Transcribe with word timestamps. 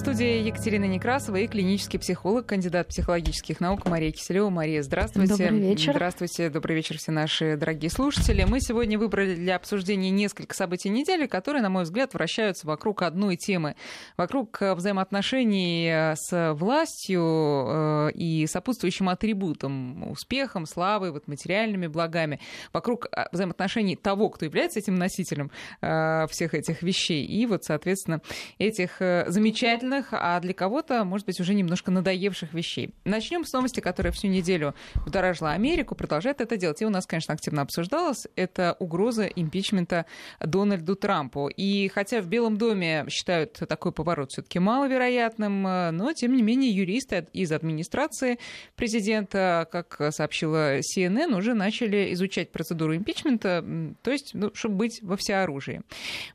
студии 0.00 0.46
Екатерина 0.46 0.86
Некрасова 0.86 1.36
и 1.36 1.46
клинический 1.46 1.98
психолог, 1.98 2.46
кандидат 2.46 2.88
психологических 2.88 3.60
наук 3.60 3.86
Мария 3.86 4.10
Киселева. 4.12 4.48
Мария, 4.48 4.82
здравствуйте. 4.82 5.34
Добрый 5.34 5.60
вечер. 5.60 5.92
Здравствуйте, 5.92 6.48
добрый 6.48 6.74
вечер 6.74 6.96
все 6.96 7.12
наши 7.12 7.58
дорогие 7.58 7.90
слушатели. 7.90 8.44
Мы 8.44 8.62
сегодня 8.62 8.98
выбрали 8.98 9.34
для 9.34 9.56
обсуждения 9.56 10.08
несколько 10.08 10.54
событий 10.54 10.88
недели, 10.88 11.26
которые, 11.26 11.60
на 11.60 11.68
мой 11.68 11.82
взгляд, 11.82 12.14
вращаются 12.14 12.66
вокруг 12.66 13.02
одной 13.02 13.36
темы. 13.36 13.74
Вокруг 14.16 14.62
взаимоотношений 14.62 16.14
с 16.16 16.54
властью 16.54 17.22
э, 17.22 18.10
и 18.14 18.46
сопутствующим 18.46 19.10
атрибутом, 19.10 20.10
успехом, 20.10 20.64
славой, 20.64 21.12
вот 21.12 21.28
материальными 21.28 21.88
благами. 21.88 22.40
Вокруг 22.72 23.06
э, 23.14 23.26
взаимоотношений 23.32 23.96
того, 23.96 24.30
кто 24.30 24.46
является 24.46 24.78
этим 24.78 24.94
носителем 24.94 25.50
э, 25.82 26.26
всех 26.30 26.54
этих 26.54 26.82
вещей. 26.82 27.26
И 27.26 27.44
вот, 27.44 27.64
соответственно, 27.64 28.22
этих 28.56 28.96
замечательных 29.26 29.89
актуальных, 29.90 30.08
а 30.12 30.40
для 30.40 30.54
кого-то, 30.54 31.04
может 31.04 31.26
быть, 31.26 31.40
уже 31.40 31.54
немножко 31.54 31.90
надоевших 31.90 32.54
вещей. 32.54 32.94
Начнем 33.04 33.44
с 33.44 33.52
новости, 33.52 33.80
которая 33.80 34.12
всю 34.12 34.28
неделю 34.28 34.74
будоражила 35.04 35.52
Америку, 35.52 35.94
продолжает 35.94 36.40
это 36.40 36.56
делать. 36.56 36.82
И 36.82 36.86
у 36.86 36.90
нас, 36.90 37.06
конечно, 37.06 37.34
активно 37.34 37.62
обсуждалось. 37.62 38.26
Это 38.36 38.76
угроза 38.78 39.26
импичмента 39.26 40.06
Дональду 40.40 40.94
Трампу. 40.96 41.48
И 41.48 41.88
хотя 41.88 42.20
в 42.20 42.26
Белом 42.26 42.56
доме 42.56 43.04
считают 43.08 43.52
такой 43.68 43.92
поворот 43.92 44.30
все-таки 44.30 44.58
маловероятным, 44.58 45.62
но, 45.62 46.12
тем 46.12 46.34
не 46.34 46.42
менее, 46.42 46.70
юристы 46.70 47.26
из 47.32 47.52
администрации 47.52 48.38
президента, 48.76 49.68
как 49.70 50.12
сообщила 50.12 50.78
CNN, 50.78 51.36
уже 51.36 51.54
начали 51.54 52.12
изучать 52.12 52.52
процедуру 52.52 52.94
импичмента, 52.94 53.64
то 54.02 54.10
есть, 54.10 54.34
ну, 54.34 54.50
чтобы 54.54 54.76
быть 54.76 55.00
во 55.02 55.16
всеоружии. 55.16 55.82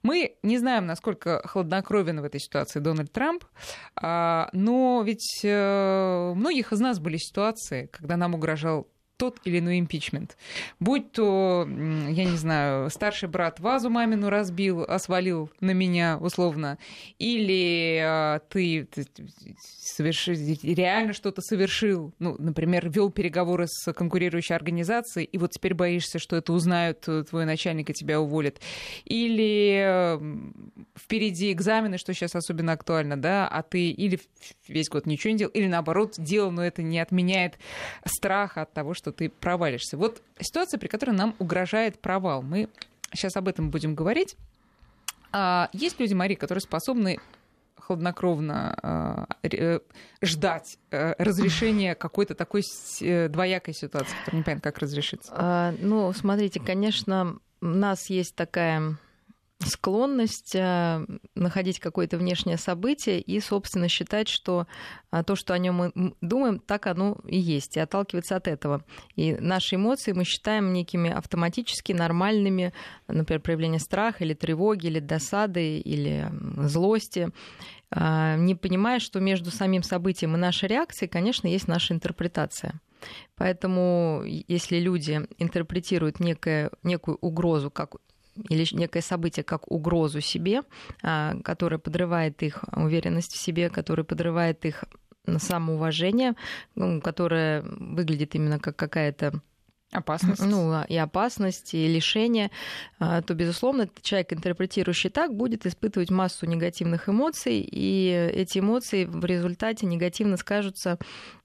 Мы 0.03 0.35
не 0.43 0.57
знаем, 0.57 0.85
насколько 0.85 1.41
хладнокровен 1.45 2.21
в 2.21 2.23
этой 2.23 2.40
ситуации 2.40 2.79
Дональд 2.79 3.12
Трамп, 3.12 3.45
а, 3.95 4.49
но 4.52 5.04
ведь 5.05 5.41
э, 5.44 6.34
многих 6.35 6.74
из 6.74 6.79
нас 6.79 6.99
были 6.99 7.18
ситуации, 7.18 7.87
когда 7.91 8.18
нам 8.18 8.35
угрожал 8.35 8.87
тот 9.18 9.40
или 9.46 9.60
иной 9.60 9.80
импичмент. 9.80 10.38
Будь 10.80 11.12
то, 11.12 11.68
я 11.68 12.26
не 12.26 12.38
знаю, 12.38 12.90
старший 12.90 13.30
брат 13.30 13.60
вазу 13.60 13.90
мамину 13.90 14.30
разбил, 14.30 14.85
а 14.88 14.98
на 15.62 15.71
меня 15.71 16.18
условно, 16.20 16.77
или 17.20 18.02
а, 18.04 18.40
ты, 18.49 18.86
ты 18.86 19.05
соверш... 19.60 20.27
реально 20.27 21.13
что-то 21.13 21.41
совершил, 21.41 22.13
ну, 22.20 22.36
например, 22.38 22.90
вел 22.90 23.10
переговоры 23.10 23.66
с 23.68 23.93
конкурирующей 23.93 24.55
организацией, 24.55 25.26
и 25.26 25.38
вот 25.38 25.52
теперь 25.52 25.74
боишься, 25.74 26.20
что 26.20 26.36
это 26.36 26.54
узнают 26.54 27.08
э, 27.08 27.24
твой 27.24 27.46
начальник 27.46 27.90
и 27.90 27.93
тебя 27.93 28.20
уволят, 28.20 28.60
или 29.05 30.20
впереди 30.98 31.52
экзамены, 31.52 31.98
что 31.98 32.13
сейчас 32.13 32.36
особенно 32.36 32.74
актуально, 32.74 33.16
да, 33.16 33.48
а 33.48 33.63
ты 33.63 33.90
или 33.90 34.20
весь 34.68 34.90
год 34.90 35.05
ничего 35.05 35.32
не 35.32 35.40
делал, 35.40 35.52
или 35.52 35.68
наоборот 35.68 36.16
делал, 36.18 36.52
но 36.52 36.66
это 36.66 36.84
не 36.84 36.99
отменяет 36.99 37.58
страха 38.05 38.63
от 38.63 38.74
того, 38.74 38.93
что 38.93 39.04
что 39.05 39.11
ты 39.11 39.29
провалишься. 39.29 39.98
Вот 39.98 40.23
ситуация, 40.39 40.79
при 40.79 40.87
которой 40.87 41.11
нам 41.11 41.35
угрожает 41.37 41.99
провал. 41.99 42.41
Мы 42.41 42.70
сейчас 43.13 43.35
об 43.35 43.47
этом 43.47 43.70
будем 43.70 43.93
говорить. 43.93 44.35
А 45.31 45.70
есть 45.73 45.99
люди, 45.99 46.15
Мария, 46.15 46.35
которые 46.35 46.63
способны 46.63 47.20
хладнокровно 47.75 48.75
а, 48.81 49.27
э, 49.43 49.79
ждать 50.23 50.79
э, 50.89 51.13
разрешения 51.20 51.93
какой-то 51.93 52.34
такой 52.34 52.63
э, 53.01 53.27
двоякой 53.29 53.75
ситуации, 53.75 54.15
которая 54.21 54.39
непонятно, 54.39 54.71
как 54.71 54.79
разрешится? 54.79 55.31
А, 55.35 55.73
ну, 55.79 56.12
смотрите, 56.13 56.59
конечно, 56.59 57.37
у 57.62 57.67
нас 57.67 58.09
есть 58.09 58.34
такая 58.34 58.97
склонность 59.59 60.53
э, 60.53 61.05
находить 61.34 61.79
какое-то 61.79 62.17
внешнее 62.17 62.57
событие 62.57 63.21
и, 63.21 63.39
собственно, 63.39 63.87
считать, 63.87 64.28
что 64.28 64.67
а, 65.12 65.23
то, 65.23 65.35
что 65.35 65.53
о 65.53 65.57
нем 65.57 65.75
мы 65.75 66.13
думаем, 66.22 66.59
так 66.59 66.88
оно 66.88 67.17
и 67.25 67.38
есть, 67.38 67.78
и 67.78 67.79
отталкиваться 67.79 68.35
от 68.35 68.47
этого. 68.47 68.84
И 69.16 69.34
наши 69.35 69.75
эмоции 69.75 70.12
мы 70.12 70.25
считаем 70.25 70.74
некими 70.74 71.09
автоматически 71.09 71.94
нормальными, 71.94 72.74
например, 73.07 73.41
проявление 73.41 73.80
страха 73.80 74.24
или 74.24 74.34
тревоги, 74.34 74.88
или 74.88 75.00
досады, 75.00 75.80
или 75.80 76.30
злости, 76.57 77.30
а, 77.91 78.35
не 78.35 78.56
понимая, 78.56 79.00
что 79.00 79.19
между 79.19 79.51
самим 79.51 79.84
событием 79.84 80.35
и 80.35 80.40
нашей 80.40 80.68
реакцией, 80.68 81.09
конечно, 81.09 81.47
есть 81.47 81.68
наша 81.68 81.94
интерпретация. 81.94 82.81
Поэтому 83.35 84.24
если 84.25 84.80
люди 84.80 85.22
интерпретируют 85.38 86.19
некое, 86.19 86.72
некую 86.84 87.18
угрозу 87.22 87.69
как 87.69 87.96
или 88.50 88.66
некое 88.75 89.01
событие 89.01 89.44
как 89.44 89.72
угрозу 89.72 90.22
себе, 90.22 90.62
а, 91.01 91.35
которое 91.44 91.78
подрывает 91.78 92.44
их 92.44 92.63
уверенность 92.72 93.34
в 93.34 93.38
себе, 93.38 93.69
которое 93.69 94.03
подрывает 94.03 94.66
их 94.66 94.84
самоуважение, 95.38 96.35
которое 97.03 97.63
выглядит 97.63 98.35
именно 98.35 98.59
как 98.59 98.75
какая-то 98.75 99.41
Опасность. 99.95 100.44
Ну, 100.44 100.72
а, 100.72 100.85
и 100.88 100.97
опасность, 100.97 101.73
и 101.73 101.88
лишение, 101.88 102.51
а, 103.00 103.22
то, 103.22 103.33
безусловно, 103.33 103.89
человек, 104.01 104.33
интерпретирующий 104.33 105.09
так, 105.09 105.33
будет 105.33 105.66
испытывать 105.66 106.11
массу 106.11 106.45
негативных 106.45 107.07
эмоций, 107.09 107.59
и 107.59 108.31
эти 108.33 108.59
эмоции 108.59 109.06
в 109.06 109.23
результате 109.25 109.85
негативно 109.85 110.38
скажутся 110.38 110.97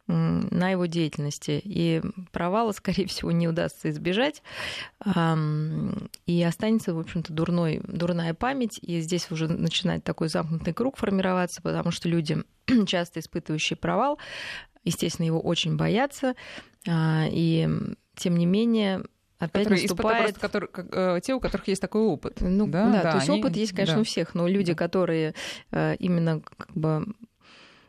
на 0.06 0.70
его 0.70 0.86
деятельности. 0.86 1.60
И 1.62 2.02
провала, 2.32 2.72
скорее 2.72 3.06
всего, 3.06 3.30
не 3.30 3.46
удастся 3.46 3.90
избежать. 3.90 4.42
И 5.06 6.42
останется, 6.42 6.94
в 6.94 6.98
общем-то, 6.98 7.32
дурной, 7.32 7.80
дурная 7.86 8.34
память. 8.34 8.80
И 8.82 9.00
здесь 9.00 9.30
уже 9.30 9.46
начинает 9.46 10.02
такой 10.02 10.28
замкнутый 10.28 10.74
круг 10.74 10.96
формироваться, 10.96 11.62
потому 11.62 11.92
что 11.92 12.08
люди, 12.08 12.38
часто 12.86 13.20
испытывающие 13.20 13.76
провал, 13.76 14.18
естественно, 14.84 15.26
его 15.26 15.40
очень 15.40 15.76
боятся. 15.76 16.34
А, 16.88 17.26
и 17.30 17.68
тем 18.20 18.36
не 18.36 18.46
менее, 18.46 19.02
опять 19.38 19.64
которые 19.64 19.82
наступает... 19.82 20.38
Просто, 20.38 20.40
которые, 20.40 20.70
э, 21.16 21.20
те, 21.22 21.34
у 21.34 21.40
которых 21.40 21.68
есть 21.68 21.80
такой 21.80 22.02
опыт. 22.02 22.40
Ну, 22.40 22.66
да, 22.66 22.86
да, 22.86 23.02
да 23.02 23.10
то 23.12 23.16
есть 23.18 23.28
они... 23.30 23.40
опыт 23.40 23.56
есть, 23.56 23.72
конечно, 23.72 23.96
да. 23.96 24.00
у 24.02 24.04
всех, 24.04 24.34
но 24.34 24.46
люди, 24.46 24.72
да. 24.72 24.78
которые 24.78 25.34
э, 25.72 25.96
именно 25.98 26.40
как 26.40 26.72
бы 26.74 27.06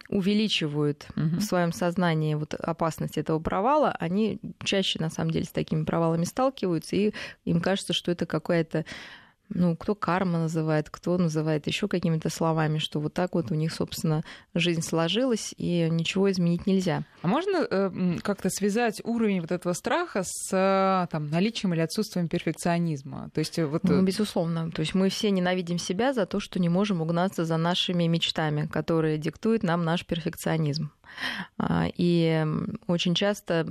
увеличивают 0.08 1.08
угу. 1.16 1.38
в 1.38 1.42
своем 1.42 1.72
сознании 1.72 2.36
вот 2.36 2.54
опасность 2.54 3.18
этого 3.18 3.40
провала, 3.40 3.96
они 3.98 4.40
чаще 4.64 5.00
на 5.00 5.10
самом 5.10 5.32
деле 5.32 5.46
с 5.46 5.52
такими 5.52 5.86
провалами 5.86 6.26
сталкиваются, 6.26 6.96
и 6.96 7.14
им 7.46 7.62
кажется, 7.62 7.94
что 7.94 8.12
это 8.12 8.26
какая-то 8.26 8.86
ну, 9.54 9.76
кто 9.76 9.96
карма 9.96 10.40
называет, 10.40 10.90
кто 10.90 11.18
называет 11.18 11.68
еще 11.68 11.88
какими-то 11.88 12.30
словами, 12.30 12.78
что 12.78 13.00
вот 13.00 13.14
так 13.14 13.36
вот 13.36 13.52
у 13.52 13.56
них, 13.56 13.74
собственно, 13.74 14.24
жизнь 14.54 14.82
сложилась, 14.82 15.54
и 15.58 15.88
ничего 15.90 16.32
изменить 16.32 16.68
нельзя. 16.68 17.04
А 17.22 17.28
можно 17.28 17.68
э, 17.70 18.18
как-то 18.22 18.50
связать 18.50 19.02
уровень 19.04 19.42
вот 19.42 19.52
этого 19.52 19.74
страха 19.74 20.24
с 20.26 20.50
э, 20.52 21.08
там, 21.12 21.30
наличием 21.30 21.74
или 21.74 21.82
отсутствием 21.82 22.28
перфекционизма? 22.28 23.30
То 23.34 23.40
есть, 23.40 23.60
э, 23.60 23.66
вот... 23.66 23.84
ну, 23.84 24.02
безусловно. 24.02 24.72
То 24.72 24.82
есть 24.82 24.96
мы 24.96 25.10
все 25.10 25.32
ненавидим 25.32 25.78
себя 25.78 26.14
за 26.14 26.26
то, 26.26 26.40
что 26.40 26.60
не 26.60 26.70
можем 26.70 27.02
угнаться 27.02 27.46
за 27.46 27.58
нашими 27.58 28.06
мечтами, 28.06 28.68
которые 28.68 29.18
диктуют 29.18 29.64
нам 29.64 29.84
наш 29.84 30.06
перфекционизм. 30.06 30.92
А, 31.58 31.88
и 31.96 32.46
очень 32.88 33.16
часто 33.16 33.68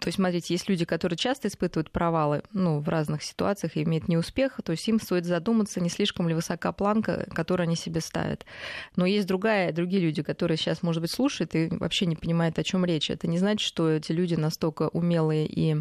то 0.00 0.08
есть, 0.08 0.16
смотрите, 0.16 0.52
есть 0.54 0.68
люди, 0.68 0.84
которые 0.84 1.16
часто 1.16 1.48
испытывают 1.48 1.90
провалы 1.90 2.42
ну, 2.52 2.80
в 2.80 2.88
разных 2.88 3.22
ситуациях 3.22 3.76
и 3.76 3.82
имеют 3.82 4.08
неуспех, 4.08 4.60
то 4.62 4.72
есть 4.72 4.86
им 4.88 5.00
стоит 5.00 5.24
задуматься, 5.24 5.80
не 5.80 5.88
слишком 5.88 6.28
ли 6.28 6.34
высока 6.34 6.72
планка, 6.72 7.26
которую 7.32 7.66
они 7.66 7.76
себе 7.76 8.00
ставят. 8.00 8.44
Но 8.96 9.06
есть 9.06 9.26
другая, 9.26 9.72
другие 9.72 10.02
люди, 10.02 10.22
которые 10.22 10.56
сейчас, 10.56 10.82
может 10.82 11.00
быть, 11.00 11.10
слушают 11.10 11.54
и 11.54 11.68
вообще 11.70 12.06
не 12.06 12.16
понимают, 12.16 12.58
о 12.58 12.64
чем 12.64 12.84
речь. 12.84 13.10
Это 13.10 13.26
не 13.26 13.38
значит, 13.38 13.66
что 13.66 13.90
эти 13.90 14.12
люди 14.12 14.34
настолько 14.34 14.88
умелые 14.88 15.46
и 15.46 15.76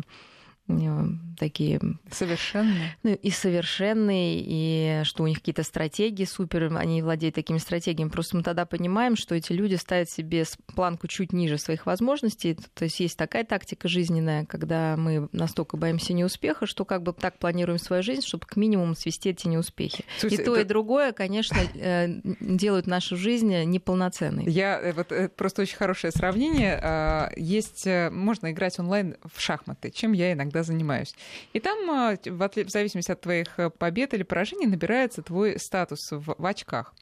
такие 1.38 1.80
совершенные. 2.12 2.96
Ну, 3.04 3.14
и 3.14 3.30
совершенные, 3.30 4.42
и 4.44 5.04
что 5.04 5.24
у 5.24 5.28
них 5.28 5.40
какие-то 5.40 5.64
стратегии 5.64 6.26
супер, 6.26 6.76
они 6.78 7.02
владеют 7.02 7.36
такими 7.36 7.58
стратегиями. 7.58 8.10
Просто 8.10 8.38
мы 8.38 8.44
тогда 8.44 8.66
понимаем, 8.66 9.16
что 9.16 9.36
эти 9.36 9.52
люди 9.52 9.76
ставят 9.76 10.10
себе 10.10 10.46
планку 10.74 11.08
чуть 11.08 11.34
ниже 11.34 11.58
своих 11.58 11.86
возможностей. 11.86 12.58
То 12.74 12.86
есть 12.86 13.00
есть 13.00 13.18
такая 13.18 13.44
тактика 13.44 13.88
жизненная, 13.88 14.46
когда 14.46 14.96
мы 14.96 15.28
настолько 15.32 15.76
боимся 15.76 16.14
неуспеха, 16.14 16.66
что 16.66 16.86
как 16.86 17.04
бы 17.04 17.14
так 17.14 17.40
планируем 17.40 17.80
свою 17.80 18.04
жизнь, 18.04 18.26
чтобы 18.26 18.46
к 18.46 18.56
минимуму 18.56 18.96
свести 18.96 19.30
эти 19.30 19.48
неуспехи. 19.48 20.06
Слушайте, 20.20 20.44
и 20.44 20.46
то, 20.46 20.54
это... 20.54 20.62
и 20.62 20.64
другое, 20.64 21.12
конечно, 21.12 21.58
э, 21.76 22.08
делают 22.40 22.88
нашу 22.88 23.18
жизнь 23.18 23.54
неполноценной. 23.66 24.46
Я 24.46 24.80
э, 24.80 24.94
вот 24.94 25.12
просто 25.36 25.64
очень 25.64 25.78
хорошее 25.78 26.12
сравнение. 26.12 26.80
А, 26.82 27.32
есть, 27.36 27.88
можно 28.12 28.52
играть 28.52 28.80
онлайн 28.80 29.18
в 29.26 29.42
шахматы, 29.42 29.92
чем 29.92 30.14
я 30.14 30.32
иногда 30.32 30.53
когда 30.54 30.64
занимаюсь. 30.64 31.16
И 31.54 31.60
там, 31.60 31.90
а, 31.90 32.16
в 32.24 32.70
зависимости 32.70 33.12
от 33.12 33.22
твоих 33.22 33.48
э, 33.58 33.72
побед 33.72 34.14
или 34.14 34.24
поражений, 34.24 34.68
набирается 34.68 35.24
твой 35.24 35.58
статус 35.58 36.12
в, 36.12 36.36
в 36.38 36.46
очках. 36.46 36.94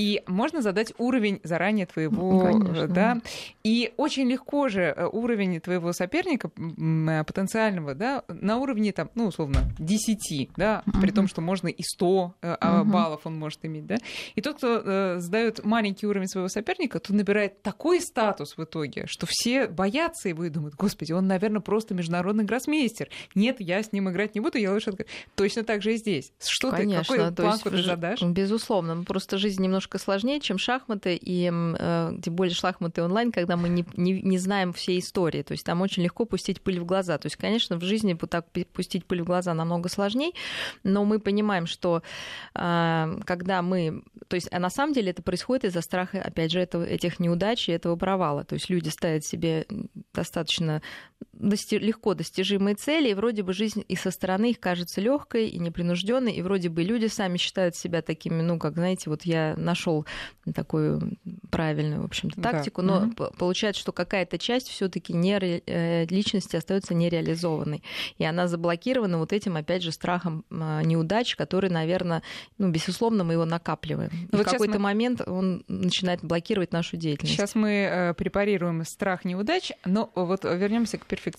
И 0.00 0.22
можно 0.26 0.62
задать 0.62 0.94
уровень 0.96 1.40
заранее 1.44 1.84
твоего, 1.84 2.32
ну, 2.32 2.40
Конечно. 2.40 2.88
да, 2.88 3.20
и 3.62 3.92
очень 3.98 4.30
легко 4.30 4.68
же 4.68 4.94
э, 4.96 5.06
уровень 5.06 5.60
твоего 5.60 5.92
соперника 5.92 6.50
э, 6.56 7.24
потенциального, 7.24 7.94
да, 7.94 8.24
на 8.28 8.56
уровне 8.56 8.92
там, 8.92 9.10
ну 9.14 9.26
условно 9.26 9.60
10, 9.78 10.52
да, 10.56 10.82
uh-huh. 10.86 11.00
при 11.02 11.10
том, 11.10 11.28
что 11.28 11.42
можно 11.42 11.68
и 11.68 11.82
100 11.82 12.34
uh-huh. 12.40 12.84
баллов 12.84 13.22
он 13.24 13.38
может 13.38 13.58
иметь, 13.66 13.86
да. 13.86 13.96
И 14.36 14.40
тот, 14.40 14.56
кто 14.56 14.82
э, 14.82 15.16
сдает 15.18 15.64
маленький 15.66 16.06
уровень 16.06 16.28
своего 16.28 16.48
соперника, 16.48 16.98
то 16.98 17.14
набирает 17.14 17.60
такой 17.62 18.00
статус 18.00 18.56
в 18.56 18.64
итоге, 18.64 19.04
что 19.06 19.26
все 19.28 19.66
боятся 19.66 20.30
его 20.30 20.44
и 20.44 20.48
думают, 20.48 20.76
господи, 20.76 21.12
он, 21.12 21.26
наверное, 21.26 21.60
просто 21.60 21.92
международный 21.92 22.44
гроссмейстер. 22.44 22.89
Нет, 23.34 23.56
я 23.60 23.82
с 23.82 23.92
ним 23.92 24.10
играть 24.10 24.34
не 24.34 24.40
буду, 24.40 24.58
я 24.58 24.72
лучше 24.72 24.92
точно 25.34 25.64
так 25.64 25.82
же 25.82 25.94
и 25.94 25.96
здесь. 25.96 26.32
Что 26.40 26.70
Конечно, 26.70 27.14
ты, 27.14 27.20
какой 27.20 27.34
планку 27.34 27.70
ты 27.70 27.82
задашь? 27.82 28.22
Безусловно, 28.22 28.94
ну, 28.94 29.04
просто 29.04 29.38
жизнь 29.38 29.62
немножко 29.62 29.98
сложнее, 29.98 30.40
чем 30.40 30.58
шахматы, 30.58 31.16
и 31.16 31.50
э, 31.50 32.12
тем 32.22 32.34
более 32.34 32.54
шахматы 32.54 33.02
онлайн, 33.02 33.32
когда 33.32 33.56
мы 33.56 33.68
не, 33.68 33.84
не, 33.96 34.20
не 34.20 34.38
знаем 34.38 34.72
всей 34.72 35.00
истории. 35.00 35.42
То 35.42 35.52
есть 35.52 35.64
там 35.64 35.80
очень 35.80 36.02
легко 36.02 36.24
пустить 36.24 36.60
пыль 36.60 36.80
в 36.80 36.84
глаза. 36.84 37.18
То 37.18 37.26
есть, 37.26 37.36
конечно, 37.36 37.76
в 37.76 37.82
жизни 37.82 38.14
так 38.14 38.46
пустить 38.72 39.04
пыль 39.06 39.22
в 39.22 39.24
глаза 39.24 39.54
намного 39.54 39.88
сложнее, 39.88 40.32
но 40.84 41.04
мы 41.04 41.18
понимаем, 41.18 41.66
что 41.66 42.02
э, 42.54 43.18
когда 43.24 43.62
мы... 43.62 44.02
То 44.28 44.36
есть, 44.36 44.48
а 44.52 44.58
на 44.58 44.70
самом 44.70 44.92
деле 44.92 45.10
это 45.10 45.22
происходит 45.22 45.64
из-за 45.64 45.80
страха, 45.80 46.22
опять 46.22 46.50
же, 46.52 46.60
этого, 46.60 46.84
этих 46.84 47.20
неудач 47.20 47.68
и 47.68 47.72
этого 47.72 47.96
провала. 47.96 48.44
То 48.44 48.54
есть 48.54 48.70
люди 48.70 48.88
ставят 48.88 49.24
себе 49.24 49.66
достаточно 50.14 50.82
дости- 51.40 51.78
легко 51.78 52.14
достижимые 52.14 52.74
цели, 52.76 53.10
и 53.10 53.14
вроде 53.14 53.42
бы 53.42 53.52
жизнь 53.52 53.84
и 53.88 53.96
со 53.96 54.10
стороны 54.10 54.50
их 54.50 54.60
кажется 54.60 55.00
легкой 55.00 55.48
и 55.48 55.58
непринужденной, 55.58 56.32
и 56.32 56.42
вроде 56.42 56.68
бы 56.68 56.82
люди 56.82 57.06
сами 57.06 57.36
считают 57.38 57.76
себя 57.76 58.02
такими, 58.02 58.42
ну, 58.42 58.58
как, 58.58 58.74
знаете, 58.74 59.10
вот 59.10 59.22
я 59.24 59.54
нашел 59.56 60.06
такую 60.54 61.18
правильную, 61.50 62.02
в 62.02 62.04
общем-то, 62.04 62.40
тактику, 62.40 62.82
да. 62.82 62.88
но 62.88 63.06
угу. 63.06 63.32
получается, 63.36 63.80
что 63.80 63.92
какая-то 63.92 64.38
часть 64.38 64.68
все-таки 64.68 65.12
не 65.12 65.38
э, 65.40 66.06
личности 66.06 66.56
остается 66.56 66.94
нереализованной, 66.94 67.82
и 68.18 68.24
она 68.24 68.46
заблокирована 68.46 69.18
вот 69.18 69.32
этим, 69.32 69.56
опять 69.56 69.82
же, 69.82 69.92
страхом 69.92 70.44
а, 70.50 70.82
неудач, 70.82 71.36
который, 71.36 71.70
наверное, 71.70 72.22
ну, 72.58 72.70
безусловно, 72.70 73.24
мы 73.24 73.34
его 73.34 73.44
накапливаем. 73.44 74.10
Ну, 74.30 74.38
вот 74.38 74.46
в 74.46 74.50
какой-то 74.50 74.74
мы... 74.74 74.80
момент 74.80 75.20
он 75.26 75.64
начинает 75.68 76.20
блокировать 76.22 76.72
нашу 76.72 76.96
деятельность. 76.96 77.36
Сейчас 77.36 77.54
мы 77.54 77.70
э, 77.70 78.14
препарируем 78.14 78.84
страх 78.84 79.24
неудач, 79.24 79.72
но 79.84 80.10
вот 80.14 80.44
вернемся 80.44 80.98
к 80.98 81.06
перфекционизму. 81.06 81.29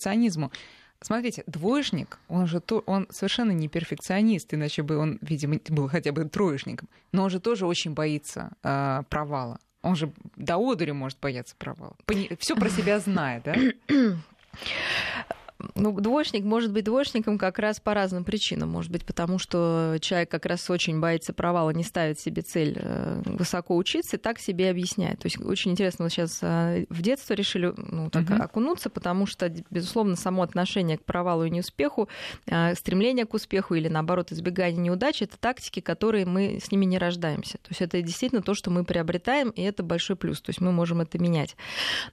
Смотрите, 1.00 1.42
двоечник, 1.48 2.20
он 2.28 2.46
же 2.46 2.60
то, 2.60 2.84
он 2.86 3.08
совершенно 3.10 3.50
не 3.50 3.68
перфекционист, 3.68 4.54
иначе 4.54 4.82
бы 4.82 4.98
он, 4.98 5.18
видимо, 5.20 5.58
был 5.68 5.88
хотя 5.88 6.12
бы 6.12 6.24
троечником. 6.28 6.88
Но 7.10 7.24
он 7.24 7.30
же 7.30 7.40
тоже 7.40 7.66
очень 7.66 7.92
боится 7.92 8.52
э, 8.62 9.02
провала. 9.08 9.58
Он 9.82 9.96
же 9.96 10.12
до 10.36 10.58
одури 10.58 10.92
может 10.92 11.18
бояться 11.18 11.56
провала. 11.58 11.96
Все 12.38 12.54
про 12.54 12.68
себя 12.68 13.00
знает, 13.00 13.42
да? 13.42 13.54
Ну, 15.74 15.92
двоечник 16.00 16.44
может 16.44 16.72
быть 16.72 16.84
двоечником 16.84 17.38
как 17.38 17.58
раз 17.58 17.80
по 17.80 17.94
разным 17.94 18.24
причинам. 18.24 18.70
Может 18.70 18.90
быть, 18.90 19.04
потому 19.04 19.38
что 19.38 19.96
человек 20.00 20.30
как 20.30 20.46
раз 20.46 20.68
очень 20.68 21.00
боится 21.00 21.32
провала, 21.32 21.70
не 21.70 21.84
ставит 21.84 22.18
себе 22.20 22.42
цель 22.42 22.76
э, 22.78 23.22
высоко 23.24 23.76
учиться, 23.76 24.16
и 24.16 24.18
так 24.18 24.38
себе 24.38 24.70
объясняет. 24.70 25.20
То 25.20 25.26
есть 25.26 25.40
очень 25.40 25.70
интересно, 25.70 26.04
вот 26.04 26.12
сейчас 26.12 26.38
э, 26.42 26.86
в 26.88 27.02
детство 27.02 27.34
решили 27.34 27.72
ну, 27.76 28.10
так 28.10 28.24
uh-huh. 28.24 28.42
окунуться, 28.42 28.90
потому 28.90 29.26
что, 29.26 29.48
безусловно, 29.70 30.16
само 30.16 30.42
отношение 30.42 30.98
к 30.98 31.04
провалу 31.04 31.44
и 31.44 31.50
неуспеху, 31.50 32.08
э, 32.46 32.74
стремление 32.74 33.24
к 33.24 33.34
успеху 33.34 33.74
или, 33.74 33.88
наоборот, 33.88 34.32
избегание 34.32 34.82
неудач— 34.82 35.22
это 35.22 35.38
тактики, 35.38 35.80
которые 35.80 36.26
мы 36.26 36.58
с 36.62 36.70
ними 36.72 36.84
не 36.84 36.98
рождаемся. 36.98 37.58
То 37.58 37.68
есть 37.70 37.82
это 37.82 38.02
действительно 38.02 38.42
то, 38.42 38.54
что 38.54 38.70
мы 38.70 38.84
приобретаем, 38.84 39.50
и 39.50 39.62
это 39.62 39.82
большой 39.82 40.16
плюс. 40.16 40.40
То 40.40 40.50
есть 40.50 40.60
мы 40.60 40.72
можем 40.72 41.00
это 41.00 41.18
менять. 41.18 41.56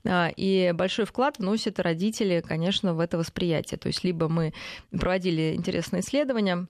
И 0.07 0.71
большой 0.75 1.05
вклад 1.05 1.39
вносят 1.39 1.79
родители, 1.79 2.43
конечно, 2.45 2.93
в 2.93 2.99
это 2.99 3.17
восприятие 3.17 3.38
восприятия. 3.39 3.77
То 3.77 3.87
есть 3.87 4.03
либо 4.03 4.27
мы 4.27 4.53
проводили 4.91 5.53
интересные 5.55 6.01
исследования, 6.01 6.67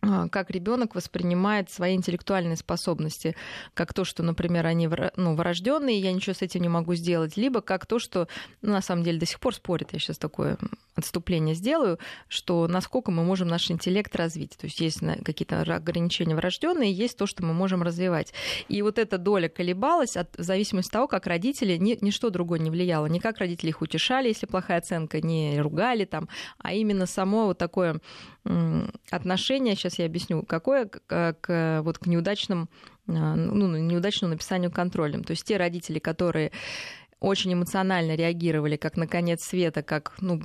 как 0.00 0.50
ребенок 0.50 0.94
воспринимает 0.94 1.70
свои 1.70 1.96
интеллектуальные 1.96 2.56
способности, 2.56 3.34
как 3.74 3.92
то, 3.92 4.04
что, 4.04 4.22
например, 4.22 4.66
они 4.66 4.88
ну, 5.16 5.34
врожденные, 5.34 5.98
я 5.98 6.12
ничего 6.12 6.34
с 6.34 6.42
этим 6.42 6.62
не 6.62 6.68
могу 6.68 6.94
сделать, 6.94 7.36
либо 7.36 7.60
как 7.60 7.86
то, 7.86 7.98
что 7.98 8.28
ну, 8.62 8.72
на 8.72 8.80
самом 8.80 9.02
деле 9.02 9.18
до 9.18 9.26
сих 9.26 9.40
пор 9.40 9.54
спорят, 9.54 9.92
я 9.92 9.98
сейчас 9.98 10.18
такое 10.18 10.56
отступление 10.94 11.54
сделаю, 11.54 11.98
что 12.28 12.66
насколько 12.68 13.10
мы 13.10 13.24
можем 13.24 13.48
наш 13.48 13.70
интеллект 13.70 14.14
развить. 14.14 14.56
То 14.56 14.66
есть 14.66 14.80
есть 14.80 15.00
какие-то 15.24 15.60
ограничения 15.60 16.34
врожденные, 16.34 16.92
есть 16.92 17.16
то, 17.16 17.26
что 17.26 17.44
мы 17.44 17.54
можем 17.54 17.82
развивать. 17.82 18.32
И 18.68 18.82
вот 18.82 18.98
эта 18.98 19.18
доля 19.18 19.48
колебалась 19.48 20.16
от, 20.16 20.36
в 20.36 20.42
зависимости 20.42 20.88
от 20.88 20.92
того, 20.92 21.08
как 21.08 21.26
родители, 21.26 21.76
ни, 21.76 21.96
ничто 22.00 22.30
другое 22.30 22.58
не 22.58 22.70
влияло. 22.70 23.06
Не 23.06 23.20
как 23.20 23.38
родители 23.38 23.70
их 23.70 23.82
утешали, 23.82 24.28
если 24.28 24.46
плохая 24.46 24.78
оценка, 24.78 25.20
не 25.20 25.60
ругали 25.60 26.04
там, 26.04 26.28
а 26.58 26.72
именно 26.72 27.06
само 27.06 27.46
вот 27.46 27.58
такое 27.58 28.00
отношение, 29.10 29.76
сейчас 29.76 29.87
я 29.96 30.06
объясню, 30.06 30.42
какое 30.42 30.86
к, 30.86 31.34
к, 31.40 31.80
вот 31.82 31.98
к 31.98 32.06
неудачным, 32.06 32.68
а, 33.08 33.34
ну, 33.34 33.76
неудачному 33.76 34.32
написанию 34.32 34.70
контролем. 34.70 35.24
То 35.24 35.32
есть 35.32 35.44
те 35.44 35.56
родители, 35.56 35.98
которые 35.98 36.52
очень 37.20 37.52
эмоционально 37.52 38.14
реагировали, 38.14 38.76
как 38.76 38.96
на 38.96 39.06
конец 39.06 39.42
света, 39.42 39.82
как, 39.82 40.14
ну, 40.20 40.42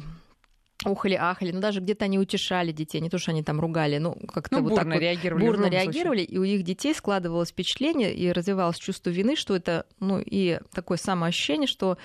ухали, 0.86 1.16
ахали, 1.16 1.52
ну 1.52 1.60
даже 1.62 1.80
где-то 1.80 2.06
они 2.06 2.20
утешали 2.20 2.72
детей, 2.72 3.00
не 3.00 3.10
то, 3.10 3.18
что 3.18 3.32
они 3.32 3.44
там 3.44 3.60
ругали, 3.60 3.98
ну 3.98 4.16
как-то 4.34 4.58
ну, 4.58 4.64
вот 4.64 4.70
бурно 4.72 4.92
так 4.94 5.02
реагировали. 5.02 5.46
бурно 5.46 5.66
реагировали, 5.68 6.26
случае. 6.26 6.36
и 6.36 6.38
у 6.38 6.44
их 6.44 6.64
детей 6.64 6.94
складывалось 6.94 7.50
впечатление 7.50 8.14
и 8.14 8.32
развивалось 8.32 8.78
чувство 8.78 9.10
вины, 9.10 9.36
что 9.36 9.56
это, 9.56 9.86
ну 10.00 10.20
и 10.20 10.60
такое 10.74 10.98
самоощущение, 10.98 11.68
что, 11.68 11.98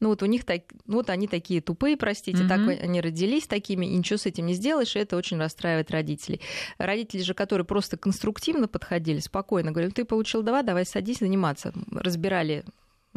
ну 0.00 0.10
вот 0.10 0.22
у 0.22 0.26
них 0.26 0.44
так, 0.44 0.62
ну 0.86 0.96
вот 0.96 1.10
они 1.10 1.28
такие 1.28 1.60
тупые, 1.60 1.96
простите, 1.96 2.42
mm-hmm. 2.42 2.48
так 2.48 2.82
они 2.82 3.00
родились 3.00 3.46
такими, 3.46 3.86
и 3.86 3.96
ничего 3.96 4.18
с 4.18 4.26
этим 4.26 4.46
не 4.46 4.54
сделаешь, 4.54 4.96
и 4.96 4.98
это 4.98 5.16
очень 5.16 5.38
расстраивает 5.38 5.90
родителей. 5.90 6.40
Родители 6.78 7.22
же, 7.22 7.34
которые 7.34 7.64
просто 7.64 7.96
конструктивно 7.96 8.68
подходили, 8.68 9.20
спокойно 9.20 9.72
говорили, 9.72 9.92
ты 9.92 10.04
получил 10.04 10.42
два, 10.42 10.62
давай 10.62 10.84
садись 10.84 11.18
заниматься, 11.18 11.72
разбирали 11.90 12.64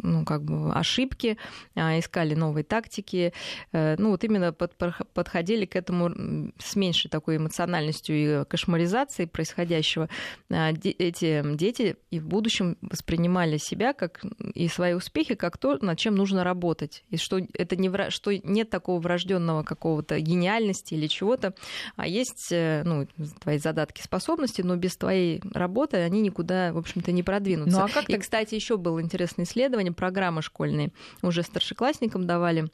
ну, 0.02 0.24
как 0.24 0.42
бы 0.42 0.72
ошибки, 0.72 1.36
а, 1.74 1.98
искали 1.98 2.34
новые 2.34 2.64
тактики, 2.64 3.32
э, 3.72 3.96
ну, 3.98 4.10
вот 4.10 4.24
именно 4.24 4.52
под, 4.52 4.74
подходили 5.14 5.66
к 5.66 5.76
этому 5.76 6.52
с 6.58 6.76
меньшей 6.76 7.10
такой 7.10 7.36
эмоциональностью 7.36 8.16
и 8.16 8.44
кошмаризацией 8.44 9.28
происходящего. 9.28 10.08
А, 10.50 10.70
эти 10.72 11.56
дети 11.56 11.96
и 12.10 12.20
в 12.20 12.26
будущем 12.26 12.76
воспринимали 12.80 13.56
себя 13.56 13.92
как 13.92 14.22
и 14.54 14.68
свои 14.68 14.94
успехи 14.94 15.34
как 15.34 15.58
то, 15.58 15.78
над 15.80 15.98
чем 15.98 16.14
нужно 16.14 16.44
работать, 16.44 17.04
и 17.10 17.16
что 17.16 17.38
это 17.54 17.76
не 17.76 17.90
что 18.10 18.30
нет 18.32 18.70
такого 18.70 19.00
врожденного 19.00 19.62
какого-то 19.62 20.18
гениальности 20.20 20.94
или 20.94 21.06
чего-то, 21.06 21.54
а 21.96 22.06
есть 22.06 22.48
э, 22.52 22.82
ну, 22.84 23.06
твои 23.40 23.58
задатки, 23.58 24.02
способности, 24.02 24.62
но 24.62 24.76
без 24.76 24.96
твоей 24.96 25.40
работы 25.52 25.98
они 25.98 26.20
никуда, 26.20 26.72
в 26.72 26.78
общем-то, 26.78 27.12
не 27.12 27.22
продвинутся. 27.22 27.78
Ну, 27.78 27.84
а 27.84 27.88
как 27.88 28.08
и, 28.08 28.18
кстати, 28.18 28.54
еще 28.54 28.76
было 28.76 29.00
интересное 29.02 29.44
исследование 29.44 29.89
образования, 29.90 29.94
программы 29.94 30.42
школьные 30.42 30.92
уже 31.22 31.42
старшеклассникам 31.42 32.26
давали 32.26 32.68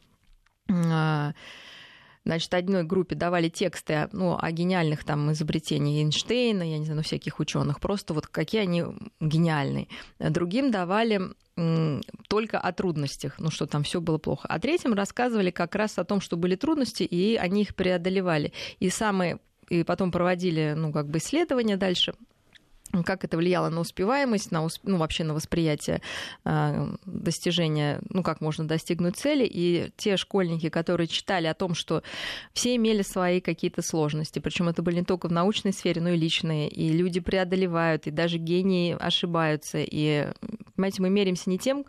а, 0.69 1.33
Значит, 2.25 2.55
одной 2.55 2.83
группе 2.83 3.15
давали 3.15 3.49
тексты 3.49 4.09
ну, 4.11 4.37
о 4.37 4.51
гениальных 4.51 5.05
там 5.05 5.31
изобретениях 5.31 6.03
Эйнштейна, 6.03 6.65
я 6.65 6.79
не 6.79 6.85
знаю, 6.85 6.97
ну, 6.97 7.03
всяких 7.05 7.39
ученых, 7.39 7.79
просто 7.79 8.15
вот 8.15 8.27
какие 8.27 8.63
они 8.63 8.85
гениальные. 9.21 9.87
Другим 10.19 10.73
давали 10.73 11.21
только 12.29 12.59
о 12.59 12.73
трудностях, 12.73 13.39
ну 13.39 13.51
что 13.51 13.67
там 13.67 13.85
все 13.85 14.01
было 14.01 14.19
плохо. 14.19 14.49
А 14.49 14.59
третьим 14.59 14.93
рассказывали 14.93 15.53
как 15.53 15.77
раз 15.77 15.99
о 15.99 16.05
том, 16.05 16.21
что 16.21 16.37
были 16.37 16.57
трудности, 16.57 17.05
и 17.05 17.37
они 17.37 17.63
их 17.63 17.77
преодолевали. 17.77 18.53
И 18.81 18.91
самые 18.91 19.39
и 19.69 19.85
потом 19.85 20.11
проводили, 20.11 20.75
ну, 20.77 20.93
как 20.93 21.09
бы 21.09 21.19
исследования 21.19 21.77
дальше 21.77 22.15
как 23.05 23.25
это 23.25 23.37
влияло 23.37 23.69
на 23.69 23.81
успеваемость, 23.81 24.51
на, 24.51 24.67
ну, 24.83 24.97
вообще 24.97 25.25
на 25.25 25.35
восприятие 25.35 26.01
э, 26.45 26.95
достижения, 27.05 28.01
ну, 28.09 28.23
как 28.23 28.41
можно 28.41 28.67
достигнуть 28.67 29.17
цели. 29.17 29.49
И 29.49 29.91
те 29.97 30.17
школьники, 30.17 30.69
которые 30.69 31.07
читали 31.07 31.47
о 31.47 31.55
том, 31.55 31.75
что 31.75 32.03
все 32.53 32.77
имели 32.77 33.03
свои 33.03 33.41
какие-то 33.41 33.83
сложности, 33.83 34.39
причем 34.39 34.69
это 34.69 34.83
были 34.83 34.97
не 34.97 35.05
только 35.05 35.29
в 35.29 35.33
научной 35.33 35.73
сфере, 35.73 36.01
но 36.01 36.11
и 36.11 36.17
личные, 36.17 36.69
и 36.69 36.91
люди 36.91 37.21
преодолевают, 37.21 38.07
и 38.07 38.11
даже 38.11 38.39
гении 38.39 38.97
ошибаются. 38.99 39.79
И, 39.79 40.29
понимаете, 40.75 41.03
мы 41.03 41.11
меряемся 41.11 41.51
не 41.51 41.59
тем, 41.59 41.85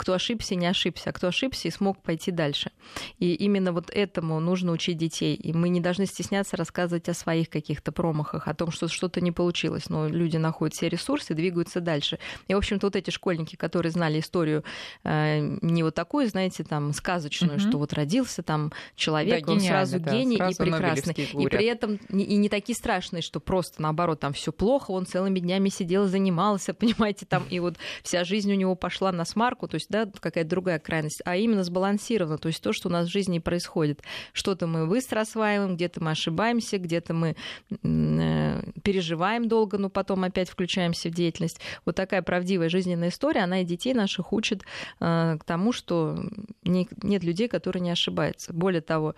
кто 0.00 0.14
ошибся, 0.14 0.54
не 0.54 0.66
ошибся, 0.66 1.10
а 1.10 1.12
кто 1.12 1.28
ошибся 1.28 1.68
и 1.68 1.70
смог 1.70 2.02
пойти 2.02 2.30
дальше. 2.30 2.70
И 3.18 3.34
именно 3.34 3.70
вот 3.70 3.90
этому 3.90 4.40
нужно 4.40 4.72
учить 4.72 4.96
детей. 4.96 5.34
И 5.34 5.52
мы 5.52 5.68
не 5.68 5.78
должны 5.78 6.06
стесняться 6.06 6.56
рассказывать 6.56 7.10
о 7.10 7.14
своих 7.14 7.50
каких-то 7.50 7.92
промахах, 7.92 8.48
о 8.48 8.54
том, 8.54 8.70
что 8.70 8.88
что-то 8.88 9.20
не 9.20 9.30
получилось, 9.30 9.90
но 9.90 10.08
люди 10.08 10.38
находят 10.38 10.74
все 10.74 10.88
ресурсы, 10.88 11.34
двигаются 11.34 11.82
дальше. 11.82 12.18
И, 12.48 12.54
в 12.54 12.56
общем-то, 12.56 12.86
вот 12.86 12.96
эти 12.96 13.10
школьники, 13.10 13.56
которые 13.56 13.92
знали 13.92 14.20
историю 14.20 14.64
э, 15.04 15.38
не 15.60 15.82
вот 15.82 15.94
такую, 15.94 16.28
знаете, 16.28 16.64
там, 16.64 16.94
сказочную, 16.94 17.56
угу. 17.56 17.60
что 17.60 17.76
вот 17.76 17.92
родился 17.92 18.42
там 18.42 18.72
человек, 18.96 19.44
да, 19.44 19.52
он 19.52 19.60
сразу 19.60 20.00
да, 20.00 20.12
гений 20.12 20.38
сразу 20.38 20.62
и 20.62 20.66
прекрасный. 20.70 21.12
И 21.12 21.46
при 21.46 21.66
этом 21.66 21.96
и 22.08 22.36
не 22.36 22.48
такие 22.48 22.74
страшные, 22.74 23.20
что 23.20 23.38
просто 23.38 23.82
наоборот 23.82 24.20
там 24.20 24.32
все 24.32 24.50
плохо, 24.50 24.92
он 24.92 25.04
целыми 25.04 25.40
днями 25.40 25.68
сидел, 25.68 26.06
занимался, 26.06 26.72
понимаете, 26.80 27.26
там, 27.26 27.44
и 27.50 27.60
вот 27.60 27.76
вся 28.02 28.24
жизнь 28.24 28.50
у 28.50 28.56
него 28.56 28.74
пошла 28.76 29.12
на 29.12 29.26
смарку, 29.26 29.68
то 29.68 29.74
есть, 29.74 29.89
да, 29.90 30.06
какая-то 30.06 30.48
другая 30.48 30.78
крайность, 30.78 31.20
а 31.24 31.36
именно 31.36 31.64
сбалансировано, 31.64 32.38
то 32.38 32.48
есть 32.48 32.62
то, 32.62 32.72
что 32.72 32.88
у 32.88 32.92
нас 32.92 33.08
в 33.08 33.12
жизни 33.12 33.40
происходит. 33.40 34.02
Что-то 34.32 34.66
мы 34.66 34.86
быстро 34.86 35.20
осваиваем, 35.20 35.74
где-то 35.74 36.02
мы 36.02 36.12
ошибаемся, 36.12 36.78
где-то 36.78 37.12
мы 37.12 37.36
э, 37.82 38.62
переживаем 38.82 39.48
долго, 39.48 39.76
но 39.76 39.90
потом 39.90 40.24
опять 40.24 40.48
включаемся 40.48 41.10
в 41.10 41.12
деятельность. 41.12 41.60
Вот 41.84 41.96
такая 41.96 42.22
правдивая 42.22 42.68
жизненная 42.68 43.08
история, 43.08 43.40
она 43.40 43.62
и 43.62 43.64
детей 43.64 43.92
наших 43.92 44.32
учит 44.32 44.62
э, 45.00 45.36
к 45.38 45.44
тому, 45.44 45.72
что 45.72 46.24
не, 46.62 46.88
нет 47.02 47.24
людей, 47.24 47.48
которые 47.48 47.82
не 47.82 47.90
ошибаются. 47.90 48.52
Более 48.52 48.80
того, 48.80 49.16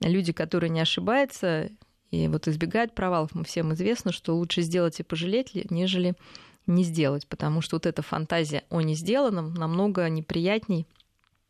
люди, 0.00 0.32
которые 0.32 0.70
не 0.70 0.80
ошибаются 0.80 1.70
и 2.10 2.28
вот 2.28 2.48
избегают 2.48 2.94
провалов, 2.94 3.34
мы 3.34 3.44
всем 3.44 3.72
известно, 3.72 4.12
что 4.12 4.36
лучше 4.36 4.62
сделать 4.62 5.00
и 5.00 5.04
пожалеть, 5.04 5.52
нежели 5.70 6.14
не 6.70 6.84
сделать, 6.84 7.26
потому 7.26 7.60
что 7.60 7.76
вот 7.76 7.86
эта 7.86 8.02
фантазия 8.02 8.64
о 8.70 8.80
не 8.80 8.94
сделанном 8.94 9.54
намного 9.54 10.08
неприятней, 10.08 10.86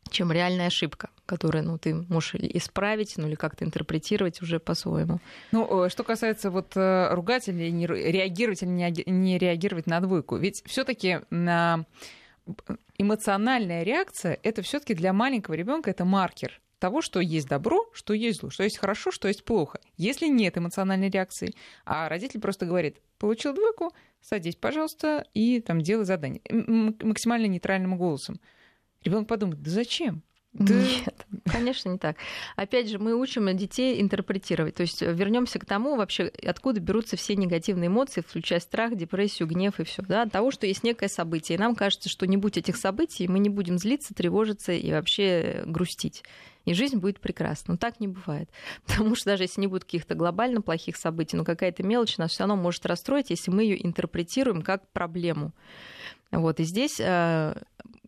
чем 0.09 0.31
реальная 0.31 0.67
ошибка, 0.67 1.09
которую 1.25 1.63
ну, 1.63 1.77
ты 1.77 1.93
можешь 1.95 2.35
исправить, 2.35 3.13
ну 3.17 3.27
или 3.27 3.35
как-то 3.35 3.63
интерпретировать 3.63 4.41
уже 4.41 4.59
по-своему. 4.59 5.19
Ну, 5.51 5.85
э, 5.85 5.89
что 5.89 6.03
касается 6.03 6.51
вот 6.51 6.75
э, 6.75 7.13
ругать 7.13 7.47
или 7.47 7.69
не 7.69 7.87
реагировать 7.87 8.63
или 8.63 9.09
не 9.09 9.37
реагировать 9.37 9.87
на 9.87 10.01
двойку, 10.01 10.35
ведь 10.37 10.63
все 10.65 10.83
таки 10.83 11.21
на 11.29 11.85
эмоциональная 12.97 13.83
реакция 13.83 14.37
это 14.43 14.61
все-таки 14.61 14.93
для 14.93 15.13
маленького 15.13 15.53
ребенка 15.53 15.89
это 15.91 16.05
маркер 16.05 16.59
того, 16.81 17.01
что 17.01 17.21
есть 17.21 17.47
добро, 17.47 17.89
что 17.93 18.13
есть 18.13 18.41
зло, 18.41 18.49
что 18.49 18.63
есть 18.63 18.77
хорошо, 18.77 19.11
что 19.11 19.29
есть 19.29 19.45
плохо. 19.45 19.79
Если 19.95 20.27
нет 20.27 20.57
эмоциональной 20.57 21.09
реакции, 21.09 21.53
а 21.85 22.09
родитель 22.09 22.41
просто 22.41 22.65
говорит, 22.65 22.97
получил 23.19 23.53
двойку, 23.53 23.93
садись, 24.19 24.55
пожалуйста, 24.55 25.25
и 25.33 25.61
там 25.61 25.81
делай 25.81 26.03
задание 26.03 26.41
максимально 26.49 27.45
нейтральным 27.45 27.97
голосом. 27.97 28.41
Ребенок 29.03 29.27
подумает, 29.27 29.61
да 29.61 29.71
зачем? 29.71 30.23
Да. 30.53 30.73
Нет, 30.73 31.25
конечно, 31.45 31.87
не 31.89 31.97
так. 31.97 32.17
Опять 32.57 32.89
же, 32.89 32.99
мы 32.99 33.15
учим 33.15 33.55
детей 33.55 34.01
интерпретировать. 34.01 34.75
То 34.75 34.81
есть 34.81 35.01
вернемся 35.01 35.59
к 35.59 35.65
тому, 35.65 35.95
вообще, 35.95 36.25
откуда 36.45 36.81
берутся 36.81 37.15
все 37.15 37.35
негативные 37.37 37.87
эмоции, 37.87 38.21
включая 38.21 38.59
страх, 38.59 38.95
депрессию, 38.97 39.47
гнев 39.47 39.79
и 39.79 39.85
все. 39.85 40.01
Да? 40.01 40.23
От 40.23 40.31
того, 40.33 40.51
что 40.51 40.67
есть 40.67 40.83
некое 40.83 41.07
событие. 41.07 41.55
И 41.57 41.59
нам 41.59 41.73
кажется, 41.73 42.09
что 42.09 42.27
не 42.27 42.35
будь 42.35 42.57
этих 42.57 42.75
событий, 42.75 43.29
мы 43.29 43.39
не 43.39 43.49
будем 43.49 43.77
злиться, 43.77 44.13
тревожиться 44.13 44.73
и 44.73 44.91
вообще 44.91 45.63
грустить 45.65 46.23
и 46.65 46.73
жизнь 46.73 46.97
будет 46.97 47.19
прекрасна. 47.19 47.73
Но 47.73 47.77
так 47.77 47.99
не 47.99 48.07
бывает. 48.07 48.49
Потому 48.87 49.15
что 49.15 49.31
даже 49.31 49.43
если 49.43 49.61
не 49.61 49.67
будет 49.67 49.83
каких-то 49.83 50.15
глобально 50.15 50.61
плохих 50.61 50.97
событий, 50.97 51.37
но 51.37 51.43
какая-то 51.43 51.83
мелочь 51.83 52.17
нас 52.17 52.31
все 52.31 52.43
равно 52.43 52.55
может 52.55 52.85
расстроить, 52.85 53.29
если 53.29 53.51
мы 53.51 53.63
ее 53.63 53.85
интерпретируем 53.85 54.61
как 54.61 54.87
проблему. 54.91 55.53
Вот, 56.31 56.59
и 56.59 56.63
здесь 56.63 56.99
э, 56.99 57.55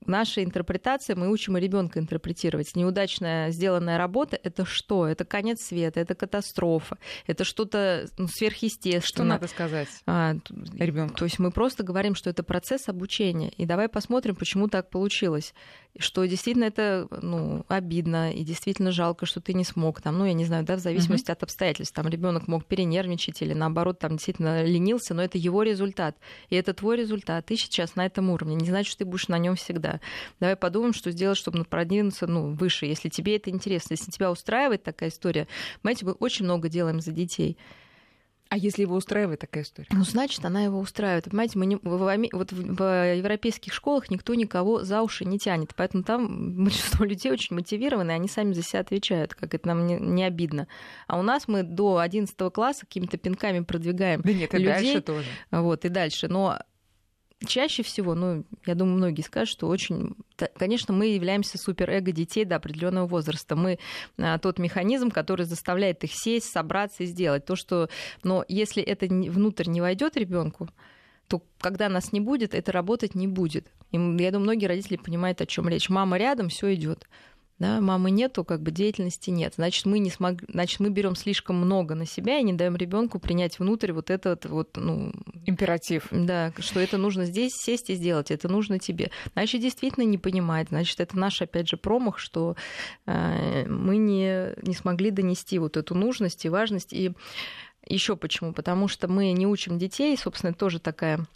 наша 0.05 0.43
интерпретация, 0.43 1.15
мы 1.15 1.29
учим 1.29 1.57
ребенка 1.57 1.99
интерпретировать. 1.99 2.75
Неудачная 2.75 3.51
сделанная 3.51 3.97
работа— 3.97 4.39
это 4.43 4.65
что? 4.65 5.07
Это 5.07 5.25
конец 5.25 5.61
света, 5.61 5.99
это 5.99 6.15
катастрофа, 6.15 6.97
это 7.27 7.43
что-то 7.43 8.07
ну, 8.17 8.27
сверхъестественное. 8.27 9.01
Что 9.01 9.23
надо 9.23 9.47
сказать 9.47 9.89
а, 10.05 10.35
ребенку? 10.77 11.15
То 11.15 11.25
есть 11.25 11.39
мы 11.39 11.51
просто 11.51 11.83
говорим, 11.83 12.15
что 12.15 12.29
это 12.29 12.43
процесс 12.43 12.89
обучения. 12.89 13.49
И 13.49 13.65
давай 13.65 13.89
посмотрим, 13.89 14.35
почему 14.35 14.67
так 14.67 14.89
получилось. 14.89 15.53
Что 15.99 16.25
действительно 16.25 16.65
это 16.65 17.07
ну, 17.21 17.65
обидно, 17.67 18.33
и 18.33 18.43
действительно 18.43 18.91
жалко, 18.91 19.25
что 19.27 19.41
ты 19.41 19.53
не 19.53 19.63
смог. 19.63 20.01
Там, 20.01 20.17
ну, 20.17 20.25
я 20.25 20.33
не 20.33 20.45
знаю, 20.45 20.65
да, 20.65 20.75
в 20.75 20.79
зависимости 20.79 21.27
угу. 21.27 21.33
от 21.33 21.43
обстоятельств. 21.43 21.95
Там 21.95 22.07
ребенок 22.07 22.47
мог 22.47 22.65
перенервничать 22.65 23.41
или 23.41 23.53
наоборот, 23.53 23.99
там 23.99 24.13
действительно 24.13 24.63
ленился, 24.63 25.13
но 25.13 25.23
это 25.23 25.37
его 25.37 25.61
результат. 25.61 26.17
И 26.49 26.55
это 26.55 26.73
твой 26.73 26.97
результат. 26.97 27.45
Ты 27.45 27.57
сейчас 27.57 27.95
на 27.95 28.05
этом 28.05 28.31
уровне. 28.31 28.55
Не 28.55 28.65
значит, 28.65 28.89
что 28.89 28.99
ты 28.99 29.05
будешь 29.05 29.27
на 29.27 29.37
нем 29.37 29.55
всегда. 29.55 29.92
Давай 30.39 30.55
подумаем, 30.55 30.93
что 30.93 31.11
сделать, 31.11 31.37
чтобы 31.37 31.63
продвинуться 31.65 32.27
ну, 32.27 32.53
выше, 32.53 32.85
если 32.85 33.09
тебе 33.09 33.35
это 33.35 33.49
интересно, 33.49 33.93
если 33.93 34.11
тебя 34.11 34.31
устраивает 34.31 34.83
такая 34.83 35.09
история. 35.09 35.47
Понимаете, 35.81 36.05
мы 36.05 36.11
очень 36.13 36.45
много 36.45 36.69
делаем 36.69 37.01
за 37.01 37.11
детей. 37.11 37.57
А 38.53 38.57
если 38.57 38.83
его 38.83 38.95
устраивает 38.95 39.39
такая 39.39 39.63
история? 39.63 39.87
Ну, 39.91 40.03
значит, 40.03 40.45
она 40.45 40.63
его 40.63 40.79
устраивает. 40.79 41.25
Понимаете, 41.25 41.57
мы 41.57 41.65
не, 41.65 41.77
в, 41.77 41.81
в, 41.81 42.29
вот 42.33 42.51
в, 42.51 42.75
в 42.75 43.15
европейских 43.15 43.73
школах 43.73 44.11
никто 44.11 44.35
никого 44.35 44.83
за 44.83 45.01
уши 45.01 45.25
не 45.25 45.39
тянет. 45.39 45.73
Поэтому 45.75 46.03
там 46.03 46.63
большинство 46.63 47.03
людей 47.05 47.31
очень 47.31 47.55
мотивированы, 47.55 48.11
и 48.11 48.13
они 48.13 48.27
сами 48.27 48.53
за 48.53 48.61
себя 48.61 48.81
отвечают, 48.81 49.33
как 49.33 49.55
это 49.55 49.67
нам 49.69 49.87
не, 49.87 49.95
не 49.95 50.23
обидно. 50.23 50.67
А 51.07 51.17
у 51.17 51.23
нас 51.23 51.47
мы 51.47 51.63
до 51.63 51.97
11 51.97 52.35
класса 52.53 52.81
какими-то 52.81 53.17
пинками 53.17 53.61
продвигаем 53.61 54.21
да 54.21 54.31
нет, 54.31 54.53
и 54.53 54.57
людей. 54.57 54.71
дальше 54.71 55.01
тоже. 55.01 55.27
Вот, 55.49 55.85
и 55.85 55.89
дальше. 55.89 56.27
Но 56.27 56.59
чаще 57.45 57.83
всего, 57.83 58.15
ну, 58.15 58.43
я 58.65 58.75
думаю, 58.75 58.97
многие 58.97 59.21
скажут, 59.21 59.49
что 59.49 59.67
очень, 59.67 60.15
конечно, 60.57 60.93
мы 60.93 61.07
являемся 61.07 61.57
суперэго 61.57 62.11
детей 62.11 62.45
до 62.45 62.55
определенного 62.55 63.07
возраста. 63.07 63.55
Мы 63.55 63.79
а, 64.17 64.37
тот 64.39 64.59
механизм, 64.59 65.09
который 65.09 65.45
заставляет 65.45 66.03
их 66.03 66.13
сесть, 66.13 66.51
собраться 66.51 67.03
и 67.03 67.07
сделать 67.07 67.45
то, 67.45 67.55
что, 67.55 67.89
но 68.23 68.45
если 68.47 68.81
это 68.83 69.07
внутрь 69.07 69.69
не 69.69 69.81
войдет 69.81 70.17
ребенку, 70.17 70.69
то 71.27 71.41
когда 71.59 71.89
нас 71.89 72.11
не 72.11 72.19
будет, 72.19 72.53
это 72.53 72.71
работать 72.71 73.15
не 73.15 73.27
будет. 73.27 73.67
И 73.91 73.97
я 73.97 74.31
думаю, 74.31 74.41
многие 74.41 74.65
родители 74.65 74.97
понимают, 74.97 75.41
о 75.41 75.45
чем 75.45 75.69
речь. 75.69 75.89
Мама 75.89 76.17
рядом, 76.17 76.49
все 76.49 76.73
идет 76.73 77.07
да, 77.59 77.79
мамы 77.81 78.11
нету, 78.11 78.43
как 78.43 78.61
бы 78.61 78.71
деятельности 78.71 79.29
нет. 79.29 79.53
Значит, 79.55 79.85
мы 79.85 79.99
не 79.99 80.09
смог... 80.09 80.41
значит, 80.49 80.79
мы 80.79 80.89
берем 80.89 81.15
слишком 81.15 81.55
много 81.57 81.95
на 81.95 82.05
себя 82.05 82.39
и 82.39 82.43
не 82.43 82.53
даем 82.53 82.75
ребенку 82.75 83.19
принять 83.19 83.59
внутрь 83.59 83.91
вот 83.91 84.09
этот 84.09 84.45
вот, 84.45 84.71
ну... 84.75 85.13
Императив. 85.45 86.07
Да, 86.11 86.51
что 86.57 86.79
это 86.79 86.97
нужно 86.97 87.25
здесь 87.25 87.53
сесть 87.53 87.89
и 87.89 87.95
сделать, 87.95 88.31
это 88.31 88.47
нужно 88.47 88.79
тебе. 88.79 89.11
Значит, 89.33 89.61
действительно 89.61 90.03
не 90.03 90.17
понимает. 90.17 90.69
Значит, 90.69 90.99
это 90.99 91.17
наш, 91.17 91.41
опять 91.41 91.69
же, 91.69 91.77
промах, 91.77 92.17
что 92.17 92.55
э, 93.05 93.65
мы 93.67 93.97
не, 93.97 94.53
не 94.65 94.73
смогли 94.73 95.11
донести 95.11 95.59
вот 95.59 95.77
эту 95.77 95.95
нужность 95.95 96.45
и 96.45 96.49
важность. 96.49 96.93
И 96.93 97.11
еще 97.87 98.15
почему? 98.15 98.53
Потому 98.53 98.87
что 98.87 99.07
мы 99.07 99.31
не 99.31 99.45
учим 99.45 99.77
детей, 99.77 100.17
собственно, 100.17 100.53
тоже 100.53 100.79
такая 100.79 101.27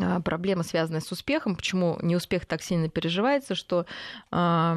а, 0.00 0.20
проблема, 0.20 0.62
связанная 0.62 1.00
с 1.00 1.12
успехом, 1.12 1.56
почему 1.56 1.98
неуспех 2.02 2.46
так 2.46 2.62
сильно 2.62 2.88
переживается, 2.88 3.54
что 3.54 3.86
Э, 4.32 4.74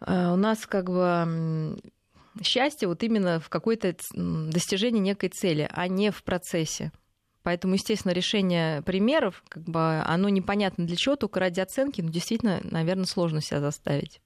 у 0.00 0.36
нас 0.36 0.66
как 0.66 0.90
бы 0.90 1.78
счастье 2.42 2.88
вот 2.88 3.02
именно 3.02 3.40
в 3.40 3.48
какой-то 3.48 3.94
достижении 4.14 5.00
некой 5.00 5.30
цели, 5.30 5.68
а 5.72 5.88
не 5.88 6.10
в 6.10 6.22
процессе. 6.22 6.92
Поэтому, 7.42 7.74
естественно, 7.74 8.12
решение 8.12 8.82
примеров, 8.82 9.44
как 9.48 9.62
бы, 9.62 10.00
оно 10.00 10.28
непонятно 10.28 10.84
для 10.84 10.96
чего, 10.96 11.14
только 11.14 11.38
ради 11.38 11.60
оценки, 11.60 12.00
но 12.00 12.10
действительно, 12.10 12.60
наверное, 12.64 13.04
сложно 13.04 13.40
себя 13.40 13.60
заставить. 13.60 14.20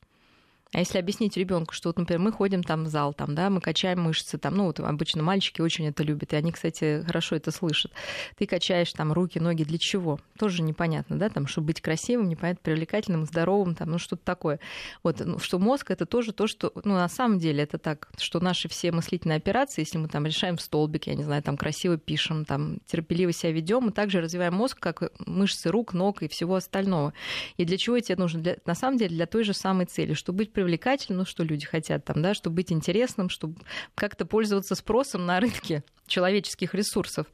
А 0.73 0.79
если 0.79 0.99
объяснить 0.99 1.37
ребенку, 1.37 1.75
что 1.75 1.89
вот, 1.89 1.99
например, 1.99 2.21
мы 2.21 2.31
ходим 2.33 2.63
там 2.63 2.85
в 2.85 2.89
зал, 2.89 3.13
там, 3.13 3.35
да, 3.35 3.51
мы 3.51 3.61
качаем 3.61 4.03
мышцы, 4.03 4.39
там, 4.39 4.57
ну, 4.57 4.67
вот 4.67 4.79
обычно 4.79 5.21
мальчики 5.23 5.61
очень 5.61 5.87
это 5.89 6.05
любят, 6.05 6.33
и 6.33 6.37
они, 6.37 6.53
кстати, 6.53 7.03
хорошо 7.05 7.35
это 7.35 7.51
слышат. 7.51 7.91
Ты 8.37 8.47
качаешь 8.47 8.93
там 8.93 9.13
руки, 9.13 9.41
ноги 9.41 9.65
для 9.65 9.79
чего? 9.79 10.21
Тоже 10.39 10.63
непонятно, 10.63 11.19
да, 11.19 11.29
там, 11.29 11.49
чтобы 11.49 11.69
быть 11.69 11.81
красивым, 11.81 12.29
непонятно, 12.29 12.61
привлекательным, 12.63 13.27
здоровым, 13.27 13.75
там, 13.75 13.91
ну, 13.91 13.99
что-то 13.99 14.23
такое. 14.25 14.61
Вот, 15.03 15.21
ну, 15.25 15.41
что 15.41 15.59
мозг 15.59 15.91
это 15.91 16.07
тоже 16.07 16.33
то, 16.33 16.47
что, 16.47 16.71
ну, 16.85 16.95
на 16.95 17.09
самом 17.09 17.41
деле 17.41 17.65
это 17.65 17.79
так, 17.79 18.09
что 18.19 18.39
наши 18.39 18.69
все 18.69 18.93
мыслительные 18.93 19.39
операции, 19.39 19.83
если 19.83 19.99
мы 19.99 20.07
там 20.07 20.25
решаем 20.25 20.57
столбик, 20.59 21.09
я 21.09 21.17
не 21.17 21.25
знаю, 21.25 21.43
там 21.43 21.57
красиво 21.57 21.97
пишем, 21.97 22.45
там 22.45 22.79
терпеливо 22.87 23.33
себя 23.33 23.51
ведем, 23.51 23.85
мы 23.85 23.91
также 23.91 24.21
развиваем 24.21 24.55
мозг, 24.55 24.79
как 24.79 25.13
мышцы 25.27 25.69
рук, 25.69 25.95
ног 25.95 26.23
и 26.23 26.29
всего 26.29 26.55
остального. 26.55 27.13
И 27.57 27.65
для 27.65 27.77
чего 27.77 27.99
тебе 27.99 28.15
нужно? 28.17 28.41
Для, 28.41 28.57
на 28.67 28.77
самом 28.77 28.99
деле 28.99 29.17
для 29.17 29.27
той 29.27 29.43
же 29.43 29.53
самой 29.53 29.87
цели, 29.87 30.15
чтобы 30.15 30.39
быть 30.39 30.53
привлекательным, 30.61 31.21
ну, 31.21 31.25
что 31.25 31.43
люди 31.43 31.65
хотят 31.65 32.05
там, 32.05 32.21
да, 32.21 32.35
чтобы 32.35 32.57
быть 32.57 32.71
интересным, 32.71 33.31
чтобы 33.31 33.61
как-то 33.95 34.27
пользоваться 34.27 34.75
спросом 34.75 35.25
на 35.25 35.41
рынке 35.41 35.83
человеческих 36.07 36.75
ресурсов. 36.75 37.27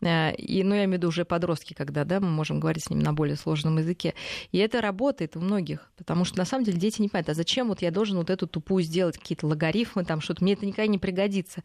Э, 0.00 0.34
и, 0.34 0.64
ну, 0.64 0.74
я 0.74 0.84
имею 0.84 0.90
в 0.90 0.92
виду 0.94 1.08
уже 1.08 1.24
подростки, 1.24 1.72
когда, 1.72 2.04
да, 2.04 2.18
мы 2.18 2.30
можем 2.30 2.58
говорить 2.58 2.84
с 2.84 2.90
ними 2.90 3.02
на 3.02 3.12
более 3.12 3.36
сложном 3.36 3.78
языке. 3.78 4.14
И 4.50 4.58
это 4.58 4.80
работает 4.80 5.36
у 5.36 5.40
многих, 5.40 5.92
потому 5.96 6.24
что, 6.24 6.38
на 6.38 6.44
самом 6.44 6.64
деле, 6.64 6.78
дети 6.78 7.00
не 7.00 7.08
понимают, 7.08 7.28
а 7.28 7.34
зачем 7.34 7.68
вот 7.68 7.80
я 7.80 7.92
должен 7.92 8.16
вот 8.16 8.30
эту 8.30 8.48
тупую 8.48 8.82
сделать, 8.82 9.18
какие-то 9.18 9.46
логарифмы, 9.46 10.04
там 10.04 10.20
что-то, 10.20 10.42
мне 10.42 10.54
это 10.54 10.66
никогда 10.66 10.88
не 10.88 10.98
пригодится. 10.98 11.62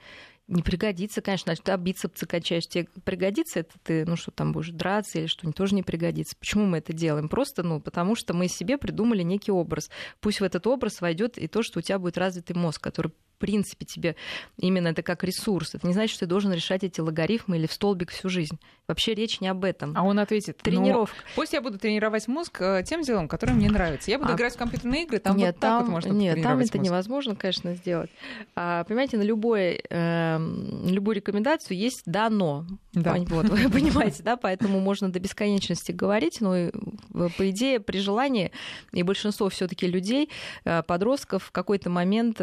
Не 0.50 0.62
пригодится, 0.64 1.22
конечно, 1.22 1.46
значит, 1.46 1.70
а 1.70 1.78
бицепсы 1.78 2.26
качаешь, 2.26 2.68
тебе 2.68 2.88
пригодится 3.04 3.62
это 3.62 3.74
ты, 3.84 4.06
ну 4.06 4.16
что 4.16 4.32
там 4.32 4.52
будешь 4.52 4.70
драться 4.70 5.20
или 5.20 5.28
что-нибудь, 5.28 5.56
тоже 5.56 5.76
не 5.76 5.84
пригодится. 5.84 6.36
Почему 6.38 6.66
мы 6.66 6.80
это 6.80 6.92
делаем? 6.92 7.30
Просто, 7.30 7.64
ну, 7.64 7.80
потому 7.80 8.16
что 8.16 8.34
мы 8.34 8.48
себе 8.48 8.78
придумали 8.78 9.22
некий 9.22 9.52
образ. 9.52 9.90
Пусть 10.20 10.42
в 10.42 10.44
этот 10.44 10.66
образ 10.68 11.02
войдет 11.02 11.38
и 11.38 11.48
то, 11.48 11.62
что 11.64 11.80
у 11.80 11.82
тебя 11.82 12.00
будет 12.00 12.18
развитый 12.18 12.56
мозг, 12.56 12.82
который 12.82 13.12
принципе 13.40 13.86
тебе 13.86 14.16
именно 14.58 14.90
это 14.90 15.02
как 15.02 15.24
ресурс. 15.24 15.76
Это 15.76 15.88
не 15.88 15.94
значит, 15.94 16.16
что 16.16 16.26
ты 16.26 16.30
должен 16.30 16.54
решать 16.54 16.84
эти 16.84 17.02
логарифмы 17.02 17.58
или 17.58 17.68
в 17.68 17.74
столбик 17.74 18.12
всю 18.12 18.30
жизнь. 18.30 18.60
Вообще 18.88 19.14
речь 19.14 19.40
не 19.40 19.48
об 19.48 19.64
этом. 19.66 19.94
А 19.96 20.04
он 20.04 20.18
ответит, 20.18 20.58
«Ну, 20.66 20.72
тренировка. 20.72 21.16
Ну, 21.16 21.32
пусть 21.36 21.54
я 21.54 21.62
буду 21.62 21.78
тренировать 21.78 22.28
мозг 22.28 22.60
э, 22.60 22.84
тем 22.84 23.04
делом, 23.04 23.28
которое 23.28 23.54
мне 23.54 23.70
нравится. 23.70 24.10
Я 24.10 24.18
буду 24.18 24.32
а... 24.32 24.36
играть 24.36 24.56
в 24.56 24.58
компьютерные 24.58 25.04
игры, 25.04 25.20
там 25.20 25.38
нет, 25.38 25.56
вот 25.56 25.62
там, 25.62 25.80
так 25.80 25.88
вот 25.88 25.92
можно 25.94 26.12
Нет, 26.12 26.42
там 26.42 26.60
это 26.60 26.78
мозг. 26.78 26.90
невозможно, 26.90 27.36
конечно, 27.36 27.76
сделать. 27.76 28.10
А, 28.56 28.84
понимаете, 28.86 29.18
на 29.18 29.22
любой, 29.22 29.84
э, 29.90 30.40
любую 30.86 31.16
рекомендацию 31.16 31.78
есть 31.78 32.02
дано. 32.06 32.66
Да. 32.94 33.16
Вот, 33.28 33.50
вы 33.50 33.70
понимаете, 33.70 34.24
да, 34.24 34.38
поэтому 34.38 34.80
можно 34.80 35.12
до 35.12 35.20
бесконечности 35.20 35.92
говорить, 35.92 36.42
но 36.42 36.56
э, 36.56 36.72
по 37.14 37.50
идее 37.50 37.80
при 37.80 38.00
желании, 38.00 38.52
и 38.92 39.04
большинство 39.04 39.50
все 39.50 39.68
таки 39.68 39.86
людей, 39.86 40.30
э, 40.66 40.82
подростков 40.82 41.44
в 41.44 41.52
какой-то 41.52 41.92
момент 41.92 42.42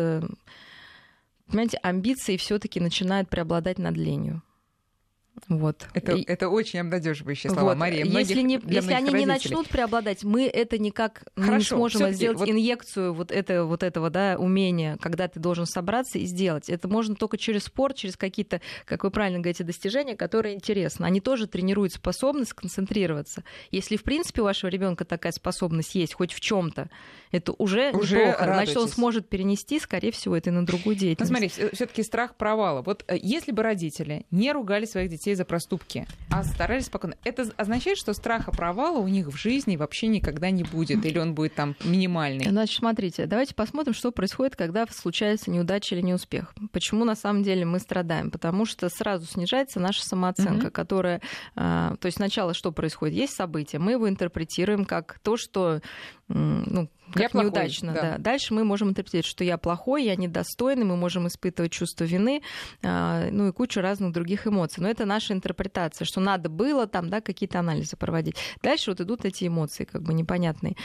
Понимаете, 1.47 1.79
амбиции 1.79 2.37
все-таки 2.37 2.81
начинают 2.81 3.29
преобладать 3.29 3.79
над 3.79 3.97
ленью. 3.97 4.43
Вот. 5.49 5.87
Это, 5.93 6.13
и... 6.13 6.23
это 6.23 6.49
очень 6.49 6.81
обнадеживающие 6.81 7.51
слова, 7.51 7.71
вот. 7.71 7.77
Мария. 7.77 8.05
Многих, 8.05 8.29
если 8.31 8.43
не, 8.43 8.55
если 8.55 8.93
они 8.93 9.11
родителей. 9.11 9.21
не 9.21 9.27
начнут 9.27 9.69
преобладать, 9.69 10.25
мы 10.25 10.47
это 10.47 10.79
никак 10.79 11.25
Хорошо, 11.37 11.57
не 11.57 11.63
сможем 11.63 12.13
сделать 12.13 12.39
вот... 12.39 12.49
инъекцию 12.49 13.13
вот, 13.13 13.31
это, 13.31 13.65
вот 13.65 13.83
этого 13.83 14.11
да, 14.11 14.37
умения, 14.39 14.97
когда 15.01 15.29
ты 15.29 15.39
должен 15.39 15.67
собраться 15.67 16.19
и 16.19 16.25
сделать. 16.25 16.71
Это 16.71 16.89
можно 16.89 17.15
только 17.15 17.37
через 17.37 17.65
спорт, 17.65 17.97
через 17.97 18.17
какие-то, 18.17 18.61
как 18.87 19.05
вы 19.05 19.11
правильно 19.11 19.39
говорите, 19.39 19.63
достижения, 19.63 20.17
которые 20.17 20.55
интересны. 20.55 21.05
Они 21.05 21.21
тоже 21.21 21.47
тренируют 21.47 21.93
способность 21.93 22.53
сконцентрироваться. 22.53 23.45
Если, 23.71 23.97
в 23.97 24.03
принципе, 24.03 24.41
у 24.41 24.45
вашего 24.45 24.71
ребенка 24.71 25.05
такая 25.05 25.33
способность 25.33 25.95
есть, 25.95 26.15
хоть 26.15 26.33
в 26.33 26.41
чем-то, 26.41 26.89
это 27.33 27.53
уже, 27.59 27.93
уже 27.93 28.19
неплохо. 28.19 28.47
Радуйтесь. 28.47 28.73
Значит, 28.73 28.77
он 28.77 28.89
сможет 28.89 29.29
перенести, 29.29 29.79
скорее 29.81 30.13
всего, 30.13 30.37
это 30.37 30.51
и 30.51 30.53
на 30.53 30.65
другую 30.65 30.97
деятельность. 30.97 31.31
Ну, 31.31 31.39
смотри, 31.39 31.71
все-таки 31.73 32.03
страх 32.03 32.37
провала. 32.37 32.83
Вот 32.83 33.05
э, 33.09 33.17
если 33.21 33.53
бы 33.53 33.63
родители 33.63 34.27
не 34.31 34.53
ругали 34.53 34.85
своих 34.85 35.11
детей 35.11 35.35
за 35.35 35.45
проступки, 35.45 36.07
а 36.31 36.45
старались 36.45 36.87
спокойно. 36.87 37.17
Это 37.25 37.51
означает, 37.57 37.99
что 37.99 38.13
страха 38.13 38.51
провала 38.53 38.99
у 38.99 39.09
них 39.09 39.29
в 39.29 39.37
жизни 39.37 39.77
вообще 39.77 40.07
никогда 40.09 40.51
не 40.51 40.65
будет, 40.65 41.05
или 41.05 41.19
он 41.19 41.35
будет 41.35 41.55
там 41.55 41.77
минимальный? 41.85 42.49
Значит, 42.49 42.79
смотрите, 42.79 43.27
давайте 43.27 43.55
посмотрим, 43.55 43.95
что 43.95 44.13
происходит, 44.13 44.57
когда 44.57 44.87
случается 44.87 45.51
неудача 45.51 45.95
или 45.95 46.03
неуспех. 46.03 46.55
Почему 46.73 47.05
на 47.05 47.15
самом 47.15 47.43
деле 47.43 47.65
мы 47.65 47.79
страдаем? 47.79 48.31
Потому 48.31 48.65
что 48.67 48.89
сразу 48.89 49.27
снижается 49.27 49.81
наша 49.81 50.05
самооценка, 50.05 50.69
mm-hmm. 50.69 50.71
которая... 50.71 51.21
А, 51.55 51.97
то 51.97 52.07
есть 52.07 52.17
сначала 52.17 52.55
что 52.55 52.73
происходит? 52.73 53.15
Есть 53.15 53.35
событие, 53.35 53.81
мы 53.81 53.93
его 53.93 54.09
интерпретируем 54.09 54.85
как 54.85 55.19
то, 55.23 55.37
что 55.37 55.81
ну, 56.29 56.89
как 57.13 57.23
я 57.23 57.29
плохой, 57.29 57.51
неудачно. 57.51 57.93
Да. 57.93 58.03
Да. 58.03 58.19
Дальше 58.19 58.53
мы 58.53 58.65
можем 58.65 58.91
интерпретировать, 58.91 59.27
что 59.27 59.45
я 59.45 59.59
плохой, 59.59 60.05
я 60.05 60.17
недостойный, 60.17 60.85
мы 60.85 60.97
можем 60.97 61.29
испытывать 61.29 61.73
чувство 61.73 62.05
вины, 62.05 62.43
а, 62.83 63.29
ну 63.31 63.49
и 63.49 63.53
кучу 63.53 63.81
разных 63.81 64.13
других 64.13 64.47
эмоций. 64.47 64.83
Но 64.83 64.89
это 64.89 65.05
наша 65.05 65.33
интерпретация, 65.33 66.05
что 66.05 66.21
надо 66.21 66.49
было 66.49 66.87
там, 66.87 67.09
да, 67.09 67.21
какие-то 67.21 67.61
анализы 67.61 67.97
проводить. 67.97 68.37
Дальше 68.63 68.91
вот 68.91 69.01
идут 69.01 69.25
эти 69.25 69.47
эмоции, 69.47 69.85
как 69.85 70.03
бы 70.03 70.15
непонятные. 70.15 70.77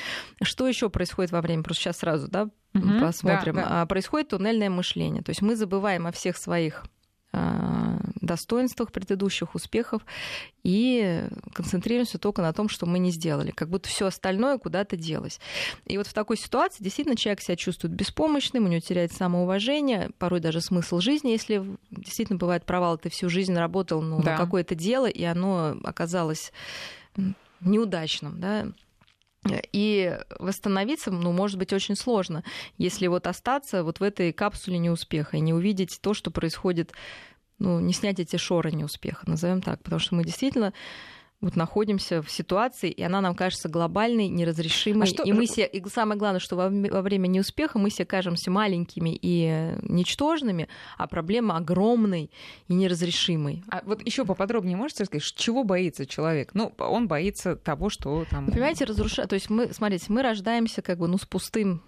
Что 0.43 0.67
еще 0.67 0.89
происходит 0.89 1.31
во 1.31 1.41
время? 1.41 1.63
Просто 1.63 1.83
сейчас 1.83 1.97
сразу, 1.97 2.27
да, 2.27 2.43
угу, 2.75 2.99
посмотрим. 3.01 3.55
Да, 3.55 3.67
да. 3.67 3.85
Происходит 3.87 4.29
туннельное 4.29 4.69
мышление. 4.69 5.23
То 5.23 5.31
есть 5.31 5.41
мы 5.41 5.55
забываем 5.55 6.05
о 6.05 6.11
всех 6.11 6.37
своих 6.37 6.83
а, 6.83 6.87
достоинствах 7.33 8.91
предыдущих 8.91 9.55
успехов 9.55 10.05
и 10.63 11.25
концентрируемся 11.53 12.17
только 12.17 12.41
на 12.41 12.53
том, 12.53 12.67
что 12.69 12.85
мы 12.85 12.99
не 12.99 13.11
сделали, 13.11 13.51
как 13.51 13.69
будто 13.69 13.87
все 13.89 14.07
остальное 14.07 14.57
куда-то 14.57 14.97
делось. 14.97 15.39
И 15.85 15.97
вот 15.97 16.07
в 16.07 16.13
такой 16.13 16.37
ситуации 16.37 16.83
действительно 16.83 17.15
человек 17.15 17.41
себя 17.41 17.55
чувствует 17.55 17.93
беспомощным, 17.93 18.65
у 18.65 18.67
него 18.67 18.81
теряет 18.81 19.13
самоуважение, 19.13 20.11
порой 20.17 20.39
даже 20.39 20.61
смысл 20.61 20.99
жизни, 20.99 21.29
если 21.29 21.63
действительно 21.89 22.37
бывает 22.37 22.65
провал, 22.65 22.97
ты 22.97 23.09
всю 23.09 23.29
жизнь 23.29 23.55
работал 23.55 24.01
ну, 24.01 24.21
да. 24.21 24.31
на 24.31 24.37
какое-то 24.37 24.75
дело, 24.75 25.07
и 25.07 25.23
оно 25.23 25.77
оказалось 25.83 26.51
неудачным, 27.61 28.39
да, 28.39 28.67
и 29.71 30.17
восстановиться, 30.39 31.11
ну, 31.11 31.31
может 31.31 31.57
быть, 31.57 31.73
очень 31.73 31.95
сложно, 31.95 32.43
если 32.77 33.07
вот 33.07 33.27
остаться 33.27 33.83
вот 33.83 33.99
в 33.99 34.03
этой 34.03 34.31
капсуле 34.33 34.77
неуспеха 34.77 35.37
и 35.37 35.41
не 35.41 35.53
увидеть 35.53 35.99
то, 36.01 36.13
что 36.13 36.31
происходит, 36.31 36.93
ну, 37.59 37.79
не 37.79 37.93
снять 37.93 38.19
эти 38.19 38.35
шоры 38.35 38.71
неуспеха, 38.71 39.29
назовем 39.29 39.61
так, 39.61 39.81
потому 39.81 39.99
что 39.99 40.15
мы 40.15 40.23
действительно 40.23 40.73
вот 41.41 41.55
находимся 41.55 42.21
в 42.21 42.29
ситуации, 42.29 42.91
и 42.91 43.01
она 43.01 43.19
нам 43.19 43.33
кажется 43.33 43.67
глобальной, 43.67 44.27
неразрешимой. 44.27 45.03
А 45.03 45.05
что... 45.07 45.23
И 45.23 45.33
мы 45.33 45.47
себе, 45.47 45.65
и 45.65 45.83
самое 45.89 46.17
главное, 46.17 46.39
что 46.39 46.55
во, 46.55 46.69
во 46.69 47.01
время 47.01 47.25
неуспеха 47.27 47.79
мы 47.79 47.89
себе 47.89 48.05
кажемся 48.05 48.51
маленькими 48.51 49.17
и 49.19 49.73
ничтожными, 49.81 50.69
а 50.97 51.07
проблема 51.07 51.57
огромной 51.57 52.29
и 52.67 52.73
неразрешимой. 52.73 53.63
А 53.69 53.81
вот 53.85 54.05
еще 54.05 54.23
поподробнее 54.23 54.77
можете 54.77 55.05
сказать, 55.05 55.23
чего 55.23 55.63
боится 55.63 56.05
человек? 56.05 56.51
Ну, 56.53 56.71
он 56.77 57.07
боится 57.07 57.55
того, 57.55 57.89
что 57.89 58.25
там. 58.29 58.45
Вы 58.45 58.51
понимаете, 58.51 58.85
разрушать. 58.85 59.27
То 59.27 59.35
есть 59.35 59.49
мы, 59.49 59.73
смотрите, 59.73 60.05
мы 60.09 60.21
рождаемся 60.21 60.83
как 60.83 60.99
бы 60.99 61.07
ну 61.07 61.17
с 61.17 61.25
пустым 61.25 61.81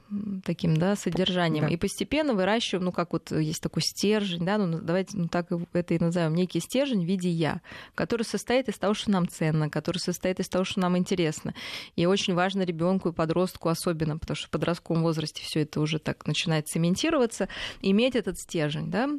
таким, 0.44 0.78
да, 0.78 0.96
содержанием, 0.96 1.66
да. 1.66 1.72
и 1.72 1.78
постепенно 1.78 2.34
выращиваем, 2.34 2.86
ну 2.86 2.92
как 2.92 3.14
вот 3.14 3.32
есть 3.32 3.62
такой 3.62 3.84
стержень, 3.84 4.46
да, 4.46 4.58
ну 4.58 4.80
давайте 4.80 5.18
ну 5.18 5.28
так 5.28 5.48
это 5.74 5.94
и 5.94 6.00
назовем, 6.00 6.36
некий 6.36 6.60
стержень 6.60 7.04
в 7.04 7.08
виде 7.08 7.30
я, 7.30 7.62
который 7.96 8.24
состоит 8.24 8.70
из 8.70 8.78
того, 8.78 8.94
что 8.94 9.12
нам 9.12 9.28
ценно 9.28 9.43
ценно, 9.44 9.70
который 9.70 9.98
состоит 9.98 10.40
из 10.40 10.48
того, 10.48 10.64
что 10.64 10.80
нам 10.80 10.98
интересно. 10.98 11.54
И 11.96 12.06
очень 12.06 12.34
важно 12.34 12.62
ребенку 12.62 13.10
и 13.10 13.14
подростку 13.14 13.70
особенно, 13.70 14.18
потому 14.18 14.36
что 14.36 14.48
в 14.48 14.52
подростковом 14.52 15.04
возрасте 15.04 15.44
все 15.44 15.62
это 15.62 15.82
уже 15.82 16.00
так 16.00 16.26
начинает 16.26 16.68
цементироваться, 16.68 17.50
иметь 17.82 18.16
этот 18.16 18.40
стержень, 18.40 18.90
да, 18.90 19.10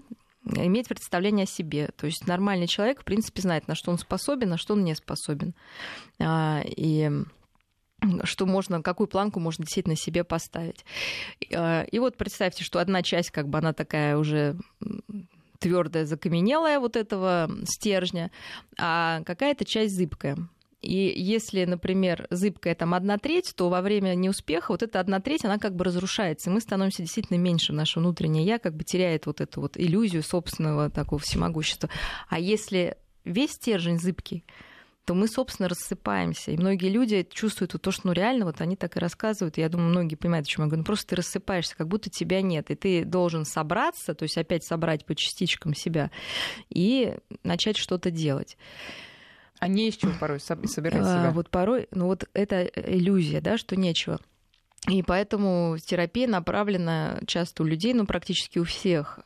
иметь 0.44 0.88
представление 0.88 1.44
о 1.44 1.46
себе. 1.46 1.90
То 1.96 2.06
есть 2.06 2.26
нормальный 2.26 2.66
человек, 2.66 3.02
в 3.02 3.04
принципе, 3.04 3.42
знает, 3.42 3.68
на 3.68 3.74
что 3.74 3.90
он 3.90 3.98
способен, 3.98 4.48
на 4.48 4.56
что 4.56 4.74
он 4.74 4.84
не 4.84 4.94
способен. 4.94 5.54
А, 6.18 6.62
и 6.64 7.10
что 8.24 8.46
можно, 8.46 8.82
какую 8.82 9.06
планку 9.06 9.40
можно 9.40 9.64
действительно 9.64 9.96
себе 9.96 10.24
поставить. 10.24 10.84
А, 11.54 11.82
и 11.82 11.98
вот 11.98 12.16
представьте, 12.16 12.64
что 12.64 12.78
одна 12.78 13.02
часть, 13.02 13.30
как 13.30 13.48
бы 13.48 13.58
она 13.58 13.74
такая 13.74 14.16
уже 14.16 14.56
твердая, 15.58 16.04
закаменелая 16.06 16.80
вот 16.80 16.96
этого 16.96 17.50
стержня, 17.64 18.30
а 18.78 19.22
какая-то 19.24 19.64
часть 19.64 19.94
зыбкая. 19.94 20.36
И 20.84 21.14
если, 21.16 21.64
например, 21.64 22.26
зыбкая 22.30 22.74
там 22.74 22.92
одна 22.92 23.16
треть, 23.16 23.54
то 23.56 23.70
во 23.70 23.80
время 23.80 24.14
неуспеха 24.14 24.72
вот 24.72 24.82
эта 24.82 25.00
одна 25.00 25.18
треть, 25.18 25.44
она 25.44 25.58
как 25.58 25.74
бы 25.74 25.84
разрушается, 25.84 26.50
и 26.50 26.52
мы 26.52 26.60
становимся 26.60 27.02
действительно 27.02 27.38
меньше, 27.38 27.72
наше 27.72 28.00
внутреннее 28.00 28.44
я 28.44 28.58
как 28.58 28.76
бы 28.76 28.84
теряет 28.84 29.24
вот 29.24 29.40
эту 29.40 29.62
вот 29.62 29.78
иллюзию 29.78 30.22
собственного 30.22 30.90
такого 30.90 31.20
всемогущества. 31.20 31.88
А 32.28 32.38
если 32.38 32.98
весь 33.24 33.52
стержень 33.52 33.98
зыбкий, 33.98 34.44
то 35.04 35.14
мы, 35.14 35.28
собственно, 35.28 35.68
рассыпаемся. 35.68 36.50
И 36.50 36.56
многие 36.56 36.88
люди 36.88 37.26
чувствуют 37.30 37.74
вот 37.74 37.82
то, 37.82 37.90
что 37.90 38.06
ну, 38.06 38.12
реально, 38.12 38.46
вот 38.46 38.60
они 38.60 38.74
так 38.74 38.96
и 38.96 39.00
рассказывают. 39.00 39.58
Я 39.58 39.68
думаю, 39.68 39.90
многие 39.90 40.14
понимают, 40.16 40.46
о 40.46 40.48
чем 40.48 40.64
я 40.64 40.68
говорю. 40.68 40.80
Ну, 40.80 40.86
просто 40.86 41.08
ты 41.08 41.16
рассыпаешься, 41.16 41.76
как 41.76 41.88
будто 41.88 42.08
тебя 42.08 42.40
нет. 42.40 42.70
И 42.70 42.74
ты 42.74 43.04
должен 43.04 43.44
собраться, 43.44 44.14
то 44.14 44.22
есть 44.22 44.38
опять 44.38 44.64
собрать 44.64 45.04
по 45.04 45.14
частичкам 45.14 45.74
себя 45.74 46.10
и 46.70 47.16
начать 47.42 47.76
что-то 47.76 48.10
делать. 48.10 48.56
А 49.58 49.68
не 49.68 49.88
из 49.88 49.96
чего 49.96 50.12
порой 50.18 50.40
собирать 50.40 51.02
а, 51.02 51.20
себя? 51.20 51.30
Вот 51.32 51.50
порой, 51.50 51.88
ну 51.90 52.06
вот 52.06 52.28
это 52.32 52.64
иллюзия, 52.64 53.40
да, 53.40 53.58
что 53.58 53.76
нечего. 53.76 54.20
И 54.88 55.02
поэтому 55.02 55.76
терапия 55.78 56.28
направлена 56.28 57.20
часто 57.26 57.62
у 57.62 57.66
людей, 57.66 57.94
ну 57.94 58.06
практически 58.06 58.58
у 58.58 58.64
всех, 58.64 59.20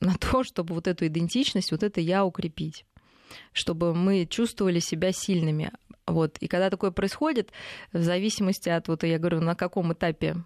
на 0.00 0.14
то, 0.14 0.44
чтобы 0.44 0.74
вот 0.74 0.86
эту 0.86 1.06
идентичность, 1.06 1.72
вот 1.72 1.82
это 1.82 2.00
я 2.00 2.24
укрепить 2.24 2.84
чтобы 3.52 3.94
мы 3.94 4.26
чувствовали 4.26 4.78
себя 4.78 5.12
сильными. 5.12 5.72
Вот. 6.06 6.36
И 6.38 6.48
когда 6.48 6.70
такое 6.70 6.90
происходит, 6.90 7.50
в 7.92 8.02
зависимости 8.02 8.68
от, 8.68 8.88
вот 8.88 9.04
я 9.04 9.18
говорю, 9.18 9.40
на 9.40 9.54
каком 9.54 9.92
этапе 9.92 10.36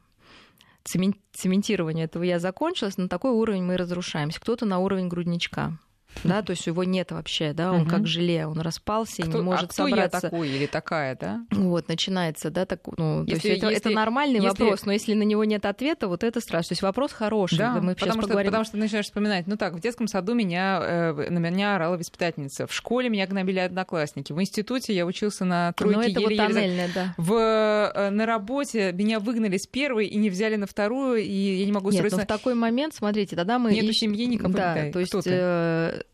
цементирования 0.85 2.05
этого 2.05 2.23
я 2.23 2.39
закончилась, 2.39 2.97
на 2.97 3.09
такой 3.09 3.33
уровень 3.33 3.65
мы 3.65 3.77
разрушаемся. 3.77 4.41
Кто-то 4.41 4.65
на 4.67 4.79
уровень 4.79 5.09
грудничка. 5.09 5.79
Да, 6.25 6.43
то 6.43 6.51
есть 6.51 6.67
его 6.67 6.85
нет 6.85 7.13
вообще, 7.13 7.53
да, 7.53 7.73
он 7.73 7.83
угу. 7.83 7.91
как 7.91 8.07
желе, 8.07 8.47
он 8.47 8.61
распался, 8.61 9.23
кто, 9.23 9.39
не 9.39 9.45
может 9.45 9.65
а 9.65 9.69
кто 9.69 9.89
собраться. 9.89 10.17
я 10.17 10.21
такой 10.21 10.49
или 10.49 10.67
такая, 10.67 11.17
да? 11.17 11.45
Вот, 11.51 11.89
начинается, 11.89 12.51
да, 12.51 12.67
так, 12.67 12.81
ну, 12.97 13.25
если, 13.25 13.41
то 13.41 13.49
есть 13.49 13.59
это, 13.59 13.71
если, 13.71 13.91
это 13.91 13.91
нормальный 13.91 14.41
если... 14.41 14.49
вопрос, 14.49 14.85
но 14.85 14.93
если 14.93 15.15
на 15.15 15.23
него 15.23 15.45
нет 15.45 15.65
ответа, 15.65 16.09
вот 16.09 16.25
это 16.25 16.41
страшно. 16.41 16.71
То 16.71 16.73
есть 16.73 16.83
вопрос 16.83 17.13
хороший, 17.13 17.59
да, 17.59 17.81
мы 17.81 17.95
потому, 17.95 18.13
что, 18.13 18.23
поговорим. 18.23 18.51
потому 18.51 18.65
что 18.65 18.73
ты 18.73 18.79
начинаешь 18.79 19.07
вспоминать, 19.07 19.47
ну 19.47 19.57
так, 19.57 19.75
в 19.75 19.81
детском 19.81 20.09
саду 20.09 20.35
меня, 20.35 20.81
э, 20.83 21.31
на 21.31 21.39
меня 21.39 21.77
орала 21.77 21.97
воспитательница, 21.97 22.67
в 22.67 22.73
школе 22.73 23.09
меня 23.09 23.27
гнобили 23.27 23.61
одноклассники, 23.61 24.33
в 24.33 24.41
институте 24.41 24.95
я 24.95 25.07
учился 25.07 25.45
на 25.45 25.73
тройке 25.73 25.97
ну, 25.97 26.03
это 26.03 26.21
еле, 26.21 26.37
вот 26.37 26.37
тоннельная, 26.37 26.91
да. 26.95 27.15
В, 27.17 27.35
э, 27.35 28.11
на 28.11 28.27
работе 28.27 28.93
меня 28.93 29.21
выгнали 29.21 29.57
с 29.57 29.67
первой 29.67 30.07
и 30.07 30.17
не 30.17 30.31
взяли 30.31 30.57
на 30.57 30.67
вторую, 30.67 31.23
и 31.23 31.59
я 31.59 31.65
не 31.65 31.73
могу 31.73 31.91
Нет, 31.91 32.01
срочно... 32.01 32.19
но 32.19 32.25
в 32.25 32.27
такой 32.27 32.55
момент, 32.55 32.95
смотрите, 32.95 33.37
тогда 33.37 33.59
мы... 33.59 33.73
Нету 33.73 33.87
ищем... 33.87 34.15
семьи, 34.15 34.27
никакой 34.27 34.55
Да, 34.55 34.91
то 34.93 34.99
есть 34.99 35.15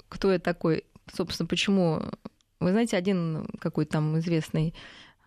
кто, 0.09 0.33
я 0.33 0.39
такой? 0.39 0.85
Собственно, 1.13 1.47
почему... 1.47 2.03
Вы 2.61 2.71
знаете, 2.71 2.97
один 2.97 3.47
какой-то 3.61 3.93
там 3.93 4.19
известный 4.19 4.75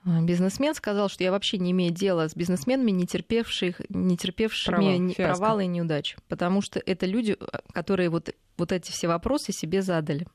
э, 0.06 0.22
бизнесмен 0.24 0.74
сказал, 0.74 1.10
что 1.10 1.24
я 1.24 1.32
вообще 1.32 1.58
не 1.58 1.72
имею 1.72 1.94
дела 1.94 2.28
с 2.28 2.36
бизнесменами, 2.36 2.92
не, 2.92 3.06
терпевших, 3.06 3.82
не 3.90 4.18
терпевшими 4.18 5.13
Провал, 5.13 5.36
провалы 5.36 5.63
и 5.66 5.68
неудачи. 5.68 6.18
Потому 6.28 6.62
что 6.62 6.80
это 6.84 7.06
люди, 7.06 7.38
которые 7.74 8.10
вот, 8.10 8.34
вот 8.58 8.72
эти 8.72 8.92
все 8.92 9.08
вопросы 9.08 9.52
себе 9.52 9.82
задали. 9.82 10.26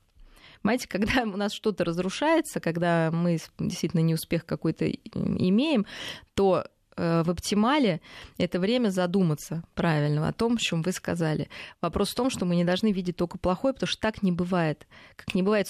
Понимаете, 0.63 0.87
когда 0.87 1.23
у 1.23 1.37
нас 1.37 1.53
что-то 1.53 1.85
разрушается, 1.85 2.61
когда 2.61 3.11
мы 3.13 3.39
действительно 3.59 4.01
неуспех 4.01 4.47
какой-то 4.47 4.89
имеем, 4.89 5.87
то 6.35 6.67
в 6.97 7.31
оптимале 7.31 8.01
это 8.39 8.61
время 8.61 8.91
задуматься 8.91 9.63
правильно 9.75 10.29
о 10.29 10.33
том, 10.33 10.55
о 10.55 10.59
чем 10.59 10.83
вы 10.83 10.93
сказали. 10.93 11.49
Вопрос 11.81 12.11
в 12.11 12.15
том, 12.15 12.31
что 12.31 12.45
мы 12.45 12.57
не 12.57 12.65
должны 12.65 12.93
видеть 12.93 13.17
только 13.17 13.39
плохое, 13.39 13.75
потому 13.75 13.89
что 13.89 14.01
так 14.01 14.23
не 14.23 14.33
бывает. 14.33 14.87
Как 15.17 15.35
не 15.35 15.43
бывает 15.43 15.69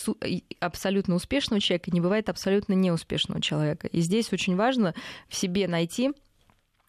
абсолютно 0.60 1.14
успешного 1.14 1.60
человека, 1.60 1.90
не 1.90 2.00
бывает 2.00 2.28
абсолютно 2.28 2.72
неуспешного 2.74 3.40
человека. 3.40 3.86
И 3.88 4.00
здесь 4.00 4.32
очень 4.32 4.56
важно 4.56 4.94
в 5.28 5.36
себе 5.36 5.68
найти 5.68 6.12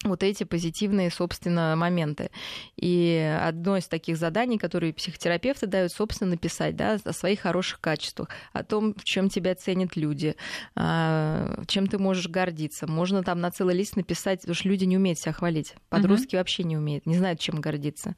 вот 0.04 0.24
эти 0.24 0.44
позитивные, 0.44 1.10
собственно, 1.10 1.76
моменты. 1.76 2.30
И 2.76 3.38
одно 3.42 3.78
из 3.78 3.88
таких 3.88 4.18
заданий, 4.18 4.58
которые 4.58 4.94
психотерапевты 4.94 5.68
дают, 5.68 5.92
собственно, 5.92 6.32
написать 6.32 6.76
да, 6.76 7.00
о 7.04 7.14
своих 7.14 7.42
хороших 7.42 7.80
качествах, 7.80 8.30
о 8.52 8.64
том, 8.64 8.94
в 8.96 9.04
чем 9.04 9.30
тебя 9.30 9.56
ценят 9.56 9.96
люди, 9.96 10.36
а, 10.76 11.64
чем 11.68 11.88
ты 11.88 11.98
можешь 11.98 12.28
гордиться. 12.28 12.88
Можно 12.88 13.24
там 13.24 13.40
на 13.40 13.52
целый 13.52 13.76
лист 13.76 13.96
написать, 13.96 14.42
потому 14.42 14.56
что 14.56 14.70
люди 14.70 14.86
не 14.86 14.98
умеют 14.98 15.20
себя 15.20 15.34
хвалить. 15.34 15.76
Подростки 15.90 16.36
uh-huh. 16.36 16.40
вообще 16.40 16.64
не 16.64 16.78
умеют, 16.78 17.06
не 17.06 17.16
знают, 17.16 17.40
чем 17.40 17.62
гордиться. 17.62 18.16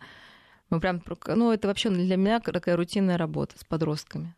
Ну, 0.69 0.79
прям, 0.79 1.01
ну, 1.27 1.51
это 1.51 1.67
вообще 1.67 1.89
для 1.89 2.17
меня 2.17 2.39
такая 2.39 2.75
рутинная 2.75 3.17
работа 3.17 3.57
с 3.59 3.63
подростками. 3.63 4.35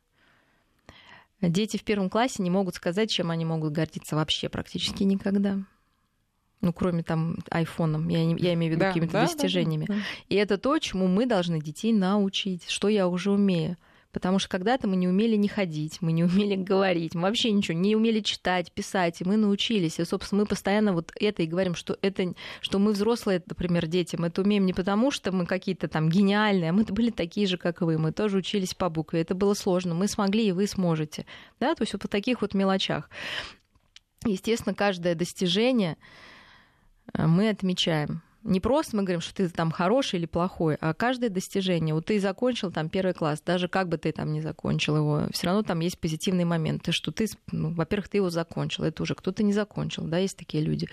Дети 1.39 1.77
в 1.77 1.83
первом 1.83 2.09
классе 2.09 2.41
не 2.41 2.49
могут 2.49 2.75
сказать, 2.75 3.11
чем 3.11 3.29
они 3.29 3.45
могут 3.45 3.71
гордиться 3.71 4.15
вообще 4.15 4.49
практически 4.49 5.03
никогда 5.03 5.59
ну, 6.61 6.73
кроме 6.73 7.03
там 7.03 7.37
айфоном, 7.49 8.07
я, 8.09 8.19
я 8.19 8.53
имею 8.53 8.71
в 8.71 8.75
виду 8.75 8.79
да, 8.79 8.87
какими-то 8.87 9.13
да, 9.13 9.21
достижениями. 9.23 9.85
Да, 9.85 9.93
да, 9.93 9.99
да. 9.99 10.05
И 10.29 10.35
это 10.35 10.57
то, 10.57 10.77
чему 10.79 11.07
мы 11.07 11.25
должны 11.25 11.61
детей 11.61 11.93
научить, 11.93 12.69
что 12.69 12.87
я 12.87 13.07
уже 13.07 13.31
умею. 13.31 13.77
Потому 14.17 14.39
что 14.39 14.49
когда-то 14.49 14.87
мы 14.87 14.95
не 14.95 15.07
умели 15.07 15.35
не 15.35 15.47
ходить, 15.47 16.01
мы 16.01 16.11
не 16.11 16.23
умели 16.23 16.55
говорить, 16.55 17.13
мы 17.13 17.23
вообще 17.23 17.51
ничего 17.51 17.77
не 17.77 17.95
умели 17.95 18.21
читать, 18.21 18.71
писать, 18.71 19.21
и 19.21 19.25
мы 19.25 19.37
научились. 19.37 19.99
И, 19.99 20.05
собственно, 20.05 20.41
мы 20.41 20.47
постоянно 20.47 20.93
вот 20.93 21.11
это 21.19 21.43
и 21.43 21.45
говорим, 21.45 21.75
что 21.75 21.99
это, 22.01 22.33
что 22.61 22.79
мы 22.79 22.93
взрослые, 22.93 23.43
например, 23.45 23.85
дети, 23.85 24.15
мы 24.15 24.27
это 24.27 24.41
умеем 24.41 24.65
не 24.65 24.73
потому, 24.73 25.11
что 25.11 25.31
мы 25.31 25.45
какие-то 25.45 25.87
там 25.87 26.09
гениальные, 26.09 26.71
а 26.71 26.73
мы 26.73 26.83
были 26.85 27.11
такие 27.11 27.45
же, 27.45 27.57
как 27.57 27.81
и 27.81 27.85
вы, 27.85 27.99
мы 27.99 28.11
тоже 28.11 28.37
учились 28.37 28.73
по 28.73 28.89
букве, 28.89 29.21
это 29.21 29.35
было 29.35 29.53
сложно, 29.53 29.93
мы 29.93 30.07
смогли, 30.07 30.47
и 30.47 30.51
вы 30.51 30.65
сможете. 30.65 31.27
Да, 31.59 31.75
то 31.75 31.83
есть 31.83 31.93
вот 31.93 32.01
по 32.01 32.07
таких 32.07 32.41
вот 32.41 32.55
мелочах. 32.55 33.11
Естественно, 34.25 34.73
каждое 34.73 35.13
достижение, 35.13 35.97
мы 37.13 37.49
отмечаем. 37.49 38.21
Не 38.47 38.61
просто 38.61 38.95
мы 38.95 39.03
говорим, 39.03 39.19
что 39.19 39.35
ты 39.35 39.49
там 39.49 39.71
хороший 39.71 40.19
или 40.19 40.25
плохой, 40.25 40.77
а 40.79 40.93
каждое 40.93 41.29
достижение. 41.29 41.93
Вот 41.93 42.05
ты 42.05 42.17
закончил 42.17 42.71
там 42.71 42.87
первый 42.87 43.13
класс, 43.13 43.41
даже 43.41 43.67
как 43.67 43.89
бы 43.89 43.97
ты 43.97 44.13
там 44.13 44.31
не 44.31 44.39
закончил 44.39 44.95
его, 44.95 45.23
все 45.31 45.47
равно 45.47 45.63
там 45.63 45.81
есть 45.81 45.99
позитивные 45.99 46.45
моменты, 46.45 46.93
что 46.93 47.11
ты, 47.11 47.27
ну, 47.51 47.73
во-первых, 47.73 48.07
ты 48.07 48.17
его 48.17 48.29
закончил, 48.29 48.85
это 48.85 49.03
уже 49.03 49.15
кто-то 49.15 49.43
не 49.43 49.51
закончил, 49.51 50.03
да, 50.03 50.17
есть 50.19 50.37
такие 50.37 50.63
люди. 50.63 50.87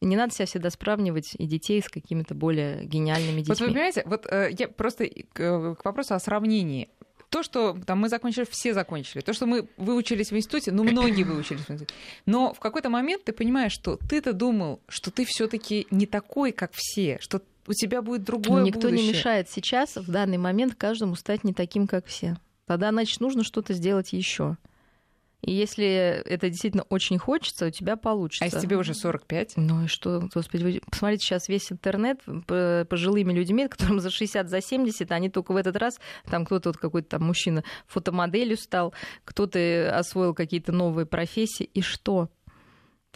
Не 0.00 0.16
надо 0.16 0.34
себя 0.34 0.46
всегда 0.46 0.68
сравнивать 0.70 1.36
и 1.38 1.46
детей 1.46 1.80
с 1.80 1.88
какими-то 1.88 2.34
более 2.34 2.84
гениальными 2.84 3.38
детьми. 3.38 3.50
Вот 3.50 3.60
вы 3.60 3.66
понимаете, 3.68 4.02
вот 4.04 4.26
э, 4.28 4.50
я 4.58 4.66
просто 4.66 5.08
к 5.32 5.76
вопросу 5.84 6.14
о 6.14 6.18
сравнении 6.18 6.90
то, 7.30 7.42
что 7.42 7.76
там 7.86 8.00
мы 8.00 8.08
закончили, 8.08 8.46
все 8.48 8.72
закончили. 8.74 9.20
То, 9.20 9.32
что 9.32 9.46
мы 9.46 9.68
выучились 9.76 10.30
в 10.30 10.36
институте, 10.36 10.72
ну, 10.72 10.84
многие 10.84 11.24
выучились 11.24 11.62
в 11.62 11.70
институте. 11.70 11.94
Но 12.24 12.54
в 12.54 12.60
какой-то 12.60 12.88
момент 12.88 13.24
ты 13.24 13.32
понимаешь, 13.32 13.72
что 13.72 13.98
ты-то 14.08 14.32
думал, 14.32 14.80
что 14.88 15.10
ты 15.10 15.24
все 15.24 15.46
таки 15.48 15.86
не 15.90 16.06
такой, 16.06 16.52
как 16.52 16.72
все, 16.74 17.18
что 17.20 17.42
у 17.66 17.72
тебя 17.72 18.00
будет 18.02 18.22
другое 18.22 18.62
Никто 18.62 18.82
будущее. 18.82 19.06
не 19.06 19.12
мешает 19.12 19.50
сейчас, 19.50 19.96
в 19.96 20.10
данный 20.10 20.38
момент, 20.38 20.74
каждому 20.76 21.16
стать 21.16 21.44
не 21.44 21.52
таким, 21.52 21.86
как 21.86 22.06
все. 22.06 22.36
Тогда, 22.66 22.90
значит, 22.90 23.20
нужно 23.20 23.44
что-то 23.44 23.72
сделать 23.74 24.12
еще. 24.12 24.56
И 25.46 25.52
если 25.52 25.86
это 26.26 26.50
действительно 26.50 26.82
очень 26.88 27.18
хочется, 27.18 27.66
у 27.66 27.70
тебя 27.70 27.96
получится. 27.96 28.44
А 28.44 28.46
если 28.46 28.60
тебе 28.60 28.76
уже 28.76 28.94
45? 28.94 29.52
Ну 29.56 29.84
и 29.84 29.86
что, 29.86 30.28
господи, 30.34 30.64
вы 30.64 30.80
посмотрите 30.90 31.24
сейчас 31.24 31.48
весь 31.48 31.70
интернет 31.70 32.20
пожилыми 32.88 33.32
людьми, 33.32 33.68
которым 33.68 34.00
за 34.00 34.10
60, 34.10 34.50
за 34.50 34.60
70, 34.60 35.10
они 35.12 35.30
только 35.30 35.52
в 35.52 35.56
этот 35.56 35.76
раз, 35.76 36.00
там 36.28 36.44
кто-то 36.44 36.70
вот 36.70 36.78
какой-то 36.78 37.10
там 37.10 37.22
мужчина 37.22 37.62
фотомоделью 37.86 38.56
стал, 38.56 38.92
кто-то 39.24 39.96
освоил 39.96 40.34
какие-то 40.34 40.72
новые 40.72 41.06
профессии, 41.06 41.70
и 41.72 41.80
что? 41.80 42.28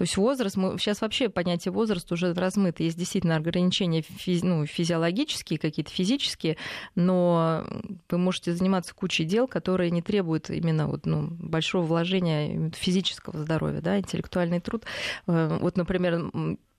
То 0.00 0.04
есть 0.04 0.16
возраст, 0.16 0.56
мы, 0.56 0.78
сейчас 0.78 1.02
вообще 1.02 1.28
понятие 1.28 1.72
возраст 1.72 2.10
уже 2.10 2.32
размыто. 2.32 2.82
Есть 2.82 2.96
действительно 2.96 3.36
ограничения 3.36 4.00
физи, 4.00 4.46
ну, 4.46 4.64
физиологические, 4.64 5.58
какие-то 5.58 5.90
физические, 5.90 6.56
но 6.94 7.66
вы 8.08 8.16
можете 8.16 8.54
заниматься 8.54 8.94
кучей 8.94 9.26
дел, 9.26 9.46
которые 9.46 9.90
не 9.90 10.00
требуют 10.00 10.48
именно 10.48 10.88
вот, 10.88 11.04
ну, 11.04 11.26
большого 11.28 11.84
вложения 11.84 12.70
физического 12.70 13.40
здоровья, 13.40 13.82
да, 13.82 13.98
интеллектуальный 13.98 14.60
труд. 14.60 14.84
Э, 15.26 15.58
вот, 15.60 15.76
например, 15.76 16.30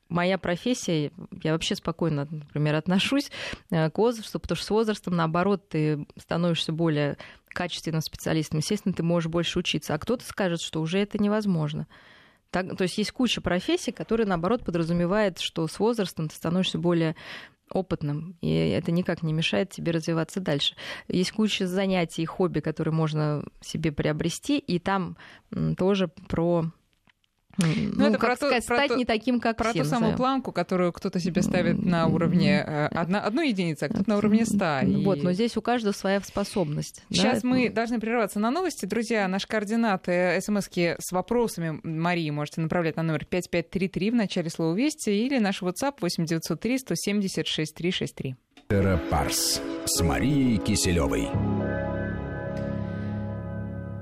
моя 0.10 0.40
профессия, 0.40 1.12
я 1.44 1.52
вообще 1.52 1.76
спокойно, 1.76 2.28
например, 2.32 2.74
отношусь 2.74 3.30
э, 3.70 3.92
к 3.92 4.00
возрасту, 4.00 4.40
потому 4.40 4.56
что 4.56 4.66
с 4.66 4.70
возрастом, 4.72 5.16
наоборот, 5.16 5.70
ты 5.70 6.08
становишься 6.18 6.72
более 6.72 7.18
качественным 7.50 8.02
специалистом. 8.02 8.62
Естественно, 8.62 8.96
ты 8.96 9.04
можешь 9.04 9.30
больше 9.30 9.60
учиться. 9.60 9.94
А 9.94 10.00
кто-то 10.00 10.26
скажет, 10.26 10.60
что 10.60 10.82
уже 10.82 10.98
это 10.98 11.22
невозможно. 11.22 11.86
Так, 12.52 12.76
то 12.78 12.84
есть 12.84 12.98
есть 12.98 13.12
куча 13.12 13.42
профессий, 13.42 13.92
которые, 13.92 14.28
наоборот, 14.28 14.64
подразумевают, 14.64 15.40
что 15.40 15.68
с 15.68 15.80
возрастом 15.80 16.28
ты 16.28 16.36
становишься 16.36 16.78
более 16.78 17.16
опытным, 17.70 18.36
и 18.42 18.50
это 18.50 18.92
никак 18.92 19.24
не 19.24 19.32
мешает 19.32 19.70
тебе 19.70 19.94
развиваться 19.94 20.42
дальше. 20.42 20.76
Есть 21.08 21.32
куча 21.32 21.66
занятий, 21.66 22.26
хобби, 22.26 22.60
которые 22.60 22.94
можно 22.94 23.46
себе 23.62 23.94
приобрести, 23.94 24.60
и 24.60 24.78
там 24.78 25.16
тоже 25.78 26.10
про 26.28 26.66
ну, 27.58 27.68
ну 27.96 28.06
это 28.06 28.18
как 28.18 28.30
про 28.30 28.36
сказать, 28.36 28.66
то, 28.66 28.76
стать 28.76 28.88
про 28.90 28.98
не 28.98 29.06
таким, 29.06 29.40
как 29.40 29.58
Про 29.58 29.72
все, 29.72 29.84
ту 29.84 29.90
самую 29.90 30.16
планку, 30.16 30.52
которую 30.52 30.92
кто-то 30.92 31.20
себе 31.20 31.42
ставит 31.42 31.84
на 31.84 32.08
уровне 32.08 32.64
э, 32.66 32.88
одна, 32.88 33.22
одной 33.22 33.50
единицы, 33.50 33.84
а 33.84 33.90
кто-то 33.90 34.10
на 34.10 34.18
уровне 34.18 34.46
100. 34.46 34.80
И... 34.88 35.04
Вот, 35.04 35.24
но 35.24 35.34
здесь 35.34 35.58
у 35.58 35.62
каждого 35.62 35.94
своя 35.94 36.22
способность. 36.22 37.04
Сейчас 37.10 37.42
да? 37.42 37.48
мы 37.48 37.70
должны 37.70 38.00
прерваться 38.00 38.40
на 38.40 38.52
новости. 38.52 38.86
Друзья, 38.86 39.28
наши 39.28 39.48
координаты, 39.48 40.40
смски 40.42 40.96
с 41.00 41.12
вопросами 41.12 41.80
Марии 41.84 42.30
можете 42.30 42.62
направлять 42.62 42.96
на 42.98 43.04
номер 43.04 43.26
5533 43.26 44.12
в 44.12 44.16
начале 44.16 44.50
слова 44.50 44.76
«Вести» 44.76 45.10
или 45.10 45.40
наш 45.40 45.62
WhatsApp 45.62 45.96
8903 46.02 46.80
176 46.80 47.76
363. 47.76 48.36
Парс 49.10 49.62
с 49.86 50.02
Марией 50.02 50.58
Киселевой. 50.58 51.61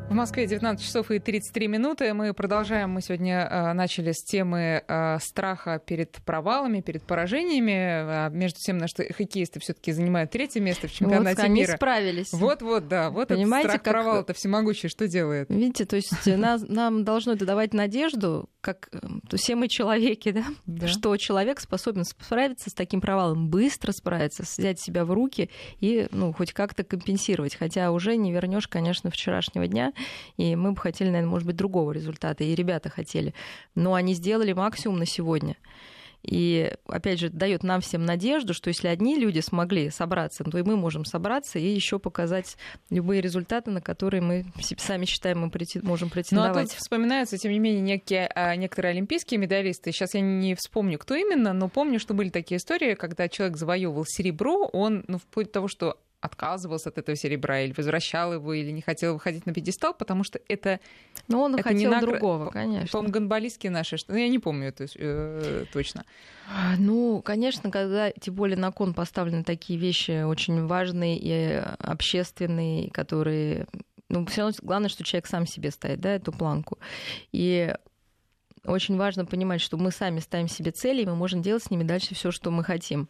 В 0.09 0.13
Москве 0.13 0.47
19 0.47 0.83
часов 0.83 1.11
и 1.11 1.19
33 1.19 1.67
минуты. 1.67 2.15
Мы 2.15 2.33
продолжаем. 2.33 2.89
Мы 2.89 3.01
сегодня 3.01 3.47
э, 3.47 3.73
начали 3.73 4.11
с 4.11 4.23
темы 4.23 4.83
э, 4.87 5.19
страха 5.19 5.79
перед 5.85 6.13
провалами, 6.25 6.81
перед 6.81 7.03
поражениями. 7.03 7.73
А 7.75 8.29
между 8.29 8.57
тем, 8.57 8.79
наши 8.79 8.95
хоккеисты 9.13 9.59
все-таки 9.59 9.91
занимают 9.91 10.31
третье 10.31 10.61
место 10.61 10.87
в 10.87 10.91
чемпионате 10.91 11.43
вот, 11.43 11.51
мира. 11.51 11.67
Они 11.67 11.77
справились. 11.77 12.33
Вот-вот, 12.33 12.87
да. 12.87 13.11
Вот 13.11 13.27
Понимаете, 13.27 13.67
этот 13.67 13.81
страх 13.81 13.83
как... 13.83 14.03
провала-то 14.03 14.33
всемогущий. 14.33 14.87
Что 14.87 15.07
делает? 15.07 15.47
Видите, 15.49 15.85
то 15.85 15.95
есть 15.95 16.27
э, 16.27 16.37
нас, 16.37 16.63
нам 16.67 17.03
должно 17.03 17.33
это 17.33 17.45
давать 17.45 17.75
надежду, 17.75 18.49
как 18.61 18.89
все 19.35 19.55
мы 19.55 19.67
человеки, 19.67 20.31
да? 20.31 20.43
да, 20.65 20.87
что 20.87 21.15
человек 21.17 21.59
способен 21.59 22.03
справиться 22.03 22.71
с 22.71 22.73
таким 22.73 22.99
провалом, 22.99 23.49
быстро 23.49 23.91
справиться, 23.91 24.41
взять 24.41 24.79
себя 24.79 25.05
в 25.05 25.11
руки 25.11 25.51
и 25.79 26.07
ну, 26.09 26.33
хоть 26.33 26.51
как-то 26.51 26.83
компенсировать. 26.83 27.55
Хотя 27.55 27.91
уже 27.91 28.15
не 28.15 28.31
вернешь, 28.31 28.67
конечно, 28.67 29.11
вчерашнего 29.11 29.67
дня 29.67 29.93
и 30.38 30.55
мы 30.55 30.71
бы 30.71 30.77
хотели, 30.79 31.09
наверное, 31.09 31.31
может 31.31 31.45
быть, 31.47 31.55
другого 31.55 31.91
результата, 31.91 32.43
и 32.43 32.55
ребята 32.55 32.89
хотели. 32.89 33.33
Но 33.75 33.93
они 33.93 34.13
сделали 34.13 34.53
максимум 34.53 34.99
на 34.99 35.05
сегодня. 35.05 35.55
И, 36.21 36.73
опять 36.85 37.19
же, 37.19 37.29
дает 37.29 37.63
нам 37.63 37.79
всем 37.79 38.05
надежду, 38.05 38.53
что 38.53 38.67
если 38.67 38.88
одни 38.88 39.17
люди 39.17 39.39
смогли 39.39 39.89
собраться, 39.89 40.43
то 40.43 40.57
и 40.57 40.63
мы 40.63 40.75
можем 40.75 41.05
собраться 41.05 41.59
и 41.59 41.67
еще 41.67 41.97
показать 41.97 42.57
любые 42.89 43.21
результаты, 43.21 43.71
на 43.71 43.81
которые 43.81 44.21
мы 44.21 44.45
сами 44.77 45.05
считаем, 45.05 45.39
мы 45.39 45.51
можем 45.83 46.09
претендовать. 46.09 46.55
Ну, 46.55 46.62
а 46.62 46.63
тут 46.65 46.73
вспоминаются, 46.73 47.38
тем 47.38 47.51
не 47.51 47.59
менее, 47.59 47.81
некие, 47.81 48.29
а, 48.35 48.55
некоторые 48.55 48.91
олимпийские 48.91 49.39
медалисты. 49.39 49.91
Сейчас 49.91 50.13
я 50.13 50.21
не 50.21 50.55
вспомню, 50.55 50.99
кто 50.99 51.15
именно, 51.15 51.53
но 51.53 51.69
помню, 51.69 51.99
что 51.99 52.13
были 52.13 52.29
такие 52.29 52.57
истории, 52.57 52.95
когда 52.95 53.29
человек 53.29 53.55
завоевывал 53.55 54.03
серебро, 54.05 54.69
он, 54.73 55.05
ну, 55.07 55.19
вплоть 55.19 55.47
до 55.47 55.53
того, 55.53 55.67
что 55.69 55.99
отказывался 56.21 56.89
от 56.89 56.97
этого 56.97 57.15
серебра 57.15 57.62
или 57.62 57.73
возвращал 57.73 58.34
его, 58.34 58.53
или 58.53 58.71
не 58.71 58.82
хотел 58.82 59.13
выходить 59.13 59.45
на 59.45 59.53
пьедестал, 59.53 59.93
потому 59.93 60.23
что 60.23 60.39
это... 60.47 60.79
Но 61.27 61.43
он 61.43 61.55
это 61.55 61.63
хотел 61.63 61.79
не 61.79 61.88
нагр... 61.88 62.12
другого, 62.12 62.49
конечно. 62.49 62.88
По-моему, 62.91 63.13
гонболистские 63.13 63.71
наши, 63.71 63.97
что... 63.97 64.12
Ну, 64.12 64.17
я 64.19 64.27
не 64.27 64.39
помню 64.39 64.67
это 64.67 64.86
э, 64.95 65.65
точно. 65.71 66.05
Ну, 66.77 67.21
конечно, 67.21 67.71
когда 67.71 68.12
тем 68.12 68.34
более 68.34 68.58
на 68.58 68.71
кон 68.71 68.93
поставлены 68.93 69.43
такие 69.43 69.79
вещи 69.79 70.23
очень 70.23 70.65
важные 70.65 71.17
и 71.17 71.63
общественные, 71.79 72.89
которые... 72.91 73.67
Ну, 74.10 74.25
все 74.25 74.41
равно 74.41 74.58
главное, 74.62 74.89
что 74.89 75.03
человек 75.03 75.27
сам 75.27 75.45
себе 75.45 75.71
ставит, 75.71 76.01
да, 76.01 76.15
эту 76.15 76.32
планку. 76.32 76.79
И 77.32 77.73
очень 78.65 78.97
важно 78.97 79.25
понимать, 79.25 79.62
что 79.62 79.77
мы 79.77 79.91
сами 79.91 80.19
ставим 80.19 80.47
себе 80.47 80.71
цели, 80.71 81.03
и 81.03 81.05
мы 81.05 81.15
можем 81.15 81.41
делать 81.41 81.63
с 81.63 81.71
ними 81.71 81.84
дальше 81.84 82.15
все, 82.15 82.32
что 82.32 82.51
мы 82.51 82.63
хотим. 82.63 83.08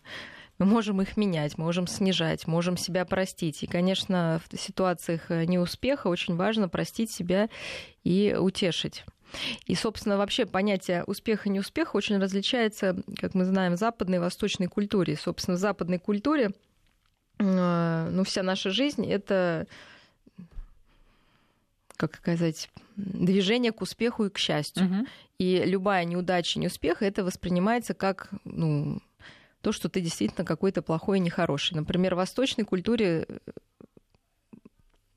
Мы 0.59 0.65
можем 0.65 1.01
их 1.01 1.15
менять, 1.15 1.57
можем 1.57 1.87
снижать, 1.87 2.45
можем 2.45 2.75
себя 2.75 3.05
простить. 3.05 3.63
И, 3.63 3.67
конечно, 3.67 4.41
в 4.49 4.57
ситуациях 4.57 5.31
э, 5.31 5.45
неуспеха 5.45 6.07
очень 6.07 6.35
важно 6.35 6.67
простить 6.67 7.09
себя 7.09 7.49
и 8.03 8.35
утешить. 8.37 9.05
И, 9.65 9.75
собственно, 9.75 10.17
вообще 10.17 10.45
понятие 10.45 11.03
успеха 11.05 11.47
и 11.47 11.51
неуспеха 11.51 11.95
очень 11.95 12.17
различается, 12.17 13.01
как 13.17 13.35
мы 13.35 13.45
знаем, 13.45 13.73
в 13.75 13.79
западной 13.79 14.17
и 14.17 14.19
восточной 14.19 14.67
культуре. 14.67 15.15
Собственно, 15.15 15.55
в 15.55 15.59
западной 15.59 15.97
культуре 15.99 16.51
э, 17.39 18.09
ну, 18.11 18.23
вся 18.25 18.43
наша 18.43 18.69
жизнь— 18.69 19.05
это 19.09 19.65
как 21.95 22.15
сказать, 22.15 22.69
движение 22.95 23.73
к 23.73 23.81
успеху 23.81 24.25
и 24.25 24.29
к 24.29 24.37
счастью. 24.37 24.85
Угу. 24.85 25.07
И 25.39 25.63
любая 25.65 26.05
неудача, 26.05 26.57
неуспех, 26.57 27.01
это 27.01 27.25
воспринимается 27.25 27.93
как 27.93 28.29
ну, 28.45 29.01
то, 29.61 29.71
что 29.71 29.89
ты 29.89 30.01
действительно 30.01 30.45
какой-то 30.45 30.81
плохой 30.81 31.17
и 31.17 31.21
нехороший. 31.21 31.75
Например, 31.75 32.15
в 32.15 32.17
восточной 32.17 32.63
культуре 32.63 33.25
э, 33.27 33.37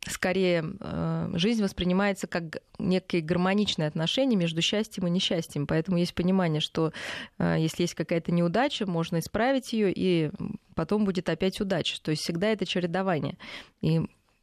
скорее 0.09 0.65
э, 0.81 1.31
жизнь 1.35 1.63
воспринимается 1.63 2.27
как 2.27 2.59
некие 2.79 3.23
гармоничные 3.23 3.89
отношения 3.89 4.37
между 4.37 4.61
счастьем 4.63 5.07
и 5.07 5.11
несчастьем. 5.11 5.67
Поэтому 5.67 5.99
есть 5.99 6.15
понимание, 6.15 6.61
что 6.61 6.93
э, 7.39 7.57
если 7.59 7.83
есть 7.83 7.95
какая-то 7.95 8.33
неудача, 8.33 8.87
можно 8.87 9.21
исправить 9.21 9.73
ее, 9.73 9.93
и 9.95 10.31
потом 10.75 11.05
будет 11.05 11.29
опять 11.29 11.61
удача. 11.61 12.01
То 12.03 12.11
есть 12.11 12.23
всегда 12.23 12.49
это 12.49 12.67
чередование. 12.67 13.39
И 13.81 14.01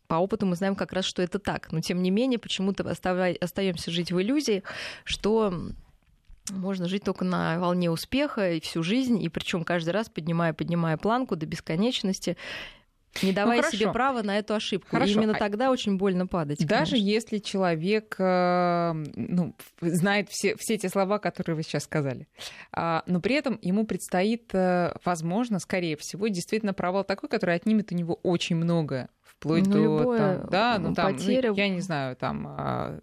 по 0.08 0.16
опыту 0.16 0.46
мы 0.46 0.56
знаем 0.56 0.76
как 0.76 0.94
раз, 0.94 1.06
что 1.06 1.22
это 1.22 1.40
так. 1.40 1.72
Но 1.72 1.82
тем 1.82 2.02
не 2.02 2.10
менее, 2.10 2.40
почему-то 2.40 2.90
остаемся 2.90 3.92
жить 3.92 4.12
в 4.12 4.20
иллюзии, 4.20 4.64
что 5.04 5.54
можно 6.52 6.88
жить 6.88 7.04
только 7.04 7.26
на 7.26 7.60
волне 7.60 7.90
успеха 7.92 8.54
и 8.54 8.60
всю 8.60 8.84
жизнь, 8.84 9.22
и 9.22 9.30
причем 9.30 9.64
каждый 9.64 9.92
раз 9.92 10.10
поднимая, 10.10 10.54
поднимая 10.54 10.98
планку 10.98 11.36
до 11.36 11.46
бесконечности, 11.46 12.38
не 13.24 13.32
давая 13.32 13.62
ну, 13.64 13.72
себе 13.72 13.92
права 13.92 14.22
на 14.22 14.38
эту 14.38 14.54
ошибку. 14.54 14.90
Хорошо. 14.92 15.12
И 15.12 15.16
именно 15.16 15.34
а 15.36 15.40
тогда 15.40 15.72
очень 15.72 15.98
больно 15.98 16.28
падать. 16.28 16.66
Даже 16.66 16.92
конечно. 16.92 17.10
если 17.10 17.38
человек 17.40 18.16
э, 18.20 18.94
ну, 19.16 19.56
знает 19.82 20.30
все, 20.30 20.56
все 20.58 20.78
те 20.78 20.90
слова, 20.90 21.18
которые 21.20 21.56
вы 21.56 21.64
сейчас 21.64 21.84
сказали, 21.84 22.28
а, 22.72 23.04
но 23.08 23.20
при 23.20 23.36
этом 23.36 23.58
ему 23.62 23.86
предстоит, 23.86 24.54
э, 24.54 24.94
возможно, 25.04 25.60
скорее 25.60 25.98
всего, 25.98 26.28
действительно 26.28 26.74
провал 26.74 27.04
такой, 27.04 27.30
который 27.30 27.56
отнимет 27.56 27.92
у 27.92 27.96
него 27.96 28.20
очень 28.24 28.56
многое 28.56 29.10
вплоть 29.24 29.66
ну, 29.68 29.72
до 29.72 29.80
любое, 29.80 30.38
там, 30.38 30.50
да, 30.50 30.78
ну 30.80 30.94
там, 30.94 31.14
потеря... 31.14 31.50
ну, 31.50 31.56
я 31.56 31.70
не 31.70 31.80
знаю, 31.80 32.16
там 32.16 32.46
а, 32.48 33.00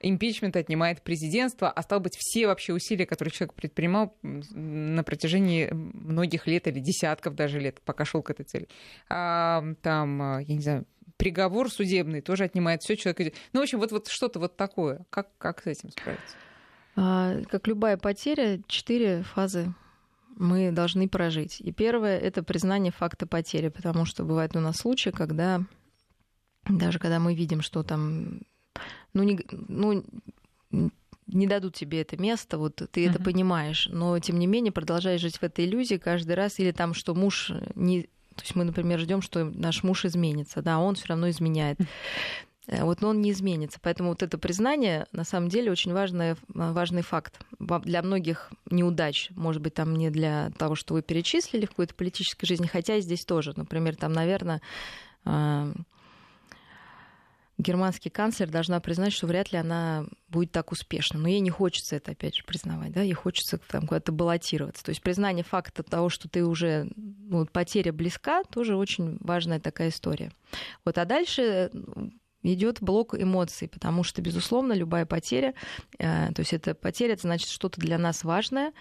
импичмент 0.00 0.56
отнимает 0.56 1.02
президентство, 1.02 1.70
а 1.70 1.82
стало 1.82 2.00
быть, 2.00 2.16
все 2.16 2.46
вообще 2.46 2.72
усилия, 2.72 3.06
которые 3.06 3.32
человек 3.32 3.54
предпринимал 3.54 4.16
на 4.22 5.02
протяжении 5.02 5.68
многих 5.72 6.46
лет 6.46 6.66
или 6.66 6.80
десятков 6.80 7.34
даже 7.34 7.58
лет, 7.58 7.80
пока 7.84 8.04
шел 8.04 8.22
к 8.22 8.30
этой 8.30 8.44
цели. 8.44 8.68
А, 9.08 9.64
там, 9.82 10.22
а, 10.22 10.40
я 10.40 10.54
не 10.54 10.62
знаю, 10.62 10.86
приговор 11.16 11.70
судебный 11.70 12.20
тоже 12.20 12.44
отнимает 12.44 12.82
все 12.82 12.96
человек. 12.96 13.34
Ну, 13.52 13.60
в 13.60 13.62
общем, 13.62 13.78
вот, 13.78 13.92
вот 13.92 14.08
что-то 14.08 14.38
вот 14.38 14.56
такое. 14.56 15.04
Как, 15.10 15.28
как 15.38 15.62
с 15.62 15.66
этим 15.66 15.90
справиться? 15.90 16.36
А, 16.96 17.42
как 17.50 17.66
любая 17.66 17.96
потеря, 17.96 18.60
четыре 18.66 19.22
фазы 19.22 19.74
мы 20.36 20.70
должны 20.70 21.08
прожить. 21.08 21.60
И 21.60 21.72
первое— 21.72 22.18
это 22.20 22.44
признание 22.44 22.92
факта 22.92 23.26
потери, 23.26 23.68
потому 23.68 24.04
что 24.04 24.24
бывает 24.24 24.54
у 24.54 24.60
нас 24.60 24.76
случаи, 24.76 25.10
когда 25.10 25.64
даже 26.68 26.98
когда 26.98 27.18
мы 27.18 27.34
видим, 27.34 27.62
что 27.62 27.82
там, 27.82 28.40
ну, 29.18 29.22
не, 29.24 29.40
ну, 30.70 30.90
не 31.26 31.46
дадут 31.46 31.74
тебе 31.74 32.00
это 32.00 32.16
место, 32.16 32.58
вот 32.58 32.76
ты 32.76 33.04
uh-huh. 33.04 33.10
это 33.10 33.22
понимаешь, 33.22 33.88
но 33.92 34.18
тем 34.18 34.38
не 34.38 34.46
менее 34.46 34.72
продолжаешь 34.72 35.20
жить 35.20 35.38
в 35.38 35.42
этой 35.42 35.66
иллюзии 35.66 35.96
каждый 35.96 36.34
раз, 36.34 36.58
или 36.58 36.70
там, 36.72 36.94
что 36.94 37.14
муж 37.14 37.52
не, 37.74 38.02
то 38.02 38.42
есть 38.42 38.54
мы, 38.54 38.64
например, 38.64 38.98
ждем, 38.98 39.20
что 39.22 39.44
наш 39.44 39.82
муж 39.82 40.04
изменится, 40.04 40.62
да, 40.62 40.78
он 40.78 40.94
все 40.94 41.06
равно 41.08 41.28
изменяет. 41.30 41.78
Э, 42.68 42.84
вот, 42.84 43.00
но 43.00 43.08
он 43.08 43.20
не 43.20 43.32
изменится. 43.32 43.78
Поэтому 43.82 44.10
вот 44.10 44.22
это 44.22 44.38
признание, 44.38 45.06
на 45.12 45.24
самом 45.24 45.48
деле, 45.48 45.72
очень 45.72 45.92
важный, 45.92 46.36
важный 46.48 47.02
факт. 47.02 47.40
Для 47.58 48.02
многих 48.02 48.52
неудач, 48.70 49.30
может 49.30 49.62
быть, 49.62 49.74
там 49.74 49.96
не 49.96 50.10
для 50.10 50.50
того, 50.58 50.74
что 50.74 50.94
вы 50.94 51.02
перечислили 51.02 51.66
в 51.66 51.70
какой-то 51.70 51.94
политической 51.94 52.46
жизни, 52.46 52.66
хотя 52.66 52.96
и 52.96 53.00
здесь 53.00 53.24
тоже. 53.24 53.54
Например, 53.56 53.96
там, 53.96 54.12
наверное, 54.12 54.60
германский 57.58 58.08
канцлер 58.08 58.48
должна 58.48 58.80
признать, 58.80 59.12
что 59.12 59.26
вряд 59.26 59.52
ли 59.52 59.58
она 59.58 60.06
будет 60.28 60.52
так 60.52 60.72
успешна. 60.72 61.18
Но 61.18 61.28
ей 61.28 61.40
не 61.40 61.50
хочется 61.50 61.96
это, 61.96 62.12
опять 62.12 62.36
же, 62.36 62.44
признавать, 62.44 62.92
да, 62.92 63.02
ей 63.02 63.12
хочется 63.12 63.58
там 63.68 63.86
куда-то 63.86 64.12
баллотироваться. 64.12 64.84
То 64.84 64.90
есть 64.90 65.02
признание 65.02 65.44
факта 65.44 65.82
того, 65.82 66.08
что 66.08 66.28
ты 66.28 66.44
уже, 66.44 66.88
ну, 66.96 67.46
потеря 67.46 67.92
близка, 67.92 68.44
тоже 68.44 68.76
очень 68.76 69.18
важная 69.20 69.60
такая 69.60 69.88
история. 69.88 70.32
Вот, 70.84 70.96
а 70.98 71.04
дальше 71.04 71.70
идет 72.54 72.82
блок 72.82 73.14
эмоций, 73.14 73.68
потому 73.68 74.02
что, 74.02 74.22
безусловно, 74.22 74.72
любая 74.72 75.06
потеря, 75.06 75.54
э, 75.98 76.32
то 76.32 76.40
есть 76.40 76.52
это 76.52 76.74
потеря, 76.74 77.14
это 77.14 77.22
значит 77.22 77.48
что-то 77.48 77.80
для 77.80 77.98
нас 77.98 78.24
важное. 78.24 78.72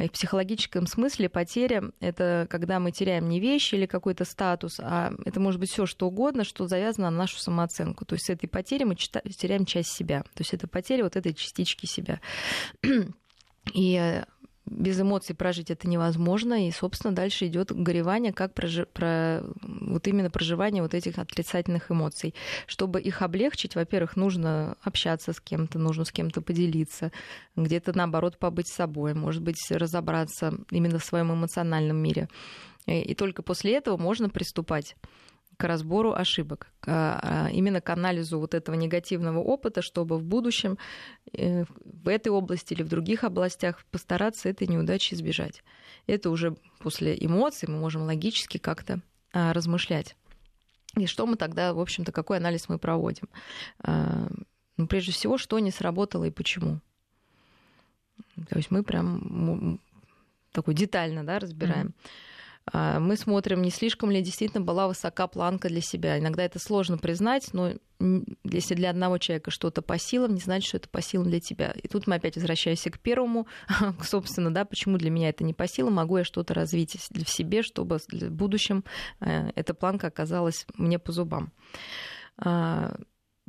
И 0.00 0.08
в 0.08 0.12
психологическом 0.12 0.86
смысле 0.86 1.28
потеря— 1.28 1.84
это 2.00 2.46
когда 2.48 2.78
мы 2.78 2.92
теряем 2.92 3.28
не 3.28 3.40
вещи 3.40 3.74
или 3.74 3.86
какой-то 3.86 4.24
статус, 4.24 4.78
а 4.80 5.12
это 5.24 5.40
может 5.40 5.60
быть 5.60 5.70
все 5.70 5.86
что 5.86 6.06
угодно, 6.06 6.44
что 6.44 6.68
завязано 6.68 7.10
на 7.10 7.16
нашу 7.16 7.38
самооценку. 7.38 8.04
То 8.04 8.14
есть 8.14 8.26
с 8.26 8.30
этой 8.30 8.46
потерей 8.46 8.84
мы 8.84 8.94
теряем 8.94 9.66
часть 9.66 9.92
себя. 9.92 10.22
То 10.22 10.40
есть 10.40 10.54
это 10.54 10.68
потеря 10.68 11.04
вот 11.04 11.16
этой 11.16 11.34
частички 11.34 11.86
себя. 11.86 12.20
И 13.74 13.96
э, 13.96 14.24
без 14.70 15.00
эмоций 15.00 15.34
прожить 15.34 15.70
это 15.70 15.88
невозможно, 15.88 16.66
и, 16.66 16.70
собственно, 16.70 17.14
дальше 17.14 17.46
идет 17.46 17.72
горевание, 17.72 18.32
как 18.32 18.54
прожи... 18.54 18.86
про... 18.86 19.42
вот 19.62 20.06
именно 20.06 20.30
проживание 20.30 20.82
вот 20.82 20.94
этих 20.94 21.18
отрицательных 21.18 21.90
эмоций. 21.90 22.34
Чтобы 22.66 23.00
их 23.00 23.20
облегчить, 23.20 23.74
во-первых, 23.74 24.16
нужно 24.16 24.76
общаться 24.82 25.32
с 25.32 25.40
кем-то, 25.40 25.78
нужно 25.78 26.04
с 26.04 26.12
кем-то 26.12 26.40
поделиться, 26.40 27.10
где-то, 27.56 27.96
наоборот, 27.96 28.38
побыть 28.38 28.68
собой, 28.68 29.12
может 29.14 29.42
быть, 29.42 29.58
разобраться 29.70 30.54
именно 30.70 30.98
в 30.98 31.04
своем 31.04 31.32
эмоциональном 31.32 31.96
мире. 31.96 32.28
И 32.86 33.14
только 33.14 33.42
после 33.42 33.74
этого 33.74 33.96
можно 33.96 34.30
приступать 34.30 34.96
к 35.60 35.64
разбору 35.64 36.14
ошибок, 36.14 36.68
а, 36.86 37.50
именно 37.52 37.82
к 37.82 37.90
анализу 37.90 38.38
вот 38.38 38.54
этого 38.54 38.76
негативного 38.76 39.40
опыта, 39.40 39.82
чтобы 39.82 40.16
в 40.16 40.24
будущем 40.24 40.78
э, 41.34 41.64
в 41.84 42.08
этой 42.08 42.28
области 42.28 42.72
или 42.72 42.82
в 42.82 42.88
других 42.88 43.24
областях 43.24 43.84
постараться 43.90 44.48
этой 44.48 44.66
неудачи 44.66 45.12
избежать. 45.12 45.62
Это 46.06 46.30
уже 46.30 46.56
после 46.78 47.14
эмоций 47.14 47.68
мы 47.68 47.78
можем 47.78 48.04
логически 48.04 48.56
как-то 48.56 49.02
а, 49.34 49.52
размышлять. 49.52 50.16
И 50.96 51.04
что 51.04 51.26
мы 51.26 51.36
тогда, 51.36 51.74
в 51.74 51.78
общем-то, 51.78 52.10
какой 52.10 52.38
анализ 52.38 52.70
мы 52.70 52.78
проводим? 52.78 53.28
А, 53.80 54.28
ну, 54.78 54.86
прежде 54.86 55.12
всего, 55.12 55.36
что 55.36 55.58
не 55.58 55.70
сработало 55.70 56.24
и 56.24 56.30
почему. 56.30 56.80
То 58.48 58.56
есть 58.56 58.70
мы 58.70 58.82
прям 58.82 59.78
такой 60.52 60.72
детально 60.72 61.22
да, 61.22 61.38
разбираем. 61.38 61.88
Mm-hmm. 61.88 62.29
А, 62.72 63.00
мы 63.00 63.16
смотрим, 63.16 63.62
не 63.62 63.70
слишком 63.70 64.10
ли 64.10 64.22
действительно 64.22 64.62
была 64.62 64.88
высока 64.88 65.26
планка 65.26 65.68
для 65.68 65.80
себя. 65.80 66.18
Иногда 66.18 66.44
это 66.44 66.58
сложно 66.58 66.98
признать, 66.98 67.52
но 67.52 67.72
если 68.44 68.74
для 68.74 68.90
одного 68.90 69.18
человека 69.18 69.50
что-то 69.50 69.82
по 69.82 69.98
силам, 69.98 70.34
не 70.34 70.40
значит, 70.40 70.68
что 70.68 70.76
это 70.78 70.88
по 70.88 71.02
силам 71.02 71.28
для 71.28 71.40
тебя. 71.40 71.72
И 71.82 71.88
тут 71.88 72.06
мы 72.06 72.14
опять 72.16 72.36
возвращаемся 72.36 72.90
к 72.90 72.98
первому, 72.98 73.46
собственно, 74.02 74.52
да, 74.52 74.64
почему 74.64 74.96
для 74.96 75.10
меня 75.10 75.28
это 75.28 75.44
не 75.44 75.54
по 75.54 75.66
силам, 75.66 75.94
могу 75.94 76.18
я 76.18 76.24
что-то 76.24 76.54
развить 76.54 76.96
в 76.96 77.28
себе, 77.28 77.62
чтобы 77.62 77.98
в 77.98 78.30
будущем 78.30 78.84
э, 79.20 79.50
эта 79.54 79.74
планка 79.74 80.06
оказалась 80.06 80.66
мне 80.74 80.98
по 80.98 81.12
зубам. 81.12 81.52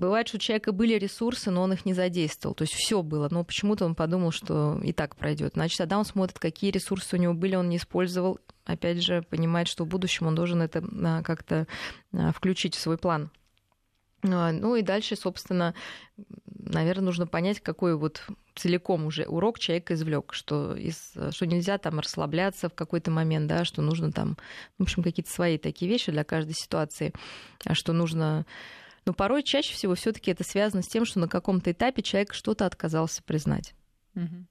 Бывает, 0.02 0.28
что 0.28 0.38
у 0.38 0.40
человека 0.40 0.72
были 0.72 0.96
ресурсы, 0.96 1.52
но 1.52 1.62
он 1.62 1.74
их 1.74 1.86
не 1.86 1.94
задействовал. 1.94 2.56
То 2.56 2.64
есть 2.64 2.74
все 2.74 3.04
было, 3.04 3.28
но 3.30 3.44
почему-то 3.44 3.86
он 3.86 3.94
подумал, 3.94 4.32
что 4.32 4.82
и 4.84 4.94
так 4.94 5.16
пройдет. 5.16 5.54
Значит, 5.54 5.78
тогда 5.78 6.00
он 6.00 6.06
смотрит, 6.06 6.40
какие 6.40 6.72
ресурсы 6.72 7.18
у 7.18 7.20
него 7.20 7.36
были, 7.36 7.54
он 7.54 7.70
не 7.70 7.78
использовал. 7.78 8.40
Опять 8.66 9.04
же, 9.04 9.22
понимает, 9.22 9.68
что 9.68 9.84
в 9.84 9.88
будущем 9.88 10.26
он 10.26 10.34
должен 10.34 10.60
это 10.60 10.84
а, 11.04 11.22
как-то 11.22 11.68
а, 12.14 12.32
включить 12.32 12.74
в 12.74 12.80
свой 12.80 12.98
план. 12.98 13.30
А, 14.24 14.52
ну 14.52 14.76
и 14.76 14.82
дальше, 14.82 15.16
собственно, 15.16 15.76
наверное, 16.48 17.06
нужно 17.06 17.28
понять, 17.28 17.60
какой 17.60 17.96
вот 17.96 18.24
целиком 18.56 19.06
уже 19.06 19.26
урок 19.26 19.60
человек 19.60 19.92
извлек, 19.92 20.34
что, 20.34 20.76
из, 20.76 21.14
что 21.30 21.46
нельзя 21.46 21.78
там 21.78 22.00
расслабляться 22.00 22.70
в 22.70 22.74
какой-то 22.74 23.12
момент, 23.12 23.46
да, 23.46 23.66
что 23.66 23.84
нужно 23.84 24.12
там, 24.12 24.36
в 24.80 24.82
общем, 24.82 25.04
какие-то 25.04 25.32
свои 25.32 25.60
такие 25.60 25.92
вещи 25.92 26.12
для 26.12 26.24
каждой 26.24 26.54
ситуации, 26.54 27.14
что 27.74 27.94
нужно 27.94 28.48
но 29.06 29.14
порой 29.14 29.44
чаще 29.44 29.74
всего 29.74 29.96
все-таки 29.96 30.32
это 30.32 30.44
связано 30.44 30.82
с 30.82 30.88
тем, 30.88 31.06
что 31.06 31.20
на 31.20 31.28
каком-то 31.28 31.72
этапе 31.72 32.02
человек 32.02 32.34
что-то 32.34 32.66
отказался 32.66 33.24
признать. 33.24 33.74
Угу. 34.16 34.46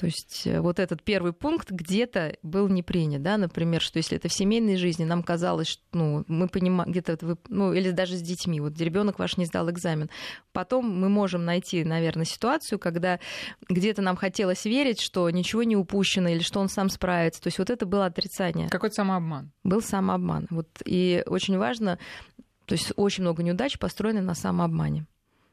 То 0.00 0.06
есть 0.06 0.46
э, 0.46 0.62
вот 0.62 0.78
этот 0.78 1.02
первый 1.02 1.34
пункт 1.34 1.70
где-то 1.70 2.38
был 2.42 2.68
не 2.68 2.82
принят, 2.82 3.22
да, 3.22 3.36
например, 3.36 3.82
что 3.82 3.98
если 3.98 4.16
это 4.16 4.28
в 4.28 4.32
семейной 4.32 4.76
жизни, 4.76 5.04
нам 5.04 5.22
казалось, 5.22 5.68
что 5.68 5.82
ну, 5.92 6.24
мы 6.26 6.48
понимаем, 6.48 6.90
где-то, 6.90 7.18
вы, 7.20 7.36
ну, 7.48 7.74
или 7.74 7.90
даже 7.90 8.16
с 8.16 8.22
детьми, 8.22 8.62
вот 8.62 8.80
ребенок 8.80 9.18
ваш 9.18 9.36
не 9.36 9.44
сдал 9.44 9.68
экзамен. 9.70 10.08
Потом 10.52 10.88
мы 10.88 11.10
можем 11.10 11.44
найти, 11.44 11.84
наверное, 11.84 12.24
ситуацию, 12.24 12.78
когда 12.78 13.20
где-то 13.68 14.00
нам 14.00 14.16
хотелось 14.16 14.64
верить, 14.64 15.02
что 15.02 15.28
ничего 15.28 15.64
не 15.64 15.76
упущено 15.76 16.30
или 16.30 16.40
что 16.40 16.60
он 16.60 16.70
сам 16.70 16.88
справится. 16.88 17.42
То 17.42 17.48
есть 17.48 17.58
вот 17.58 17.68
это 17.68 17.84
было 17.84 18.06
отрицание. 18.06 18.70
Какой-то 18.70 18.94
самообман. 18.94 19.52
Был 19.64 19.82
самообман. 19.82 20.46
Вот, 20.48 20.68
и 20.86 21.22
очень 21.26 21.58
важно 21.58 21.98
то 22.70 22.74
есть 22.74 22.92
очень 22.94 23.24
много 23.24 23.42
неудач 23.42 23.80
построены 23.80 24.20
на 24.20 24.36
самообмане. 24.36 25.04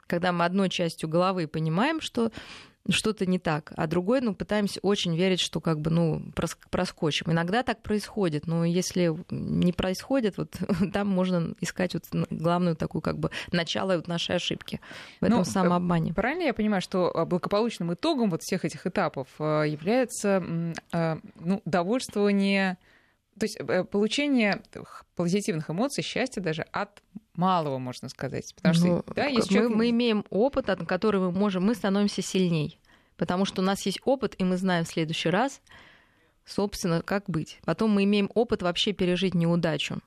Когда 0.05 0.31
мы 0.31 0.45
одной 0.45 0.69
частью 0.69 1.09
головы 1.09 1.47
понимаем, 1.47 1.99
что 1.99 2.31
что-то 2.87 3.25
не 3.25 3.39
так, 3.39 3.73
а 3.75 3.87
другой, 3.87 4.21
ну, 4.21 4.35
пытаемся 4.35 4.79
очень 4.83 5.17
верить, 5.17 5.39
что 5.39 5.59
как 5.59 5.81
бы, 5.81 5.89
ну, 5.89 6.31
проскочим. 6.69 7.31
Иногда 7.31 7.63
так 7.63 7.81
происходит, 7.81 8.45
но 8.45 8.65
если 8.65 9.17
не 9.31 9.73
происходит, 9.73 10.37
вот 10.37 10.59
там 10.93 11.07
можно 11.07 11.55
искать 11.59 11.95
вот 11.95 12.03
главную 12.29 12.75
такую 12.75 13.01
как 13.01 13.17
бы 13.17 13.31
начало 13.51 13.95
вот 13.95 14.07
нашей 14.07 14.35
ошибки 14.35 14.79
в 15.19 15.25
этом 15.25 15.39
ну, 15.39 15.43
самообмане. 15.43 16.13
Правильно 16.13 16.43
я 16.43 16.53
понимаю, 16.53 16.83
что 16.83 17.09
а, 17.17 17.25
благополучным 17.25 17.95
итогом 17.95 18.29
вот 18.29 18.43
всех 18.43 18.63
этих 18.63 18.85
этапов 18.85 19.27
а, 19.39 19.63
является 19.63 20.43
а, 20.91 21.17
ну, 21.39 21.63
довольствование 21.65 22.77
то 23.37 23.43
есть 23.45 23.57
э, 23.59 23.83
получение 23.83 24.61
позитивных 25.15 25.69
эмоций, 25.69 26.03
счастья 26.03 26.41
даже 26.41 26.63
от 26.71 27.01
малого, 27.35 27.77
можно 27.77 28.09
сказать. 28.09 28.53
Потому 28.55 28.73
что 28.73 28.85
ну, 28.85 29.03
да, 29.15 29.25
есть 29.25 29.49
мы, 29.51 29.53
человек... 29.55 29.75
мы 29.77 29.89
имеем 29.91 30.25
опыт, 30.29 30.69
от 30.69 30.85
которого 30.85 31.31
мы 31.31 31.39
можем, 31.39 31.65
мы 31.65 31.75
становимся 31.75 32.21
сильней. 32.21 32.79
Потому 33.15 33.45
что 33.45 33.61
у 33.61 33.65
нас 33.65 33.85
есть 33.85 33.99
опыт, 34.05 34.35
и 34.37 34.43
мы 34.43 34.57
знаем 34.57 34.85
в 34.85 34.87
следующий 34.87 35.29
раз, 35.29 35.61
собственно, 36.45 37.01
как 37.01 37.29
быть. 37.29 37.59
Потом 37.65 37.91
мы 37.91 38.03
имеем 38.03 38.29
опыт 38.33 38.61
вообще 38.61 38.93
пережить 38.93 39.33
неудачу. 39.33 40.01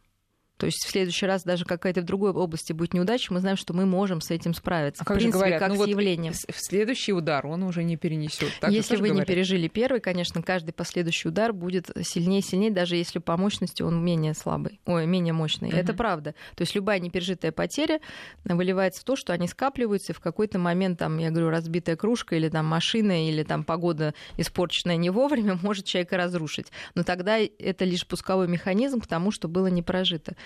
То 0.61 0.67
есть 0.67 0.85
в 0.85 0.91
следующий 0.91 1.25
раз 1.25 1.43
даже 1.43 1.65
какая-то 1.65 2.03
в 2.03 2.05
другой 2.05 2.33
области 2.33 2.75
будет 2.75 2.93
неудача, 2.93 3.33
мы 3.33 3.41
знаем, 3.41 3.57
что 3.57 3.73
мы 3.73 3.87
можем 3.87 4.21
с 4.21 4.31
этим 4.31 4.53
справиться. 4.53 5.01
А 5.01 5.05
в 5.05 5.07
как 5.07 5.17
принципе, 5.17 5.33
же 5.33 5.39
говорят, 5.39 5.59
как 5.59 5.69
ну 5.71 5.75
с 5.77 5.79
вот 5.79 5.89
явлением. 5.89 6.35
В 6.35 6.61
следующий 6.61 7.15
удар 7.15 7.47
он 7.47 7.63
уже 7.63 7.83
не 7.83 7.97
перенесет. 7.97 8.53
если 8.69 8.97
вы 8.97 9.09
говорят? 9.09 9.27
не 9.27 9.35
пережили 9.35 9.69
первый, 9.69 10.03
конечно, 10.03 10.43
каждый 10.43 10.73
последующий 10.73 11.29
удар 11.29 11.55
будет 11.55 11.91
сильнее 12.03 12.41
и 12.41 12.43
сильнее, 12.43 12.71
даже 12.71 12.97
если 12.97 13.21
по 13.21 13.39
мощности 13.39 13.81
он 13.81 14.05
менее 14.05 14.35
слабый, 14.35 14.81
ой, 14.85 15.07
менее 15.07 15.33
мощный. 15.33 15.69
Угу. 15.69 15.77
Это 15.79 15.95
правда. 15.95 16.35
То 16.57 16.61
есть 16.61 16.75
любая 16.75 17.01
непережитая 17.01 17.53
потеря 17.53 17.99
выливается 18.45 19.01
в 19.01 19.05
то, 19.05 19.17
что 19.17 19.33
они 19.33 19.49
скапливаются, 19.49 20.13
и 20.13 20.15
в 20.15 20.21
какой-то 20.21 20.59
момент, 20.59 20.99
там, 20.99 21.17
я 21.17 21.31
говорю, 21.31 21.49
разбитая 21.49 21.97
кружка 21.97 22.37
или 22.37 22.51
там 22.51 22.67
машина, 22.67 23.27
или 23.27 23.45
там 23.45 23.65
погода 23.65 24.13
испорченная 24.37 24.99
не 24.99 25.09
вовремя, 25.09 25.59
может 25.63 25.87
человека 25.87 26.19
разрушить. 26.19 26.67
Но 26.95 27.03
тогда 27.03 27.39
это 27.39 27.87
лишь 27.87 28.07
пусковой 28.07 28.47
механизм 28.47 29.01
к 29.01 29.07
тому, 29.07 29.31
что 29.31 29.49
было 29.49 29.69
не 29.69 29.83
прожито. 29.83 30.37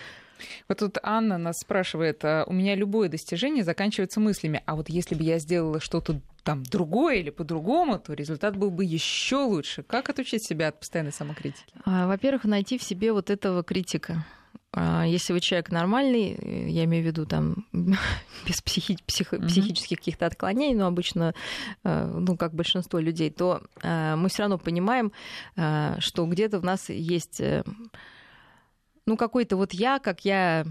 Вот 0.68 0.78
тут 0.78 0.98
Анна 1.02 1.38
нас 1.38 1.58
спрашивает, 1.58 2.24
а, 2.24 2.44
у 2.46 2.52
меня 2.52 2.74
любое 2.74 3.08
достижение 3.08 3.64
заканчивается 3.64 4.20
мыслями, 4.20 4.62
а 4.66 4.76
вот 4.76 4.88
если 4.88 5.14
бы 5.14 5.22
я 5.22 5.38
сделала 5.38 5.80
что-то 5.80 6.20
там 6.42 6.62
другое 6.62 7.16
или 7.16 7.30
по-другому, 7.30 7.98
то 7.98 8.12
результат 8.12 8.56
был 8.56 8.70
бы 8.70 8.84
еще 8.84 9.36
лучше. 9.36 9.82
Как 9.82 10.10
отучить 10.10 10.46
себя 10.46 10.68
от 10.68 10.78
постоянной 10.78 11.12
самокритики? 11.12 11.72
А, 11.84 12.06
во-первых, 12.06 12.44
найти 12.44 12.78
в 12.78 12.82
себе 12.82 13.12
вот 13.12 13.30
этого 13.30 13.62
критика. 13.62 14.24
А, 14.72 15.04
если 15.06 15.32
вы 15.32 15.40
человек 15.40 15.70
нормальный, 15.70 16.70
я 16.70 16.84
имею 16.84 17.02
в 17.02 17.06
виду 17.06 17.24
там 17.24 17.66
без 18.46 18.60
психи- 18.60 18.98
псих- 19.06 19.32
mm-hmm. 19.32 19.46
психических 19.46 19.98
каких-то 19.98 20.26
отклонений, 20.26 20.74
но 20.74 20.86
обычно, 20.86 21.34
ну, 21.82 22.36
как 22.36 22.54
большинство 22.54 22.98
людей, 22.98 23.30
то 23.30 23.62
мы 23.82 24.28
все 24.28 24.42
равно 24.42 24.58
понимаем, 24.58 25.12
что 25.54 26.26
где-то 26.26 26.58
в 26.58 26.64
нас 26.64 26.90
есть 26.90 27.40
э, 27.40 27.64
ну, 29.06 29.16
какой-то 29.16 29.56
вот 29.56 29.72
я, 29.72 29.98
как 29.98 30.24
я 30.24 30.64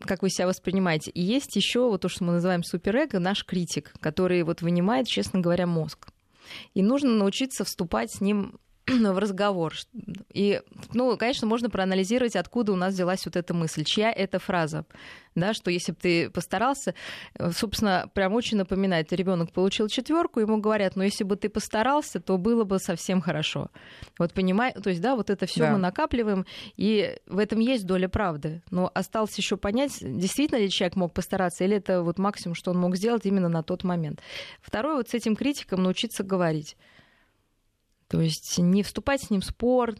как 0.00 0.22
вы 0.22 0.28
себя 0.28 0.46
воспринимаете. 0.46 1.10
И 1.10 1.22
есть 1.22 1.56
еще 1.56 1.88
вот 1.88 2.02
то, 2.02 2.10
что 2.10 2.24
мы 2.24 2.34
называем 2.34 2.62
суперэго, 2.62 3.18
наш 3.18 3.44
критик, 3.44 3.94
который 4.00 4.42
вот 4.42 4.60
вынимает, 4.60 5.06
честно 5.06 5.40
говоря, 5.40 5.66
мозг. 5.66 6.08
И 6.74 6.82
нужно 6.82 7.10
научиться 7.10 7.64
вступать 7.64 8.12
с 8.12 8.20
ним 8.20 8.58
в 8.88 9.18
разговор. 9.18 9.74
И, 10.32 10.60
ну, 10.92 11.16
конечно, 11.16 11.46
можно 11.46 11.70
проанализировать, 11.70 12.36
откуда 12.36 12.72
у 12.72 12.76
нас 12.76 12.94
взялась 12.94 13.24
вот 13.26 13.36
эта 13.36 13.54
мысль, 13.54 13.84
чья 13.84 14.10
это 14.10 14.38
фраза. 14.38 14.84
Да, 15.34 15.54
что 15.54 15.70
если 15.70 15.92
бы 15.92 15.98
ты 16.00 16.30
постарался, 16.30 16.94
э, 17.34 17.52
собственно, 17.52 18.10
прям 18.12 18.34
очень 18.34 18.56
напоминает, 18.56 19.12
ребенок 19.12 19.52
получил 19.52 19.88
четверку, 19.88 20.40
ему 20.40 20.58
говорят, 20.58 20.96
ну 20.96 21.04
если 21.04 21.22
бы 21.22 21.36
ты 21.36 21.48
постарался, 21.48 22.18
то 22.18 22.38
было 22.38 22.64
бы 22.64 22.80
совсем 22.80 23.20
хорошо. 23.20 23.70
Вот 24.18 24.32
понимай, 24.32 24.72
то 24.72 24.90
есть, 24.90 25.00
да, 25.00 25.14
вот 25.14 25.30
это 25.30 25.46
все 25.46 25.60
да. 25.60 25.72
мы 25.72 25.78
накапливаем, 25.78 26.44
и 26.76 27.16
в 27.26 27.38
этом 27.38 27.60
есть 27.60 27.86
доля 27.86 28.08
правды. 28.08 28.62
Но 28.70 28.90
осталось 28.94 29.36
еще 29.38 29.56
понять, 29.56 29.98
действительно 30.00 30.58
ли 30.58 30.70
человек 30.70 30.96
мог 30.96 31.12
постараться, 31.12 31.62
или 31.62 31.76
это 31.76 32.02
вот 32.02 32.18
максимум, 32.18 32.56
что 32.56 32.72
он 32.72 32.78
мог 32.78 32.96
сделать 32.96 33.24
именно 33.24 33.48
на 33.48 33.62
тот 33.62 33.84
момент. 33.84 34.20
Второе, 34.60 34.96
вот 34.96 35.08
с 35.08 35.14
этим 35.14 35.36
критиком 35.36 35.84
научиться 35.84 36.24
говорить. 36.24 36.76
То 38.08 38.20
есть 38.20 38.56
не 38.58 38.82
вступать 38.82 39.22
с 39.22 39.30
ним 39.30 39.42
в 39.42 39.44
спор, 39.44 39.94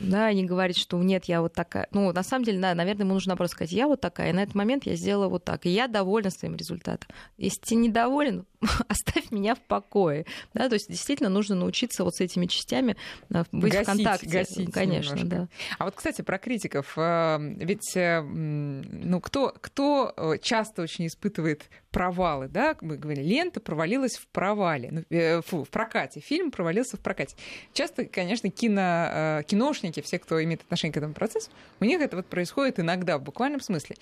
да, 0.00 0.32
не 0.32 0.44
говорить, 0.44 0.76
что 0.76 0.98
нет, 0.98 1.26
я 1.26 1.40
вот 1.40 1.52
такая. 1.52 1.86
Ну, 1.92 2.12
на 2.12 2.22
самом 2.24 2.44
деле, 2.44 2.60
да, 2.60 2.74
наверное, 2.74 3.04
ему 3.04 3.14
нужно 3.14 3.36
просто 3.36 3.54
сказать, 3.54 3.72
я 3.72 3.86
вот 3.86 4.00
такая, 4.00 4.30
и 4.30 4.32
на 4.32 4.42
этот 4.42 4.54
момент 4.56 4.84
я 4.84 4.96
сделала 4.96 5.28
вот 5.28 5.44
так, 5.44 5.64
и 5.64 5.70
я 5.70 5.86
довольна 5.86 6.30
своим 6.30 6.56
результатом. 6.56 7.08
Если 7.36 7.60
ты 7.60 7.74
недоволен, 7.76 8.46
оставь 8.88 9.30
меня 9.30 9.54
в 9.54 9.60
покое. 9.60 10.26
Да, 10.54 10.68
то 10.68 10.74
есть 10.74 10.88
действительно 10.88 11.28
нужно 11.28 11.54
научиться 11.54 12.04
вот 12.04 12.14
с 12.16 12.20
этими 12.20 12.46
частями 12.46 12.96
э, 13.30 13.44
быть 13.52 13.72
гасить, 13.72 13.88
в 13.88 13.92
контакте. 13.92 14.26
Гасить 14.28 14.72
Конечно, 14.72 15.14
немножко. 15.14 15.36
да. 15.36 15.48
А 15.78 15.84
вот, 15.84 15.94
кстати, 15.94 16.22
про 16.22 16.38
критиков. 16.38 16.94
Э, 16.96 17.38
ведь 17.40 17.96
э, 17.96 18.22
ну, 18.22 19.20
кто, 19.20 19.54
кто 19.60 20.36
часто 20.42 20.82
очень 20.82 21.06
испытывает 21.06 21.68
провалы, 21.90 22.48
да, 22.48 22.76
мы 22.80 22.96
говорили, 22.96 23.26
лента 23.26 23.60
провалилась 23.60 24.16
в 24.16 24.26
провале, 24.28 24.90
ну, 24.90 25.42
фу, 25.42 25.64
в 25.64 25.70
прокате, 25.70 26.20
фильм 26.20 26.50
провалился 26.50 26.96
в 26.96 27.00
прокате. 27.00 27.35
Часто, 27.72 28.06
конечно, 28.06 28.50
кино, 28.50 29.42
киношники, 29.46 30.00
все, 30.00 30.18
кто 30.18 30.42
имеет 30.42 30.62
отношение 30.62 30.94
к 30.94 30.96
этому 30.96 31.12
процессу, 31.12 31.50
у 31.80 31.84
них 31.84 32.00
это 32.00 32.16
вот 32.16 32.26
происходит 32.26 32.80
иногда 32.80 33.18
в 33.18 33.22
буквальном 33.22 33.60
смысле. 33.60 33.96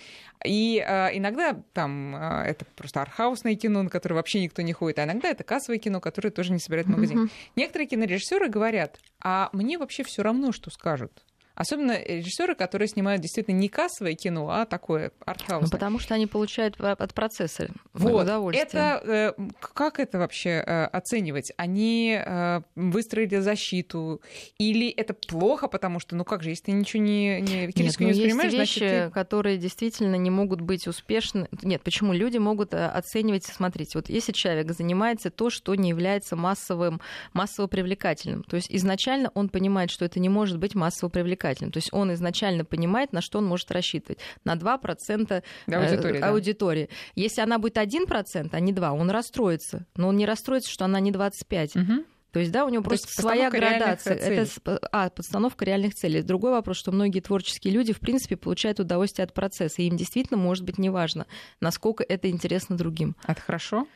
И 0.45 0.79
иногда 0.79 1.61
там 1.73 2.15
это 2.15 2.65
просто 2.77 3.03
архаусное 3.03 3.57
кино, 3.57 3.83
на 3.83 3.91
которое 3.91 4.15
вообще 4.15 4.41
никто 4.41 4.63
не 4.63 4.73
ходит. 4.73 5.01
А 5.01 5.05
иногда 5.05 5.29
это 5.29 5.43
кассовое 5.43 5.79
кино, 5.79 6.01
которое 6.01 6.31
тоже 6.31 6.53
не 6.53 6.61
собирает 6.61 6.87
много 6.87 7.07
денег. 7.07 7.31
Некоторые 7.57 7.89
кинорежиссеры 7.89 8.49
говорят, 8.49 9.01
а 9.21 9.51
мне 9.53 9.79
вообще 9.79 10.05
все 10.05 10.23
равно, 10.23 10.53
что 10.53 10.71
скажут. 10.71 11.24
Особенно 11.55 12.03
режиссеры, 12.03 12.57
которые 12.57 12.89
снимают 12.89 13.23
действительно 13.23 13.55
не 13.55 13.69
кассовое 13.69 14.15
кино, 14.15 14.51
а 14.51 14.67
такое 14.67 15.13
артхаусное. 15.25 15.67
Ну, 15.67 15.71
потому 15.71 16.01
что 16.01 16.15
они 16.15 16.27
получают 16.27 16.81
от 16.81 17.15
процесса 17.15 17.69
вот. 17.93 18.25
удовольствие. 18.25 18.65
Это, 18.65 19.35
э, 19.39 19.43
как 19.61 20.01
это 20.01 20.19
вообще 20.19 20.65
э, 20.67 20.85
оценивать? 20.87 21.53
Они 21.57 22.21
э, 22.21 22.63
выстроили 22.75 23.39
защиту? 23.39 24.21
Или 24.59 24.89
это 24.89 25.15
плохо, 25.15 25.69
потому 25.69 26.01
что, 26.01 26.17
ну 26.17 26.25
как 26.25 26.43
же, 26.43 26.51
если 26.51 26.65
ты 26.65 26.73
ничего 26.73 27.03
не, 27.03 27.41
не, 27.41 27.67
Нет, 27.67 27.75
ну, 27.77 27.83
не 27.83 27.89
воспринимаешь, 27.89 28.53
есть 28.53 28.77
вещи, 28.77 28.79
значит, 28.79 29.05
ты... 29.07 29.11
которые 29.11 29.57
действительно 29.57 30.17
не 30.17 30.31
могут 30.31 30.61
быть 30.61 30.89
успешны. 30.89 31.49
Нет, 31.63 31.83
почему? 31.83 32.13
Люди 32.13 32.39
могут 32.39 32.75
оценивать, 32.75 33.45
смотрите, 33.45 33.93
вот 33.99 34.09
если 34.09 34.33
человек 34.33 34.73
занимается 34.73 35.31
то, 35.31 35.51
что 35.51 35.75
не 35.77 35.91
является 35.91 36.35
массовым, 36.35 37.01
массово 37.33 37.69
привлекательным, 37.69 38.43
то 38.43 38.57
есть 38.57 38.67
изначально 38.71 39.31
он 39.35 39.49
понимает, 39.49 39.93
что 39.93 40.05
это 40.05 40.19
не 40.19 40.29
может 40.29 40.59
быть 40.59 40.75
массово 40.75 41.11
привлекательным, 41.11 41.44
привлекательным. 41.45 41.73
То 41.73 41.79
есть 41.79 41.91
он 41.93 42.13
изначально 42.15 42.65
понимает, 42.65 43.13
на 43.13 43.21
что 43.21 43.39
он 43.39 43.47
может 43.47 43.71
рассчитывать. 43.71 44.19
На 44.45 44.55
2% 44.55 45.43
э, 45.67 45.75
аудитории, 45.75 46.21
аудитории. 46.21 46.89
Да. 46.91 47.23
Если 47.23 47.41
она 47.41 47.59
будет 47.59 47.77
1%, 47.77 48.49
а 48.51 48.61
не 48.61 48.73
2%, 48.73 48.91
он 48.91 49.11
расстроится. 49.11 49.87
Но 49.97 50.09
он 50.09 50.17
не 50.17 50.27
расстроится, 50.27 50.71
что 50.71 50.85
она 50.85 51.01
не 51.01 51.13
25%. 51.13 51.81
Угу. 51.81 52.05
То 52.33 52.41
есть, 52.41 52.51
да, 52.51 52.65
у 52.65 52.69
него 52.69 52.83
То 52.83 52.89
просто 52.89 53.09
своя 53.13 53.49
градация. 53.49 54.19
целей. 54.19 54.37
Это, 54.39 54.79
а, 54.91 55.09
подстановка 55.09 55.65
реальных 55.65 55.95
целей. 55.95 56.23
Другой 56.23 56.51
вопрос, 56.51 56.79
что 56.79 56.91
многие 56.91 57.21
творческие 57.21 57.73
люди, 57.73 57.93
в 57.93 58.01
принципе, 58.01 58.37
получают 58.37 58.81
удовольствие 58.81 59.25
от 59.25 59.33
процесса. 59.33 59.83
И 59.83 59.87
им 59.87 59.97
действительно 59.97 60.37
может 60.37 60.65
быть 60.65 60.79
неважно, 60.79 61.27
насколько 61.61 62.03
это 62.03 62.29
интересно 62.29 62.77
другим. 62.77 63.15
Это 63.29 63.41
хорошо? 63.41 63.87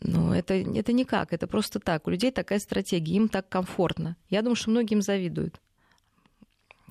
Но 0.00 0.34
это, 0.34 0.54
это 0.54 0.92
никак, 0.94 1.34
это 1.34 1.46
просто 1.46 1.80
так. 1.80 2.06
У 2.06 2.10
людей 2.10 2.30
такая 2.30 2.60
стратегия, 2.60 3.16
им 3.16 3.28
так 3.28 3.50
комфортно. 3.50 4.16
Я 4.30 4.40
думаю, 4.40 4.56
что 4.56 4.70
многим 4.70 5.02
завидуют. 5.02 5.60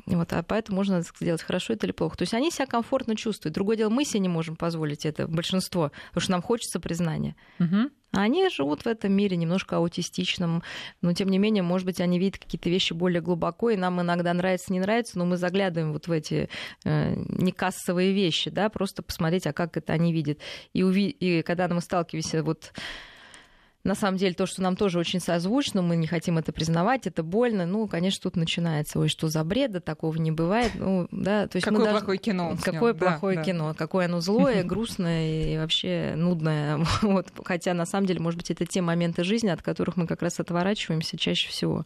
Вот, 0.05 0.33
а 0.33 0.43
поэтому 0.43 0.77
можно 0.77 1.01
сделать 1.01 1.41
хорошо 1.41 1.73
это 1.73 1.85
или 1.85 1.93
плохо. 1.93 2.17
То 2.17 2.23
есть 2.23 2.33
они 2.33 2.51
себя 2.51 2.65
комфортно 2.65 3.15
чувствуют. 3.15 3.53
Другое 3.53 3.77
дело, 3.77 3.89
мы 3.89 4.03
себе 4.05 4.19
не 4.21 4.29
можем 4.29 4.55
позволить 4.55 5.05
это, 5.05 5.27
большинство, 5.27 5.91
потому 6.09 6.21
что 6.21 6.31
нам 6.31 6.41
хочется 6.41 6.79
признания. 6.79 7.35
А 8.13 8.23
они 8.23 8.49
живут 8.49 8.81
в 8.83 8.87
этом 8.87 9.13
мире 9.13 9.37
немножко 9.37 9.77
аутистичном, 9.77 10.63
но 11.01 11.13
тем 11.13 11.29
не 11.29 11.37
менее, 11.37 11.63
может 11.63 11.85
быть, 11.85 12.01
они 12.01 12.19
видят 12.19 12.39
какие-то 12.39 12.69
вещи 12.69 12.91
более 12.91 13.21
глубоко, 13.21 13.69
и 13.69 13.77
нам 13.77 14.01
иногда 14.01 14.33
нравится, 14.33 14.73
не 14.73 14.81
нравится, 14.81 15.17
но 15.17 15.25
мы 15.25 15.37
заглядываем 15.37 15.93
вот 15.93 16.07
в 16.07 16.11
эти 16.11 16.49
э, 16.83 17.13
некассовые 17.15 18.11
вещи, 18.11 18.49
да, 18.49 18.67
просто 18.69 19.01
посмотреть, 19.01 19.47
а 19.47 19.53
как 19.53 19.77
это 19.77 19.93
они 19.93 20.11
видят. 20.11 20.39
И, 20.73 20.81
уви- 20.81 21.15
и 21.19 21.41
когда 21.41 21.69
мы 21.69 21.79
сталкиваемся 21.79 22.43
вот 22.43 22.73
на 23.83 23.95
самом 23.95 24.17
деле, 24.17 24.33
то, 24.33 24.45
что 24.45 24.61
нам 24.61 24.75
тоже 24.75 24.99
очень 24.99 25.19
созвучно, 25.19 25.81
мы 25.81 25.95
не 25.95 26.05
хотим 26.07 26.37
это 26.37 26.51
признавать, 26.51 27.07
это 27.07 27.23
больно. 27.23 27.65
Ну, 27.65 27.87
конечно, 27.87 28.21
тут 28.23 28.35
начинается, 28.35 28.99
ой, 28.99 29.07
что 29.07 29.27
за 29.27 29.43
бред, 29.43 29.71
да 29.71 29.79
такого 29.79 30.15
не 30.17 30.31
бывает. 30.31 30.71
Ну, 30.75 31.07
да, 31.11 31.47
то 31.47 31.55
есть 31.57 31.65
мы 31.67 31.73
Какое 31.73 31.85
должны- 31.85 31.99
плохое 31.99 32.17
кино. 32.19 32.57
Какое 32.63 32.93
Да, 32.93 32.99
плохое 32.99 33.37
да. 33.37 33.43
кино, 33.43 33.75
какое 33.77 34.05
оно 34.05 34.21
злое, 34.21 34.63
грустное 34.63 35.53
и 35.53 35.57
вообще 35.57 36.13
нудное. 36.15 36.79
Вот. 37.01 37.27
Хотя, 37.43 37.73
на 37.73 37.85
самом 37.85 38.05
деле, 38.07 38.19
может 38.19 38.37
быть, 38.37 38.51
это 38.51 38.65
те 38.65 38.81
моменты 38.81 39.23
жизни, 39.23 39.49
от 39.49 39.61
которых 39.61 39.97
мы 39.97 40.05
как 40.07 40.21
раз 40.21 40.39
отворачиваемся 40.39 41.17
чаще 41.17 41.49
всего. 41.49 41.85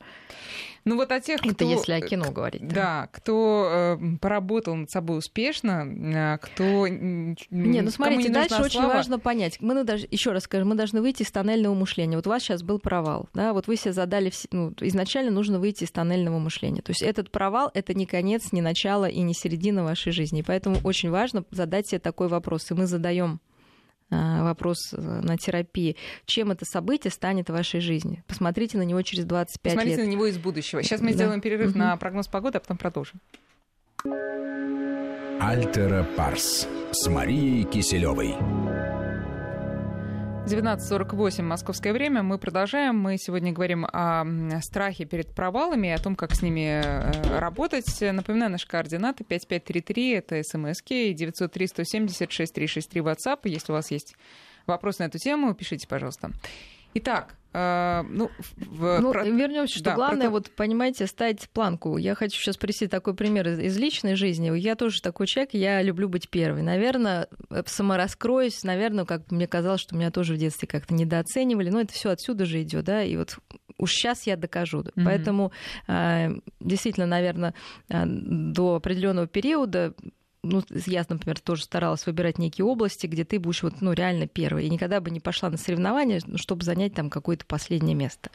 Ну 0.85 0.97
вот 0.97 1.11
о 1.11 1.19
тех, 1.19 1.41
кто... 1.41 1.49
Это 1.49 1.65
если 1.65 1.93
о 1.93 2.01
кино 2.01 2.31
говорить. 2.31 2.67
да. 2.67 2.75
Да, 2.75 3.09
кто 3.11 3.97
э, 3.99 4.17
поработал 4.21 4.75
над 4.75 4.91
собой 4.91 5.17
успешно, 5.17 5.83
э, 5.83 6.37
кто... 6.39 6.87
Не, 6.87 7.81
ну 7.81 7.89
смотрите, 7.89 8.29
не 8.29 8.29
дальше 8.29 8.51
нужна 8.51 8.65
очень 8.65 8.79
слава. 8.79 8.93
важно 8.93 9.17
понять. 9.19 9.57
Мы 9.61 9.73
еще 10.11 10.31
раз 10.31 10.43
скажем, 10.43 10.69
мы 10.69 10.75
должны 10.75 11.01
выйти 11.01 11.23
из 11.23 11.31
тоннельного 11.31 11.73
мышления. 11.73 12.15
Вот 12.17 12.27
у 12.27 12.29
вас 12.29 12.43
сейчас 12.43 12.61
был 12.61 12.77
провал, 12.77 13.27
да, 13.33 13.53
вот 13.53 13.65
вы 13.67 13.75
себе 13.77 13.93
задали, 13.93 14.29
вс- 14.29 14.47
ну, 14.51 14.73
изначально 14.81 15.31
нужно 15.31 15.59
выйти 15.59 15.85
из 15.85 15.91
тоннельного 15.91 16.37
мышления. 16.37 16.81
То 16.83 16.91
есть 16.91 17.01
этот 17.01 17.31
провал— 17.31 17.71
это 17.73 17.95
не 17.95 18.05
конец, 18.05 18.51
не 18.51 18.61
начало 18.61 19.05
и 19.05 19.21
не 19.21 19.33
середина 19.33 19.83
вашей 19.83 20.11
жизни. 20.11 20.41
И 20.41 20.43
поэтому 20.43 20.77
очень 20.83 21.09
важно 21.09 21.45
задать 21.49 21.87
себе 21.87 21.99
такой 21.99 22.27
вопрос. 22.27 22.69
И 22.69 22.75
мы 22.75 22.85
задаем 22.85 23.39
вопрос 24.09 24.93
э, 24.93 25.01
на 25.01 25.37
терапии. 25.37 25.95
Чем 26.25 26.51
это 26.51 26.65
событие 26.65 27.11
станет 27.11 27.49
в 27.49 27.53
вашей 27.53 27.79
жизни? 27.79 28.23
Посмотрите 28.27 28.77
на 28.77 28.83
него 28.83 29.01
через 29.01 29.25
25 29.25 29.73
Посмотрите 29.73 29.97
лет. 29.97 30.05
на 30.07 30.11
него 30.11 30.25
из 30.27 30.37
будущего. 30.37 30.83
Сейчас 30.83 31.01
мы 31.01 31.09
Да. 31.09 31.13
сделаем 31.15 31.41
перерыв 31.41 31.71
Мгм. 31.71 31.79
на 31.79 31.97
прогноз 31.97 32.27
погоды, 32.27 32.57
а 32.57 32.61
потом 32.61 32.77
продолжим. 32.77 33.19
Альтера 35.39 36.03
Парс 36.15 36.67
с 36.91 37.07
Марией 37.09 37.63
Киселевой. 37.63 38.35
19.48 40.45 41.41
московское 41.41 41.91
время. 41.91 42.21
Мы 42.21 42.37
продолжаем. 42.37 42.99
Мы 42.99 43.17
сегодня 43.17 43.51
говорим 43.51 43.87
о 43.91 44.23
страхе 44.61 45.05
перед 45.05 45.33
провалами, 45.33 45.89
о 45.89 45.97
том, 45.97 46.15
как 46.15 46.35
с 46.35 46.43
ними 46.43 46.83
э, 46.83 47.39
работать. 47.39 47.99
Напоминаю, 47.99 48.51
наши 48.51 48.67
координаты 48.67 49.23
5533, 49.23 50.11
это 50.11 50.43
смски, 50.43 51.09
и 51.09 51.15
903-170-6363 51.15 52.77
WhatsApp. 53.01 53.39
Если 53.45 53.71
у 53.71 53.75
вас 53.75 53.89
есть 53.89 54.15
вопрос 54.67 54.99
на 54.99 55.05
эту 55.05 55.17
тему, 55.17 55.55
пишите, 55.55 55.87
пожалуйста. 55.87 56.29
Итак, 56.93 57.35
ну, 58.09 58.29
в- 58.57 58.99
Ну, 59.01 59.11
про- 59.11 59.23
вернемся, 59.23 59.75
что 59.75 59.83
да, 59.85 59.91
про 59.91 59.95
главное, 59.95 60.27
то- 60.27 60.31
вот, 60.31 60.51
понимаете, 60.51 61.07
ставить 61.07 61.49
планку. 61.49 61.97
Я 61.97 62.15
хочу 62.15 62.39
сейчас 62.39 62.57
привести 62.57 62.87
такой 62.87 63.13
пример 63.15 63.47
из, 63.47 63.59
из 63.59 63.77
личной 63.77 64.15
жизни. 64.15 64.55
Я 64.57 64.75
тоже 64.75 65.01
такой 65.01 65.27
человек, 65.27 65.53
я 65.53 65.81
люблю 65.81 66.09
быть 66.09 66.29
первой. 66.29 66.61
Наверное, 66.61 67.27
э, 67.49 67.63
самораскроюсь, 67.65 68.63
наверное, 68.63 69.05
как 69.05 69.31
мне 69.31 69.47
казалось, 69.47 69.81
что 69.81 69.95
меня 69.95 70.11
тоже 70.11 70.33
в 70.33 70.37
детстве 70.37 70.67
как-то 70.67 70.93
недооценивали. 70.93 71.69
Но 71.69 71.81
это 71.81 71.93
все 71.93 72.09
отсюда 72.09 72.45
же 72.45 72.61
идет, 72.61 72.85
да, 72.85 73.03
и 73.03 73.15
вот 73.17 73.37
уж 73.77 73.91
сейчас 73.91 74.25
я 74.27 74.37
докажу. 74.37 74.83
Мгм. 74.95 75.05
Поэтому 75.05 75.51
э, 75.87 76.29
действительно, 76.59 77.05
наверное, 77.05 77.53
э, 77.89 78.03
до 78.05 78.75
определенного 78.75 79.27
периода 79.27 79.93
ну, 80.45 80.63
я, 80.85 81.05
например, 81.07 81.39
тоже 81.39 81.63
старалась 81.63 82.05
выбирать 82.05 82.37
некие 82.37 82.65
области, 82.65 83.07
где 83.07 83.23
ты 83.23 83.39
будешь 83.39 83.63
вот, 83.63 83.81
ну, 83.81 83.93
реально 83.93 84.27
первой. 84.27 84.65
И 84.65 84.69
никогда 84.69 85.01
бы 85.01 85.11
не 85.11 85.19
пошла 85.19 85.49
на 85.49 85.57
соревнования, 85.57 86.21
ну, 86.25 86.37
чтобы 86.37 86.63
занять 86.63 86.93
там 86.93 87.09
какое-то 87.09 87.45
последнее 87.45 87.95
место. 87.95 88.29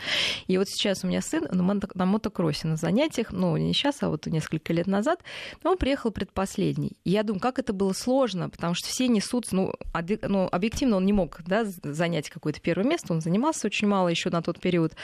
И 0.47 0.59
вот 0.59 0.69
сейчас 0.69 1.05
у 1.05 1.07
меня 1.07 1.21
сын 1.21 1.47
на, 1.51 1.63
мото- 1.63 1.91
на 1.95 2.07
мотокроссе 2.07 2.69
на 2.69 2.77
занятиях, 2.77 3.33
ну, 3.33 3.57
не 3.57 3.73
сейчас, 3.73 4.03
а 4.03 4.09
вот 4.09 4.27
несколько 4.27 4.73
лет 4.73 4.87
назад, 4.87 5.23
он 5.65 5.77
приехал 5.77 6.11
предпоследний. 6.11 6.97
И 7.05 7.11
я 7.11 7.23
думаю, 7.23 7.41
как 7.41 7.59
это 7.59 7.73
было 7.73 7.93
сложно, 7.93 8.51
потому 8.51 8.75
что 8.75 8.89
все 8.89 9.09
несутся, 9.09 9.55
ну, 9.57 9.73
объ- 9.93 10.27
ну, 10.27 10.49
объективно 10.51 10.97
он 10.97 11.07
не 11.07 11.13
мог 11.13 11.41
да, 11.47 11.65
занять 11.65 12.29
какое-то 12.31 12.61
первое 12.61 12.87
место, 12.87 13.13
он 13.13 13.21
занимался 13.21 13.67
очень 13.67 13.89
мало 13.89 14.09
еще 14.09 14.31
на 14.31 14.43
тот 14.43 14.61
период. 14.61 14.95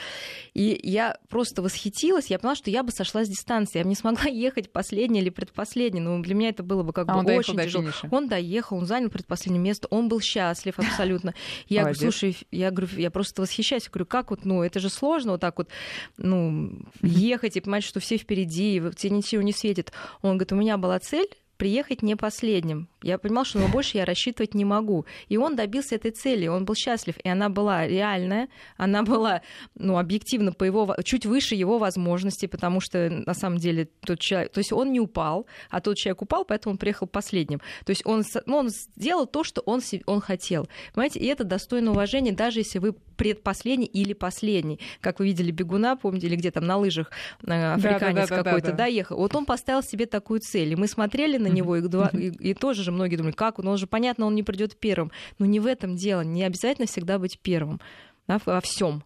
И 0.53 0.79
я 0.83 1.17
просто 1.29 1.61
восхитилась, 1.61 2.27
я 2.27 2.39
поняла, 2.39 2.55
что 2.55 2.69
я 2.69 2.83
бы 2.83 2.91
сошла 2.91 3.23
с 3.23 3.29
дистанции, 3.29 3.79
я 3.79 3.83
бы 3.83 3.89
не 3.89 3.95
смогла 3.95 4.25
ехать 4.29 4.71
последней 4.71 5.21
или 5.21 5.29
предпоследней. 5.29 6.01
Ну, 6.01 6.21
для 6.21 6.35
меня 6.35 6.49
это 6.49 6.63
было 6.63 6.83
бы 6.83 6.93
как 7.05 7.15
А 7.15 7.21
бы 7.21 7.35
очень 7.35 7.55
тяжело. 7.57 7.83
финиша. 7.83 8.07
Он 8.11 8.27
доехал, 8.27 8.77
он 8.77 8.85
занял 8.85 9.09
предпоследнее 9.09 9.61
место, 9.61 9.87
он 9.91 10.09
был 10.09 10.19
счастлив 10.21 10.77
абсолютно. 10.79 11.33
Я 11.67 11.81
говорю, 11.83 11.99
слушай, 11.99 12.37
я 12.51 12.71
говорю, 12.71 12.87
я 12.97 13.11
просто 13.11 13.41
восхищаюсь. 13.41 13.83
Я 13.85 13.89
говорю, 13.91 14.05
как 14.05 14.31
вот, 14.31 14.45
ну, 14.45 14.63
это 14.63 14.79
же 14.79 14.89
сложно 14.89 15.33
вот 15.33 15.41
так 15.41 15.57
вот, 15.57 15.69
ну, 16.17 16.71
ехать 17.01 17.55
и 17.57 17.61
понимать, 17.61 17.83
что 17.83 17.99
все 17.99 18.17
впереди, 18.17 18.77
и 18.77 18.91
тебе 18.95 19.15
ничего 19.17 19.41
не 19.41 19.53
светит. 19.53 19.91
Он 20.21 20.31
говорит, 20.37 20.51
у 20.51 20.55
меня 20.55 20.77
была 20.77 20.99
цель 20.99 21.27
приехать 21.57 22.01
не 22.01 22.15
последним. 22.15 22.87
Я 23.03 23.17
понимала, 23.17 23.45
что 23.45 23.59
на 23.59 23.67
больше 23.67 23.97
я 23.97 24.05
рассчитывать 24.05 24.53
не 24.53 24.65
могу. 24.65 25.05
И 25.27 25.37
он 25.37 25.55
добился 25.55 25.95
этой 25.95 26.11
цели, 26.11 26.47
он 26.47 26.65
был 26.65 26.75
счастлив, 26.75 27.15
и 27.23 27.29
она 27.29 27.49
была 27.49 27.87
реальная, 27.87 28.47
она 28.77 29.03
была, 29.03 29.41
ну, 29.75 29.97
объективно 29.97 30.51
по 30.51 30.63
его, 30.63 30.95
чуть 31.03 31.25
выше 31.25 31.55
его 31.55 31.77
возможностей, 31.77 32.47
потому 32.47 32.79
что 32.79 33.09
на 33.09 33.33
самом 33.33 33.57
деле 33.57 33.89
тот 34.01 34.19
человек, 34.19 34.51
то 34.51 34.59
есть 34.59 34.71
он 34.71 34.91
не 34.91 34.99
упал, 34.99 35.45
а 35.69 35.81
тот 35.81 35.97
человек 35.97 36.21
упал, 36.21 36.45
поэтому 36.45 36.73
он 36.73 36.77
приехал 36.77 37.07
последним. 37.07 37.59
То 37.85 37.91
есть 37.91 38.05
он, 38.05 38.23
ну, 38.45 38.57
он 38.57 38.69
сделал 38.69 39.25
то, 39.25 39.43
что 39.43 39.61
он, 39.61 39.81
он 40.05 40.21
хотел. 40.21 40.67
Понимаете, 40.93 41.19
и 41.19 41.25
это 41.25 41.43
достойно 41.43 41.91
уважения, 41.91 42.31
даже 42.31 42.59
если 42.59 42.79
вы 42.79 42.95
предпоследний 43.17 43.87
или 43.87 44.13
последний. 44.13 44.79
Как 45.01 45.19
вы 45.19 45.25
видели 45.25 45.51
бегуна, 45.51 45.95
помните, 45.97 46.27
или 46.27 46.35
где 46.35 46.51
там 46.51 46.65
на 46.65 46.77
лыжах 46.77 47.11
э, 47.45 47.73
африканец 47.73 48.29
какой-то, 48.43 48.67
да, 48.77 48.85
ехал. 48.85 49.17
Вот 49.17 49.35
он 49.35 49.45
поставил 49.45 49.83
себе 49.83 50.05
такую 50.05 50.39
цель, 50.39 50.71
и 50.71 50.75
мы 50.75 50.87
смотрели 50.87 51.37
на 51.37 51.47
него, 51.47 51.75
и, 51.75 51.81
два- 51.81 52.09
и- 52.13 52.29
и 52.29 52.53
тоже 52.53 52.83
же 52.83 52.91
многие 52.91 53.17
думали, 53.17 53.33
как 53.33 53.59
он, 53.59 53.67
он 53.67 53.77
же, 53.77 53.87
понятно, 53.87 54.25
он 54.25 54.35
не 54.35 54.43
придет 54.43 54.77
первым. 54.77 55.11
Но 55.39 55.45
не 55.45 55.59
в 55.59 55.65
этом 55.65 55.95
дело, 55.95 56.21
не 56.21 56.43
обязательно 56.43 56.87
всегда 56.87 57.19
быть 57.19 57.39
первым 57.41 57.81
да, 58.27 58.39
во 58.45 58.61
всем 58.61 59.03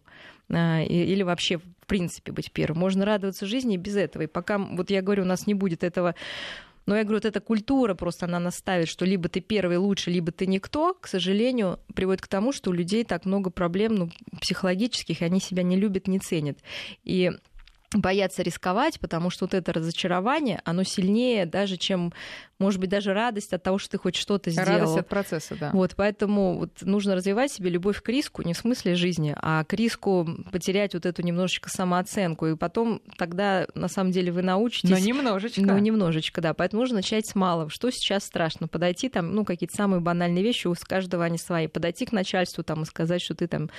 или 0.50 1.22
вообще 1.22 1.56
в 1.58 1.62
принципе 1.86 2.30
быть 2.32 2.52
первым. 2.52 2.80
Можно 2.80 3.04
радоваться 3.06 3.46
жизни 3.46 3.74
и 3.74 3.78
без 3.78 3.96
этого. 3.96 4.22
И 4.22 4.26
пока, 4.26 4.58
вот 4.58 4.90
я 4.90 5.00
говорю, 5.02 5.22
у 5.22 5.26
нас 5.26 5.46
не 5.46 5.54
будет 5.54 5.82
этого 5.84 6.14
но 6.86 6.96
я 6.96 7.04
говорю, 7.04 7.18
вот 7.18 7.24
эта 7.24 7.40
культура 7.40 7.94
просто, 7.94 8.26
она 8.26 8.38
нас 8.38 8.56
ставит, 8.56 8.88
что 8.88 9.04
либо 9.04 9.28
ты 9.28 9.40
первый 9.40 9.76
лучше, 9.76 10.10
либо 10.10 10.32
ты 10.32 10.46
никто, 10.46 10.94
к 10.94 11.06
сожалению, 11.06 11.80
приводит 11.94 12.22
к 12.22 12.28
тому, 12.28 12.52
что 12.52 12.70
у 12.70 12.72
людей 12.72 13.04
так 13.04 13.24
много 13.24 13.50
проблем 13.50 13.94
ну, 13.94 14.10
психологических, 14.40 15.22
и 15.22 15.24
они 15.24 15.40
себя 15.40 15.62
не 15.62 15.76
любят, 15.76 16.08
не 16.08 16.18
ценят. 16.18 16.58
И 17.04 17.30
боятся 17.94 18.42
рисковать, 18.42 18.98
потому 19.00 19.30
что 19.30 19.44
вот 19.44 19.54
это 19.54 19.72
разочарование, 19.72 20.60
оно 20.64 20.82
сильнее 20.82 21.46
даже, 21.46 21.76
чем, 21.76 22.12
может 22.62 22.80
быть, 22.80 22.90
даже 22.90 23.12
радость 23.12 23.52
от 23.52 23.62
того, 23.62 23.78
что 23.78 23.92
ты 23.92 23.98
хоть 23.98 24.16
что-то 24.16 24.50
сделал. 24.50 24.68
Радость 24.68 24.98
от 24.98 25.08
процесса, 25.08 25.56
да. 25.58 25.70
Вот, 25.72 25.94
поэтому 25.96 26.58
вот 26.58 26.70
нужно 26.82 27.14
развивать 27.14 27.52
себе 27.52 27.70
любовь 27.70 28.00
к 28.02 28.08
риску, 28.08 28.42
не 28.42 28.54
в 28.54 28.58
смысле 28.58 28.94
жизни, 28.94 29.34
а 29.36 29.64
к 29.64 29.72
риску 29.74 30.26
потерять 30.50 30.94
вот 30.94 31.06
эту 31.06 31.22
немножечко 31.22 31.68
самооценку, 31.68 32.46
и 32.46 32.56
потом 32.56 33.02
тогда, 33.16 33.66
на 33.74 33.88
самом 33.88 34.12
деле, 34.12 34.32
вы 34.32 34.42
научитесь... 34.42 34.90
Но 34.90 34.98
немножечко. 34.98 35.60
Ну, 35.60 35.78
немножечко, 35.78 36.40
да. 36.40 36.54
Поэтому 36.54 36.82
нужно 36.82 36.96
начать 36.96 37.26
с 37.26 37.34
малого. 37.34 37.70
Что 37.70 37.90
сейчас 37.90 38.24
страшно? 38.24 38.68
Подойти 38.68 39.08
там, 39.08 39.34
ну, 39.34 39.44
какие-то 39.44 39.74
самые 39.74 40.00
банальные 40.00 40.42
вещи, 40.42 40.66
у 40.66 40.74
каждого 40.82 41.24
они 41.24 41.38
свои. 41.38 41.66
Подойти 41.66 42.06
к 42.06 42.12
начальству 42.12 42.62
там 42.64 42.82
и 42.82 42.86
сказать, 42.86 43.22
что 43.22 43.34
ты 43.34 43.46
там 43.46 43.70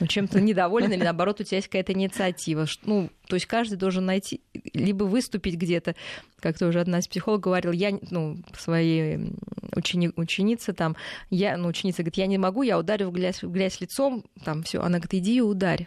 ну, 0.00 0.06
чем-то 0.06 0.40
недоволен, 0.40 0.92
или 0.92 1.02
наоборот, 1.02 1.40
у 1.40 1.44
тебя 1.44 1.58
есть 1.58 1.68
какая-то 1.68 1.92
инициатива. 1.92 2.66
Ну, 2.84 3.10
то 3.28 3.34
есть 3.34 3.46
каждый 3.46 3.76
должен 3.76 4.04
найти, 4.06 4.40
либо 4.74 5.04
выступить 5.04 5.54
где-то, 5.54 5.94
как 6.40 6.58
тоже 6.58 6.80
одна 6.80 6.98
из 6.98 7.08
психологов 7.08 7.44
говорила, 7.44 7.72
я, 7.72 7.98
ну, 8.10 8.19
своей 8.56 9.32
учени, 9.74 10.12
ученице 10.16 10.72
там, 10.72 10.96
я, 11.30 11.56
ну, 11.56 11.68
ученица 11.68 12.02
говорит, 12.02 12.16
я 12.16 12.26
не 12.26 12.38
могу, 12.38 12.62
я 12.62 12.78
ударю 12.78 13.08
в 13.08 13.12
грязь, 13.12 13.42
в 13.42 13.50
грязь 13.50 13.80
лицом, 13.80 14.24
там 14.44 14.62
все. 14.62 14.80
Она 14.80 14.98
говорит, 14.98 15.14
иди 15.14 15.36
и 15.36 15.40
ударь. 15.40 15.86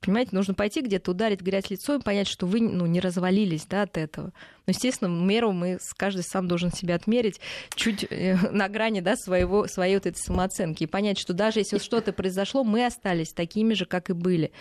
Понимаете, 0.00 0.30
нужно 0.34 0.54
пойти 0.54 0.82
где-то, 0.82 1.10
ударить 1.10 1.40
грязь 1.40 1.70
лицом 1.70 2.00
и 2.00 2.04
понять, 2.04 2.28
что 2.28 2.46
вы 2.46 2.60
ну, 2.60 2.86
не 2.86 3.00
развалились 3.00 3.64
да, 3.66 3.82
от 3.82 3.96
этого. 3.96 4.26
Но, 4.66 4.70
естественно, 4.70 5.08
меру 5.08 5.52
мы 5.52 5.78
каждый 5.96 6.22
сам 6.22 6.46
должен 6.46 6.70
себя 6.70 6.94
отмерить 6.94 7.40
чуть 7.74 8.06
э, 8.08 8.36
на 8.52 8.68
грани 8.68 9.00
да, 9.00 9.16
своего, 9.16 9.66
своей 9.66 9.94
вот 9.94 10.06
этой 10.06 10.18
самооценки. 10.18 10.84
И 10.84 10.86
понять, 10.86 11.18
что 11.18 11.32
даже 11.32 11.60
если 11.60 11.78
что-то 11.78 12.12
произошло, 12.12 12.62
мы 12.62 12.84
остались 12.84 13.32
такими 13.32 13.74
же, 13.74 13.86
как 13.86 14.10
и 14.10 14.12
были 14.12 14.52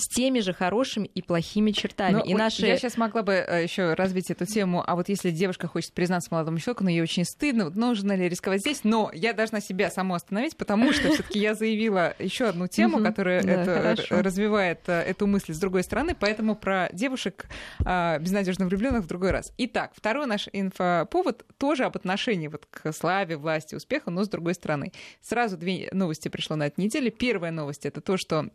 с 0.00 0.08
теми 0.08 0.40
же 0.40 0.52
хорошими 0.52 1.06
и 1.06 1.22
плохими 1.22 1.70
чертами. 1.70 2.14
Но 2.14 2.20
и 2.20 2.34
наши... 2.34 2.66
Я 2.66 2.76
сейчас 2.76 2.96
могла 2.96 3.22
бы 3.22 3.32
э, 3.34 3.62
еще 3.62 3.94
развить 3.94 4.30
эту 4.30 4.46
тему. 4.46 4.82
А 4.86 4.96
вот 4.96 5.08
если 5.08 5.30
девушка 5.30 5.68
хочет 5.68 5.92
признаться 5.92 6.28
молодому 6.32 6.58
человеку, 6.58 6.84
но 6.84 6.90
ей 6.90 7.02
очень 7.02 7.24
стыдно, 7.24 7.66
вот 7.66 7.76
нужно 7.76 8.16
ли 8.16 8.28
рисковать 8.28 8.60
здесь? 8.60 8.80
Но 8.84 9.10
я 9.14 9.32
должна 9.32 9.60
себя 9.60 9.90
саму 9.90 10.14
остановить, 10.14 10.56
потому 10.56 10.92
что 10.92 11.08
все-таки 11.12 11.38
я 11.38 11.54
заявила 11.54 12.14
еще 12.18 12.46
одну 12.46 12.66
тему, 12.66 13.02
которая 13.02 13.96
развивает 14.10 14.80
э, 14.86 15.02
эту 15.02 15.26
мысль 15.26 15.54
с 15.54 15.58
другой 15.58 15.82
стороны, 15.82 16.16
поэтому 16.18 16.56
про 16.56 16.88
девушек 16.92 17.46
а, 17.84 18.18
безнадежно 18.18 18.66
влюбленных 18.66 19.04
в 19.04 19.06
другой 19.06 19.30
раз. 19.30 19.52
Итак, 19.58 19.92
второй 19.94 20.26
наш 20.26 20.48
инфоповод 20.52 21.44
тоже 21.58 21.84
об 21.84 21.96
отношении 21.96 22.48
вот 22.48 22.66
к 22.70 22.92
славе, 22.92 23.36
власти, 23.36 23.74
успеху, 23.74 24.10
но 24.10 24.24
с 24.24 24.28
другой 24.28 24.54
стороны. 24.54 24.92
Сразу 25.20 25.56
две 25.56 25.88
новости 25.92 26.28
пришло 26.28 26.56
на 26.56 26.66
этой 26.66 26.80
неделе. 26.80 27.10
Первая 27.10 27.52
новость 27.52 27.86
это 27.86 28.00
то, 28.00 28.16
что 28.16 28.50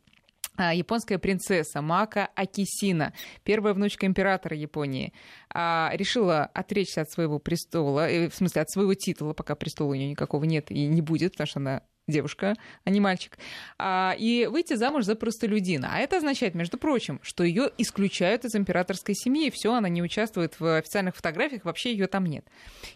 японская 0.58 1.18
принцесса 1.18 1.82
Мака 1.82 2.30
Акисина, 2.36 3.14
первая 3.43 3.74
внучка 3.74 4.06
императора 4.06 4.56
Японии, 4.56 5.14
а, 5.49 5.91
решила 5.93 6.45
отречься 6.45 7.01
от 7.01 7.12
своего 7.12 7.39
престола, 7.39 8.10
э, 8.10 8.30
в 8.30 8.36
смысле 8.36 8.62
от 8.62 8.70
своего 8.70 8.93
титула, 8.93 9.34
пока 9.34 9.56
престола 9.56 9.91
у 9.91 9.95
нее 9.95 10.10
никакого 10.10 10.43
нет 10.45 10.72
и 10.72 10.88
не 10.88 11.01
будет, 11.01 11.34
потому 11.34 11.47
что 11.47 11.60
она 11.60 11.82
девушка, 12.08 12.56
а 12.84 12.89
не 12.89 12.99
мальчик, 12.99 13.38
а, 13.78 14.16
и 14.18 14.47
выйти 14.51 14.76
замуж 14.76 15.06
за 15.06 15.16
простолюдина. 15.16 15.89
А 15.91 15.99
это 15.99 16.18
означает, 16.18 16.53
между 16.53 16.78
прочим, 16.78 17.20
что 17.24 17.43
ее 17.43 17.72
исключают 17.78 18.45
из 18.45 18.56
императорской 18.56 19.16
семьи, 19.16 19.49
все, 19.49 19.74
она 19.74 19.89
не 19.89 20.03
участвует 20.03 20.60
в 20.60 20.78
официальных 20.78 21.16
фотографиях, 21.16 21.66
вообще 21.66 21.91
ее 21.91 22.08
там 22.08 22.26
нет. 22.26 22.45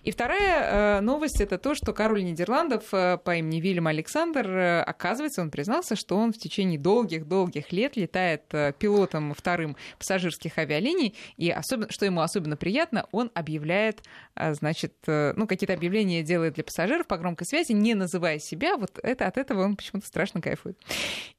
И 0.03 0.11
вторая 0.11 0.99
э, 0.99 1.01
новость 1.01 1.41
это 1.41 1.57
то, 1.57 1.73
что 1.73 1.93
король 1.93 2.23
Нидерландов 2.23 2.93
э, 2.93 3.17
по 3.17 3.35
имени 3.35 3.59
Вильям 3.59 3.87
Александр, 3.87 4.47
э, 4.47 4.81
оказывается, 4.81 5.41
он 5.41 5.49
признался, 5.49 5.95
что 5.95 6.15
он 6.15 6.31
в 6.31 6.37
течение 6.37 6.79
долгих-долгих 6.79 7.71
лет 7.71 7.95
летает 7.97 8.43
пилотом 8.77 9.33
вторым 9.33 9.75
пассажирских 9.97 10.57
авиалиний, 10.57 11.15
и 11.37 11.49
особенно, 11.49 11.91
что 11.91 12.05
ему 12.05 12.21
особенно 12.21 12.57
приятно, 12.57 13.07
он 13.11 13.31
объявляет, 13.33 14.03
значит, 14.35 14.93
ну, 15.07 15.47
какие-то 15.47 15.73
объявления 15.73 16.23
делает 16.23 16.53
для 16.53 16.63
пассажиров 16.63 17.07
по 17.07 17.17
громкой 17.17 17.47
связи, 17.47 17.71
не 17.71 17.95
называя 17.95 18.39
себя 18.39 18.77
вот 18.77 18.98
это, 19.03 19.27
от 19.27 19.37
этого 19.37 19.63
он 19.63 19.75
почему-то 19.75 20.07
страшно 20.07 20.41
кайфует. 20.41 20.77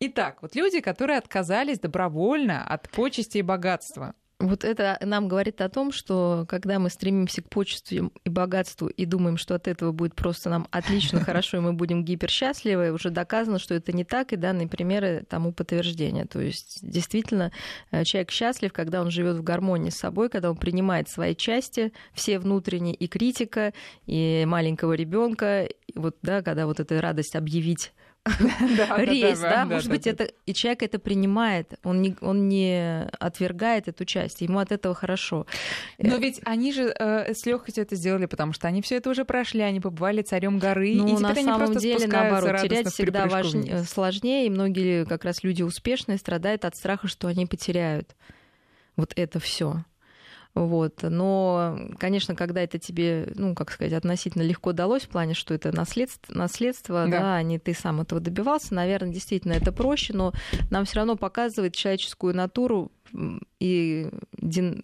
Итак, 0.01 0.39
вот 0.43 0.55
люди, 0.55 0.81
которые 0.81 1.19
отказались 1.19 1.79
добровольно 1.79 2.65
от 2.65 2.91
почести 2.91 3.39
и 3.39 3.43
богатства, 3.43 4.15
вот 4.41 4.65
это 4.65 4.99
нам 5.03 5.29
говорит 5.29 5.61
о 5.61 5.69
том, 5.69 5.93
что 5.93 6.47
когда 6.49 6.79
мы 6.79 6.89
стремимся 6.89 7.43
к 7.43 7.49
почестям 7.51 8.11
и 8.25 8.31
богатству 8.31 8.89
и 8.89 9.05
думаем, 9.05 9.37
что 9.37 9.55
от 9.55 9.69
этого 9.69 9.93
будет 9.93 10.15
просто 10.15 10.49
нам 10.49 10.67
отлично, 10.71 11.21
хорошо, 11.25 11.59
и 11.59 11.61
мы 11.61 11.75
будем 11.75 12.05
гиперсчастливы, 12.05 12.91
уже 12.91 13.11
доказано, 13.11 13.59
что 13.59 13.75
это 13.75 13.93
не 13.93 14.05
так, 14.05 14.33
и 14.33 14.37
данные 14.37 14.67
примеры 14.67 15.25
тому 15.29 15.53
подтверждение. 15.53 16.25
То 16.25 16.41
есть 16.41 16.79
действительно 16.83 17.53
э, 17.91 18.05
человек 18.05 18.31
счастлив, 18.31 18.73
когда 18.73 19.03
он 19.03 19.11
живет 19.11 19.37
в 19.37 19.43
гармонии 19.43 19.91
с 19.91 19.97
собой, 19.97 20.31
когда 20.31 20.51
он 20.51 20.57
принимает 20.57 21.09
свои 21.09 21.37
части, 21.37 21.93
все 22.15 22.39
внутренние, 22.39 22.95
и 22.95 23.07
критика, 23.09 23.75
и 24.07 24.45
маленького 24.47 24.95
ребенка, 24.95 25.69
вот, 25.95 26.17
да, 26.23 26.43
когда 26.43 26.67
вот 26.67 26.81
эта 26.81 27.01
радость 27.01 27.37
объявить 27.37 27.93
рейс, 28.27 29.41
да, 29.41 29.65
может 29.65 29.89
быть, 29.89 30.07
это 30.07 30.31
и 30.45 30.53
человек 30.53 30.83
это 30.83 30.99
принимает, 30.99 31.75
он 31.85 32.03
не, 32.03 32.17
он 32.21 32.49
не 32.49 33.07
отвергает 33.19 33.89
эту 33.89 34.05
часть, 34.05 34.43
ему 34.43 34.59
от 34.59 34.73
этого 34.73 34.95
хорошо. 34.95 35.47
Но 35.99 36.17
ведь 36.17 36.41
они 36.45 36.73
же 36.73 36.95
э, 36.99 37.33
с 37.33 37.47
легкостью 37.47 37.83
это 37.83 37.97
сделали, 37.97 38.27
потому 38.27 38.53
что 38.53 38.69
они 38.69 38.83
все 38.83 38.97
это 38.97 39.11
уже 39.11 39.25
прошли, 39.25 39.63
они 39.63 39.81
побывали 39.81 40.23
царем 40.23 40.59
горы, 40.59 40.95
ну, 40.95 41.09
и 41.09 41.21
на 41.21 41.31
теперь 41.31 41.49
они 41.49 41.59
просто 41.59 41.81
деле, 41.81 42.07
наоборот, 42.07 42.61
терять 42.61 42.93
всегда 42.93 43.27
важнее, 43.27 43.85
сложнее, 43.85 44.47
и 44.47 44.51
многие 44.51 45.05
как 45.07 45.25
раз 45.25 45.43
люди 45.43 45.63
успешные 45.63 46.19
страдают 46.19 46.65
от 46.65 46.77
страха, 46.77 47.09
что 47.09 47.29
они 47.29 47.47
потеряют 47.47 48.15
вот 48.97 49.13
это 49.17 49.41
все. 49.41 49.85
Вот. 50.55 51.03
Но, 51.03 51.79
конечно, 51.99 52.35
когда 52.35 52.61
это 52.61 52.79
тебе, 52.79 53.33
ну, 53.37 53.55
как 53.55 53.71
сказать, 53.71 53.93
относительно 53.93 54.43
легко 54.43 54.73
далось, 54.73 55.05
в 55.05 55.09
плане, 55.09 55.35
что 55.35 55.55
это 55.55 55.75
наследство, 55.75 56.35
наследство 56.35 57.07
да. 57.07 57.21
да, 57.21 57.35
а 57.37 57.43
не 57.43 57.59
ты 57.59 57.73
сам 57.73 58.01
этого 58.01 58.21
добивался, 58.21 58.75
наверное, 58.75 59.13
действительно 59.13 59.53
это 59.53 59.73
проще, 59.73 60.13
но 60.13 60.33
нам 60.71 60.85
все 60.85 60.97
равно 60.97 61.17
показывает 61.17 61.75
человеческую 61.75 62.35
натуру 62.35 62.91
и 63.59 64.09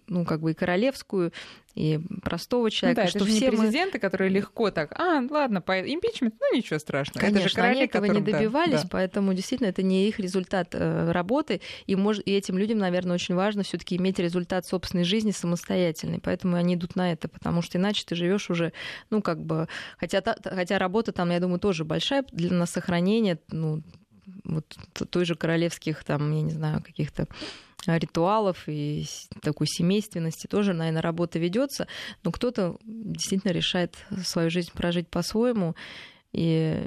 ну, 0.07 0.25
как 0.25 0.41
бы 0.41 0.51
и 0.51 0.53
королевскую, 0.53 1.31
и 1.77 1.99
простого 2.23 2.71
человека. 2.71 3.01
Ну 3.01 3.05
да, 3.05 3.09
что 3.09 3.19
это 3.19 3.27
же 3.27 3.31
все 3.35 3.51
не 3.51 3.57
президенты, 3.57 3.97
мы... 3.97 3.99
которые 3.99 4.29
легко 4.29 4.71
так, 4.71 4.99
а, 4.99 5.23
ладно, 5.29 5.61
по 5.61 5.79
импичмент, 5.79 6.35
ну 6.39 6.57
ничего 6.57 6.79
страшного. 6.79 7.19
Конечно, 7.19 7.39
это 7.39 7.49
же 7.49 7.55
короли, 7.55 7.77
они 7.77 7.85
этого 7.85 8.05
которым, 8.05 8.25
не 8.25 8.31
добивались, 8.31 8.81
да, 8.81 8.87
поэтому 8.89 9.33
действительно 9.33 9.67
это 9.67 9.83
не 9.83 10.07
их 10.07 10.19
результат 10.19 10.69
э, 10.73 11.11
работы, 11.11 11.61
и, 11.85 11.95
может, 11.95 12.27
и 12.27 12.31
этим 12.31 12.57
людям, 12.57 12.79
наверное, 12.79 13.15
очень 13.15 13.35
важно 13.35 13.63
все 13.63 13.77
таки 13.77 13.95
иметь 13.97 14.19
результат 14.19 14.65
собственной 14.65 15.03
жизни 15.03 15.31
самостоятельный, 15.31 16.19
поэтому 16.19 16.55
они 16.55 16.75
идут 16.75 16.95
на 16.95 17.11
это, 17.11 17.27
потому 17.27 17.61
что 17.61 17.77
иначе 17.77 18.03
ты 18.05 18.15
живешь 18.15 18.49
уже, 18.49 18.73
ну, 19.09 19.21
как 19.21 19.43
бы, 19.43 19.67
хотя, 19.97 20.23
хотя 20.43 20.79
работа 20.79 21.11
там, 21.11 21.29
я 21.29 21.39
думаю, 21.39 21.59
тоже 21.59 21.85
большая 21.85 22.25
для 22.31 22.51
на 22.51 22.65
сохранение, 22.65 23.39
ну, 23.51 23.83
вот 24.43 24.65
той 25.09 25.25
же 25.25 25.35
королевских, 25.35 26.03
там, 26.03 26.31
я 26.31 26.41
не 26.41 26.51
знаю, 26.51 26.81
каких-то 26.81 27.27
ритуалов 27.85 28.63
и 28.67 29.05
такой 29.41 29.67
семейственности 29.67 30.47
тоже, 30.47 30.73
наверное, 30.73 31.01
работа 31.01 31.39
ведется, 31.39 31.87
но 32.23 32.31
кто-то 32.31 32.77
действительно 32.83 33.51
решает 33.51 33.95
свою 34.23 34.49
жизнь 34.49 34.71
прожить 34.73 35.07
по-своему. 35.07 35.75
И 36.33 36.85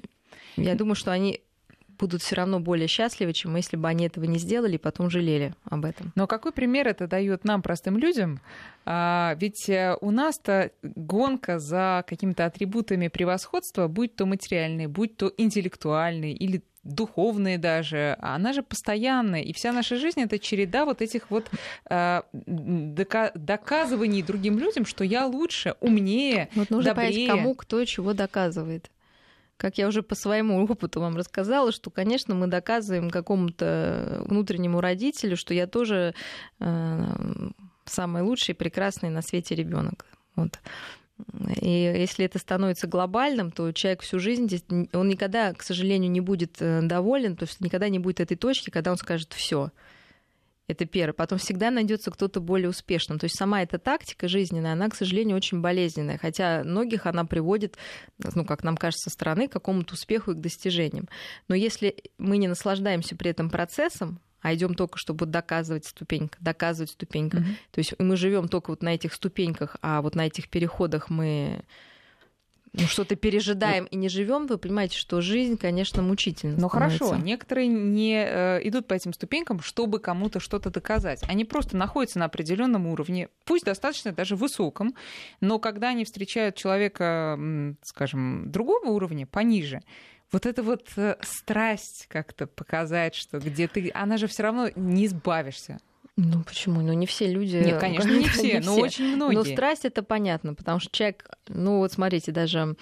я 0.57 0.75
думаю, 0.75 0.95
что 0.95 1.13
они 1.13 1.43
будут 2.01 2.23
все 2.23 2.37
равно 2.37 2.59
более 2.59 2.89
счастливы, 2.89 3.33
чем 3.33 3.55
если 3.57 3.77
бы 3.77 3.89
они 3.89 4.07
этого 4.07 4.25
не 4.25 4.39
сделали 4.39 4.75
и 4.75 4.79
потом 4.79 5.11
жалели 5.11 5.55
об 5.65 5.85
этом. 5.85 6.13
Но 6.17 6.27
какой 6.27 6.53
пример 6.53 6.89
это 6.89 7.07
дает 7.07 7.45
нам, 7.45 7.63
простым 7.63 7.99
людям? 7.99 8.41
А, 8.87 9.37
ведь 9.39 9.69
э, 9.69 9.97
у 10.01 10.11
нас-то 10.11 10.73
гонка 10.83 11.59
за 11.59 12.05
какими-то 12.09 12.47
атрибутами 12.47 13.09
превосходства, 13.09 13.87
будь 13.89 14.17
то 14.17 14.27
материальные, 14.27 14.89
будь 14.89 15.17
то 15.17 15.33
интеллектуальные 15.37 16.35
или 16.35 16.63
духовные 16.83 17.59
даже, 17.59 18.17
она 18.21 18.53
же 18.53 18.63
постоянная. 18.63 19.43
И 19.43 19.53
вся 19.53 19.73
наша 19.73 19.97
жизнь 19.97 20.21
это 20.21 20.39
череда 20.39 20.85
вот 20.85 21.03
этих 21.03 21.31
вот 21.31 21.51
э, 21.91 22.23
дока- 22.33 23.33
доказываний 23.35 24.23
другим 24.23 24.59
людям, 24.59 24.87
что 24.87 25.05
я 25.05 25.27
лучше, 25.27 25.75
умнее, 25.81 26.49
вот 26.55 26.71
нужно 26.71 26.95
добрее. 26.95 27.27
понять, 27.27 27.29
кому 27.29 27.55
кто 27.55 27.85
чего 27.85 28.15
доказывает. 28.15 28.91
Как 29.61 29.77
я 29.77 29.89
уже 29.89 30.03
по 30.03 30.15
своему 30.15 30.65
опыту 30.65 31.03
вам 31.03 31.19
рассказала, 31.19 31.71
что, 31.71 31.91
конечно, 31.91 32.35
мы 32.35 32.47
доказываем 32.47 33.11
какому-то 33.11 34.23
внутреннему 34.25 34.81
родителю, 34.81 35.37
что 35.37 35.53
я 35.53 35.67
тоже 35.67 36.15
э, 36.61 37.51
самый 37.85 38.23
лучший 38.23 38.53
и 38.53 38.57
прекрасный 38.57 39.11
на 39.11 39.21
свете 39.21 39.55
ребенок. 39.55 40.07
Вот. 40.35 40.59
И 41.61 41.69
если 41.69 42.25
это 42.25 42.39
становится 42.39 42.87
глобальным, 42.87 43.51
то 43.51 43.71
человек 43.73 44.01
всю 44.01 44.19
жизнь, 44.19 44.49
он 44.95 45.09
никогда, 45.09 45.53
к 45.53 45.63
сожалению, 45.63 46.11
не 46.11 46.23
будет 46.23 46.57
э, 46.61 46.81
доволен, 46.81 47.37
то 47.37 47.45
есть 47.45 47.61
никогда 47.61 47.91
не 47.91 47.99
будет 47.99 48.21
этой 48.21 48.39
точки, 48.39 48.71
когда 48.71 48.93
он 48.93 48.97
скажет 48.97 49.35
все. 49.35 49.73
Это 50.71 50.87
первое. 50.87 51.13
Потом 51.13 51.39
всегда 51.39 51.71
найдется 51.71 52.11
кто-то 52.11 52.41
более 52.41 52.69
успешным. 52.69 53.19
То 53.19 53.25
есть 53.25 53.37
сама 53.37 53.63
эта 53.63 53.79
тактика 53.79 54.29
жизненная, 54.29 54.73
она, 54.73 54.89
к 54.89 54.95
сожалению, 54.95 55.37
очень 55.37 55.61
болезненная. 55.61 56.19
Хотя 56.19 56.63
многих 56.65 57.07
она 57.07 57.25
приводит, 57.25 57.77
ну, 58.35 58.45
как 58.45 58.63
нам 58.63 58.77
кажется, 58.77 59.11
со 59.11 59.15
стороны, 59.15 59.49
к 59.49 59.53
какому-то 59.53 59.95
успеху 59.95 60.33
и 60.33 60.35
к 60.35 60.41
достижениям. 60.41 61.09
Но 61.49 61.55
если 61.55 61.97
мы 62.19 62.37
не 62.37 62.49
наслаждаемся 62.49 63.17
при 63.17 63.31
этом 63.31 63.51
процессом, 63.51 64.21
а 64.41 64.55
идем 64.55 64.75
только, 64.75 64.99
чтобы 64.99 65.27
доказывать 65.27 65.87
ступенька, 65.87 66.39
доказывать 66.41 66.91
ступенька. 66.91 67.39
Mm-hmm. 67.39 67.55
То 67.73 67.79
есть 67.79 67.95
мы 67.99 68.17
живем 68.17 68.49
только 68.49 68.71
вот 68.71 68.83
на 68.83 68.95
этих 68.95 69.13
ступеньках, 69.13 69.77
а 69.83 70.01
вот 70.01 70.15
на 70.15 70.27
этих 70.27 70.49
переходах 70.49 71.11
мы 71.11 71.63
ну, 72.73 72.87
что-то 72.87 73.17
пережидаем 73.17 73.85
и 73.87 73.97
не 73.97 74.09
живем, 74.09 74.47
вы 74.47 74.59
понимаете, 74.59 74.97
что 74.97 75.21
жизнь, 75.21 75.57
конечно, 75.57 76.03
мучительна. 76.03 76.57
Ну 76.57 76.69
хорошо, 76.69 77.17
некоторые 77.17 77.67
не 77.67 78.15
э, 78.15 78.61
идут 78.69 78.87
по 78.87 78.95
этим 78.95 79.13
ступенькам, 79.13 79.61
чтобы 79.61 79.99
кому-то 79.99 80.41
что-то 80.41 80.71
доказать. 80.71 81.23
Они 81.29 81.45
просто 81.45 81.77
находятся 81.77 82.19
на 82.19 82.27
определенном 82.27 82.87
уровне, 82.87 83.29
пусть 83.45 83.65
достаточно 83.65 84.13
даже 84.13 84.37
высоком, 84.37 84.95
но 85.41 85.59
когда 85.59 85.89
они 85.89 86.05
встречают 86.05 86.55
человека, 86.55 87.39
скажем, 87.83 88.51
другого 88.51 88.91
уровня, 88.91 89.27
пониже, 89.27 89.83
вот 90.33 90.47
эта 90.47 90.63
вот 90.63 90.87
э, 90.97 91.17
страсть 91.23 92.07
как-то 92.09 92.47
показать, 92.47 93.15
что 93.15 93.41
где 93.41 93.67
ты, 93.67 93.91
она 93.95 94.17
же 94.17 94.29
все 94.29 94.45
равно 94.45 94.69
не 94.77 95.07
избавишься. 95.07 95.79
Ну 96.23 96.43
почему? 96.45 96.83
Ну 96.83 96.93
не 96.93 97.07
все 97.07 97.33
люди. 97.33 97.57
Нет, 97.57 97.81
конечно, 97.81 98.11
не 98.11 98.25
все, 98.29 98.61
не 98.61 98.67
но 98.67 98.73
все. 98.73 98.83
очень 98.83 99.17
многие. 99.17 99.35
Но 99.37 99.45
страсть 99.45 99.85
это 99.85 100.03
понятно, 100.03 100.55
потому 100.55 100.79
что 100.79 100.91
человек, 100.91 101.31
ну 101.49 101.79
вот 101.79 101.93
смотрите, 101.93 102.31
даже 102.31 102.77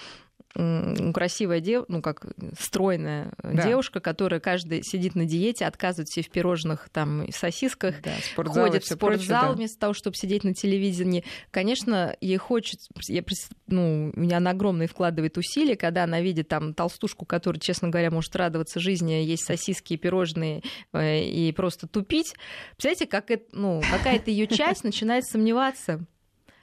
красивая 1.14 1.60
девушка, 1.60 1.92
ну 1.92 2.02
как 2.02 2.26
стройная 2.58 3.32
да. 3.42 3.62
девушка, 3.62 4.00
которая 4.00 4.40
каждый 4.40 4.82
сидит 4.82 5.14
на 5.14 5.24
диете, 5.24 5.66
отказывает 5.66 6.08
себе 6.08 6.24
в 6.24 6.30
пирожных, 6.30 6.88
там, 6.90 7.22
и 7.22 7.32
сосисках, 7.32 7.96
да, 8.02 8.12
ходит 8.34 8.82
в 8.82 8.86
спортзал 8.86 9.08
прочее, 9.08 9.28
да. 9.28 9.52
вместо 9.52 9.78
того, 9.78 9.94
чтобы 9.94 10.16
сидеть 10.16 10.44
на 10.44 10.54
телевидении. 10.54 11.24
Конечно, 11.50 12.16
ей 12.20 12.36
хочется, 12.38 12.88
я, 13.08 13.22
ну, 13.68 14.12
она 14.32 14.50
огромные 14.50 14.88
вкладывает 14.88 15.38
усилия, 15.38 15.76
когда 15.76 16.04
она 16.04 16.20
видит 16.20 16.48
там 16.48 16.74
толстушку, 16.74 17.24
которая, 17.24 17.60
честно 17.60 17.88
говоря, 17.88 18.10
может 18.10 18.34
радоваться 18.34 18.80
жизни, 18.80 19.12
есть 19.12 19.44
сосиски 19.44 19.94
и 19.94 19.96
пирожные 19.96 20.62
э, 20.92 21.22
и 21.22 21.52
просто 21.52 21.86
тупить. 21.86 22.34
Представляете, 22.70 23.06
как 23.06 23.30
это, 23.30 23.44
ну, 23.52 23.80
какая-то 23.90 24.30
ее 24.30 24.46
часть 24.48 24.82
начинает 24.82 25.24
сомневаться 25.24 26.04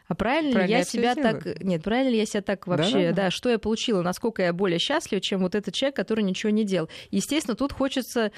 а 0.07 0.15
правильно, 0.15 0.51
правильно 0.53 0.73
ли 0.73 0.79
я 0.79 0.83
себя 0.83 1.15
делаю? 1.15 1.41
так... 1.41 1.63
Нет, 1.63 1.83
правильно 1.83 2.11
ли 2.11 2.17
я 2.17 2.25
себя 2.25 2.41
так 2.41 2.67
вообще... 2.67 3.09
Да, 3.09 3.09
да, 3.09 3.13
да, 3.23 3.31
что 3.31 3.49
я 3.49 3.57
получила, 3.57 4.01
насколько 4.01 4.43
я 4.43 4.53
более 4.53 4.79
счастлива, 4.79 5.19
чем 5.19 5.41
вот 5.41 5.55
этот 5.55 5.73
человек, 5.73 5.95
который 5.95 6.23
ничего 6.23 6.51
не 6.51 6.63
делал. 6.63 6.89
Естественно, 7.09 7.55
тут 7.55 7.71
хочется 7.71 8.31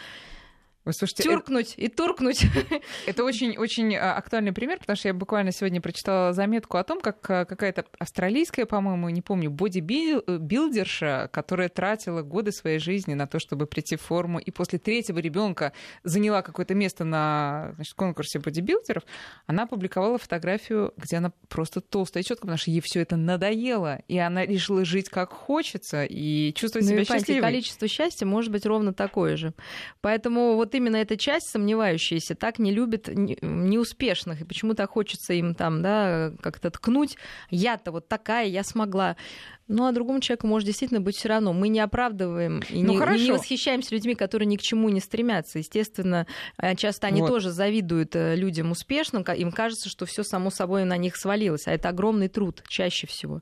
вы 0.88 0.94
слушайте, 0.94 1.24
Тюркнуть 1.24 1.74
это... 1.74 1.82
и 1.82 1.88
туркнуть. 1.90 2.46
Это 3.08 3.24
очень-очень 3.26 3.96
а, 3.96 4.16
актуальный 4.16 4.54
пример, 4.54 4.80
потому 4.80 4.96
что 4.96 5.10
я 5.10 5.14
буквально 5.14 5.52
сегодня 5.52 5.82
прочитала 5.82 6.32
заметку 6.32 6.78
о 6.78 6.84
том, 6.84 7.02
как 7.02 7.30
а, 7.30 7.44
какая-то 7.44 7.86
австралийская, 8.00 8.66
по-моему, 8.66 9.10
не 9.10 9.22
помню, 9.22 9.52
бодибилдерша, 9.52 11.30
которая 11.34 11.68
тратила 11.68 12.22
годы 12.22 12.54
своей 12.54 12.80
жизни 12.80 13.14
на 13.16 13.28
то, 13.28 13.40
чтобы 13.40 13.68
прийти 13.68 13.98
в 13.98 14.02
форму, 14.02 14.40
и 14.40 14.50
после 14.50 14.80
третьего 14.80 15.20
ребенка 15.20 15.74
заняла 16.04 16.42
какое-то 16.42 16.74
место 16.74 17.04
на 17.04 17.74
значит, 17.76 17.94
конкурсе 17.94 18.40
бодибилдеров, 18.40 19.04
она 19.46 19.64
опубликовала 19.64 20.18
фотографию, 20.18 20.94
где 20.96 21.18
она 21.18 21.34
просто 21.50 21.82
толстая 21.82 22.24
и 22.24 22.26
четко, 22.26 22.44
потому 22.44 22.58
что 22.58 22.72
ей 22.72 22.80
все 22.80 23.02
это 23.02 23.18
надоело, 23.18 24.00
и 24.08 24.18
она 24.18 24.46
решила 24.46 24.86
жить 24.86 25.10
как 25.10 25.34
хочется 25.34 26.06
и 26.06 26.54
чувствовать 26.54 26.88
ну, 26.88 26.94
себя 26.94 27.04
счастливой. 27.04 27.42
Количество 27.42 27.88
счастья 27.90 28.26
может 28.26 28.54
быть 28.54 28.66
ровно 28.66 28.94
такое 28.94 29.36
же. 29.36 29.54
Поэтому 30.00 30.56
вот 30.56 30.77
именно 30.78 30.96
эта 30.96 31.18
часть 31.18 31.50
сомневающаяся 31.50 32.36
так 32.36 32.60
не 32.60 32.72
любит 32.72 33.10
неуспешных, 33.10 34.42
и 34.42 34.46
почему 34.46 34.74
так 34.74 34.90
хочется 34.90 35.34
им 35.34 35.54
там, 35.54 35.82
да, 35.82 36.32
как-то 36.42 36.72
ткнуть. 36.72 37.18
Я-то 37.50 37.92
вот 37.92 38.08
такая, 38.08 38.48
я 38.48 38.64
смогла. 38.64 39.16
Ну, 39.68 39.86
а 39.86 39.92
другому 39.92 40.22
человеку 40.22 40.48
может 40.48 40.66
действительно 40.66 41.02
быть 41.02 41.18
все 41.18 41.30
равно. 41.30 41.52
Мы 41.52 41.68
не 41.68 41.82
оправдываем 41.82 42.62
и 42.70 42.84
ну, 42.84 42.94
не, 42.94 43.26
не 43.26 43.32
восхищаемся 43.32 43.94
людьми, 43.94 44.16
которые 44.16 44.48
ни 44.48 44.56
к 44.56 44.62
чему 44.62 44.88
не 44.90 45.02
стремятся. 45.02 45.60
Естественно, 45.60 46.26
э, 46.58 46.76
часто 46.76 47.08
они 47.08 47.22
вот. 47.22 47.28
тоже 47.28 47.52
завидуют 47.52 48.16
э, 48.16 48.36
людям 48.36 48.72
успешным, 48.72 49.24
им 49.24 49.52
кажется, 49.52 49.90
что 49.90 50.06
все 50.06 50.24
само 50.24 50.50
собой 50.50 50.86
на 50.86 50.96
них 50.96 51.18
свалилось, 51.18 51.68
а 51.68 51.74
это 51.74 51.90
огромный 51.90 52.30
труд 52.30 52.64
чаще 52.70 53.08
всего. 53.08 53.42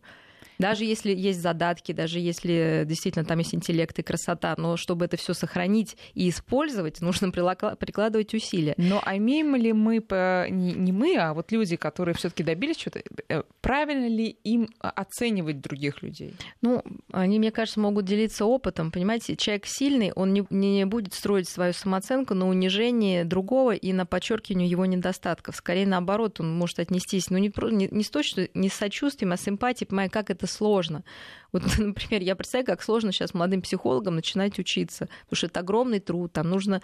Даже 0.60 0.86
если 0.86 1.14
есть 1.14 1.41
задатки, 1.41 1.91
даже 1.91 2.20
если 2.20 2.84
действительно 2.88 3.26
там 3.26 3.39
есть 3.39 3.53
интеллект 3.53 3.97
и 3.99 4.03
красота, 4.03 4.56
но 4.58 4.78
чтобы 4.78 5.06
это 5.06 5.18
все 5.18 5.34
сохранить 5.34 5.97
и 6.14 6.30
использовать, 6.30 7.01
нужно 7.01 7.32
прикладывать 7.32 8.34
усилия. 8.34 8.74
Но 8.78 9.01
а 9.03 9.18
имеем 9.18 9.56
ли 9.56 9.74
мы, 9.74 10.03
не 10.49 10.91
мы, 10.91 11.18
а 11.18 11.34
вот 11.34 11.51
люди, 11.51 11.76
которые 11.76 12.16
все-таки 12.16 12.43
добились 12.43 12.78
чего-то, 12.78 13.01
э, 13.30 13.43
правильно 13.62 14.08
ли 14.08 14.28
им 14.43 14.70
оценивать 14.80 15.62
других 15.62 16.01
людей? 16.01 16.36
Ну, 16.62 16.84
они, 17.12 17.39
мне 17.39 17.51
кажется, 17.51 17.80
могут 17.80 18.06
делиться 18.06 18.45
опытом. 18.45 18.91
Понимаете, 18.91 19.36
человек 19.36 19.66
сильный, 19.66 20.12
он 20.14 20.34
не, 20.34 20.45
не 20.49 20.86
будет 20.86 21.14
строить 21.14 21.49
свою 21.49 21.74
самооценку 21.74 22.34
на 22.34 22.47
унижении 22.47 23.24
другого 23.24 23.76
и 23.76 23.93
на 23.93 24.06
подчеркиванию 24.06 24.70
его 24.70 24.86
недостатков. 24.86 25.56
Скорее 25.56 25.88
наоборот, 25.88 26.39
он 26.39 26.53
может 26.56 26.80
отнестись, 26.80 27.30
ну, 27.30 27.38
не, 27.38 27.51
не, 27.72 27.88
не 27.89 28.03
с 28.03 28.10
точно, 28.10 28.47
не 28.53 28.70
с 28.70 28.74
сочувствием, 28.74 29.34
а 29.34 29.38
с 29.38 29.47
эмпатией, 29.47 29.88
понимая, 29.88 30.10
как 30.10 30.30
это 30.30 30.45
это 30.46 30.52
сложно. 30.52 31.04
Вот, 31.52 31.64
например, 31.78 32.22
я 32.22 32.36
представляю, 32.36 32.66
как 32.66 32.84
сложно 32.84 33.12
сейчас 33.12 33.34
молодым 33.34 33.62
психологам 33.62 34.16
начинать 34.16 34.60
учиться, 34.60 35.08
потому 35.24 35.38
что 35.38 35.48
это 35.48 35.60
огромный 35.62 36.00
труд, 36.00 36.32
там 36.34 36.50
нужно... 36.50 36.82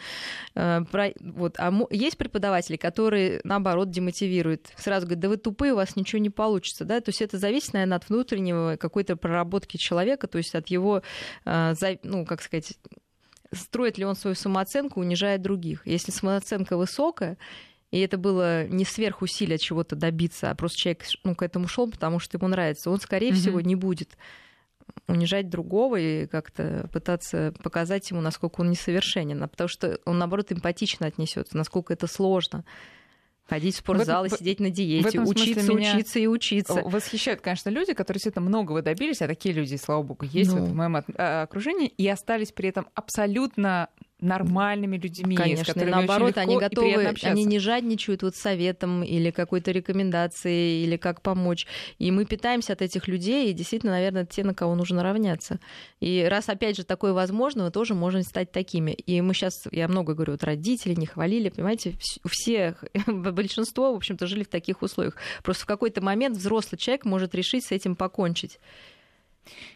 Э, 0.55 0.82
вот, 1.20 1.55
а 1.57 1.72
есть 1.89 2.18
преподаватели, 2.18 2.78
которые, 2.78 3.41
наоборот, 3.43 3.89
демотивируют. 3.89 4.70
Сразу 4.78 5.05
говорят, 5.05 5.22
да 5.22 5.30
вы 5.30 5.38
тупые, 5.38 5.74
у 5.74 5.76
вас 5.76 5.95
ничего 5.95 6.20
не 6.20 6.30
получится. 6.30 6.86
Да? 6.86 6.99
То 7.01 7.09
есть 7.09 7.22
это 7.22 7.38
зависит, 7.38 7.74
наверное, 7.74 7.97
от 7.97 8.09
внутреннего 8.09 8.78
какой-то 8.78 9.16
проработки 9.16 9.78
человека, 9.78 10.28
то 10.28 10.38
есть 10.38 10.55
от 10.55 10.68
его, 10.68 11.01
э, 11.45 11.74
ну, 12.03 12.26
как 12.26 12.41
сказать, 12.41 12.78
строит 13.53 13.97
ли 13.97 14.05
он 14.05 14.16
свою 14.16 14.36
самооценку, 14.36 15.01
унижая 15.01 15.38
других. 15.38 15.86
Если 15.86 16.12
самооценка 16.12 16.78
высокая, 16.78 17.38
и 17.92 18.00
это 18.00 18.18
было 18.18 18.66
не 18.68 18.86
сверхусилие 18.86 19.58
чего-то 19.58 19.96
добиться, 19.96 20.50
а 20.50 20.56
просто 20.56 20.80
человек 20.80 21.04
ну, 21.24 21.36
к 21.36 21.44
этому 21.44 21.68
шел, 21.68 21.89
потому 21.89 22.20
что 22.20 22.38
ему 22.38 22.48
нравится, 22.48 22.89
он, 22.89 23.00
скорее 23.00 23.32
mm-hmm. 23.32 23.36
всего, 23.36 23.62
не 23.62 23.76
будет 23.76 24.18
унижать 25.08 25.50
другого 25.50 25.98
и 25.98 26.26
как-то 26.28 26.89
пытаться 26.92 27.54
показать 27.64 28.10
ему, 28.12 28.22
насколько 28.22 28.62
он 28.62 28.70
несовершенен, 28.72 29.44
а 29.44 29.48
потому 29.48 29.68
что 29.68 30.00
он, 30.06 30.18
наоборот, 30.18 30.52
эмпатично 30.52 31.08
отнесется, 31.08 31.58
насколько 31.58 31.94
это 31.94 32.08
сложно 32.08 32.66
ходить 33.52 33.76
в 33.76 33.80
спортзал 33.80 34.24
в 34.24 34.28
и 34.28 34.30
сидеть 34.30 34.62
на 34.62 34.70
диете, 34.70 35.20
учиться, 35.20 35.74
учиться 35.74 36.20
и 36.20 36.28
учиться. 36.28 36.82
Восхищают, 36.86 37.42
конечно, 37.42 37.70
люди, 37.70 37.94
которые 37.94 38.20
действительно 38.20 38.48
многого 38.48 38.82
добились, 38.82 39.22
а 39.22 39.28
такие 39.28 39.54
люди, 39.54 39.76
слава 39.76 40.04
богу, 40.04 40.26
есть 40.26 40.54
ну. 40.54 40.60
вот 40.60 40.70
в 40.70 40.74
моем 40.74 40.96
а, 40.96 41.42
окружении, 41.42 41.89
и 41.89 42.08
остались 42.08 42.54
при 42.54 42.70
этом 42.70 42.88
абсолютно 42.96 43.89
нормальными 44.22 44.97
людьми, 44.97 45.36
Конечно, 45.36 45.65
с 45.65 45.67
которыми 45.67 45.91
наоборот, 45.91 46.38
они 46.38 46.57
готовы, 46.57 47.13
они 47.24 47.43
не 47.43 47.59
жадничают 47.59 48.22
вот 48.22 48.36
советом 48.36 49.03
или 49.03 49.32
какой-то 49.32 49.72
рекомендацией, 49.72 50.84
или 50.84 50.95
как 50.95 51.22
помочь. 51.22 51.65
И 51.97 52.11
мы 52.11 52.26
питаемся 52.26 52.74
от 52.74 52.82
этих 52.82 53.07
людей, 53.07 53.49
и 53.49 53.53
действительно, 53.53 53.93
наверное, 53.93 54.26
те, 54.26 54.43
на 54.43 54.53
кого 54.53 54.76
нужно 54.76 55.03
равняться. 55.03 55.59
И 55.99 56.26
раз, 56.30 56.49
опять 56.49 56.78
же, 56.78 56.84
такое 56.84 57.13
возможно, 57.13 57.63
мы 57.65 57.72
тоже 57.72 57.95
можем 57.95 58.22
стать 58.22 58.51
такими. 58.51 58.91
И 58.91 59.19
мы 59.22 59.34
сейчас, 59.34 59.67
я 59.72 59.88
много 59.88 60.13
говорю, 60.13 60.34
вот 60.34 60.43
родители 60.43 60.93
не 60.93 61.07
хвалили, 61.07 61.49
понимаете, 61.49 61.95
все, 62.30 62.76
большинство, 63.07 63.91
в 63.91 63.95
общем-то, 63.95 64.28
жили 64.28 64.43
в 64.43 64.49
таких 64.49 64.84
условиях. 64.84 65.15
Просто 65.43 65.63
в 65.63 65.67
какой-то 65.67 66.01
момент 66.01 66.38
взрослый 66.38 66.78
человек 66.78 67.05
может 67.05 67.34
решить 67.34 67.65
с 67.65 67.72
этим 67.72 67.95
покончить. 67.95 68.59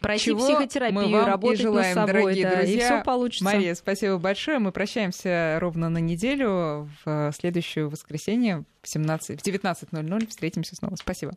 Пройти 0.00 0.26
Чего 0.26 0.46
психотерапию, 0.46 1.08
мы 1.08 1.12
вам 1.12 1.26
работать 1.26 1.60
и 1.60 1.62
желаем, 1.62 1.96
над 1.96 2.06
собой, 2.08 2.22
дорогие 2.22 2.44
да, 2.44 2.56
друзья. 2.56 2.74
и 2.74 2.78
все 2.78 3.02
получится. 3.04 3.44
Мария, 3.44 3.74
спасибо 3.74 4.18
большое. 4.18 4.58
Мы 4.58 4.72
прощаемся 4.72 5.58
ровно 5.60 5.88
на 5.88 5.98
неделю. 5.98 6.88
В 7.04 7.32
следующее 7.38 7.88
воскресенье 7.88 8.64
в, 8.82 8.88
17, 8.88 9.40
в 9.40 9.46
19.00 9.46 10.28
встретимся 10.28 10.76
снова. 10.76 10.96
Спасибо. 10.96 11.34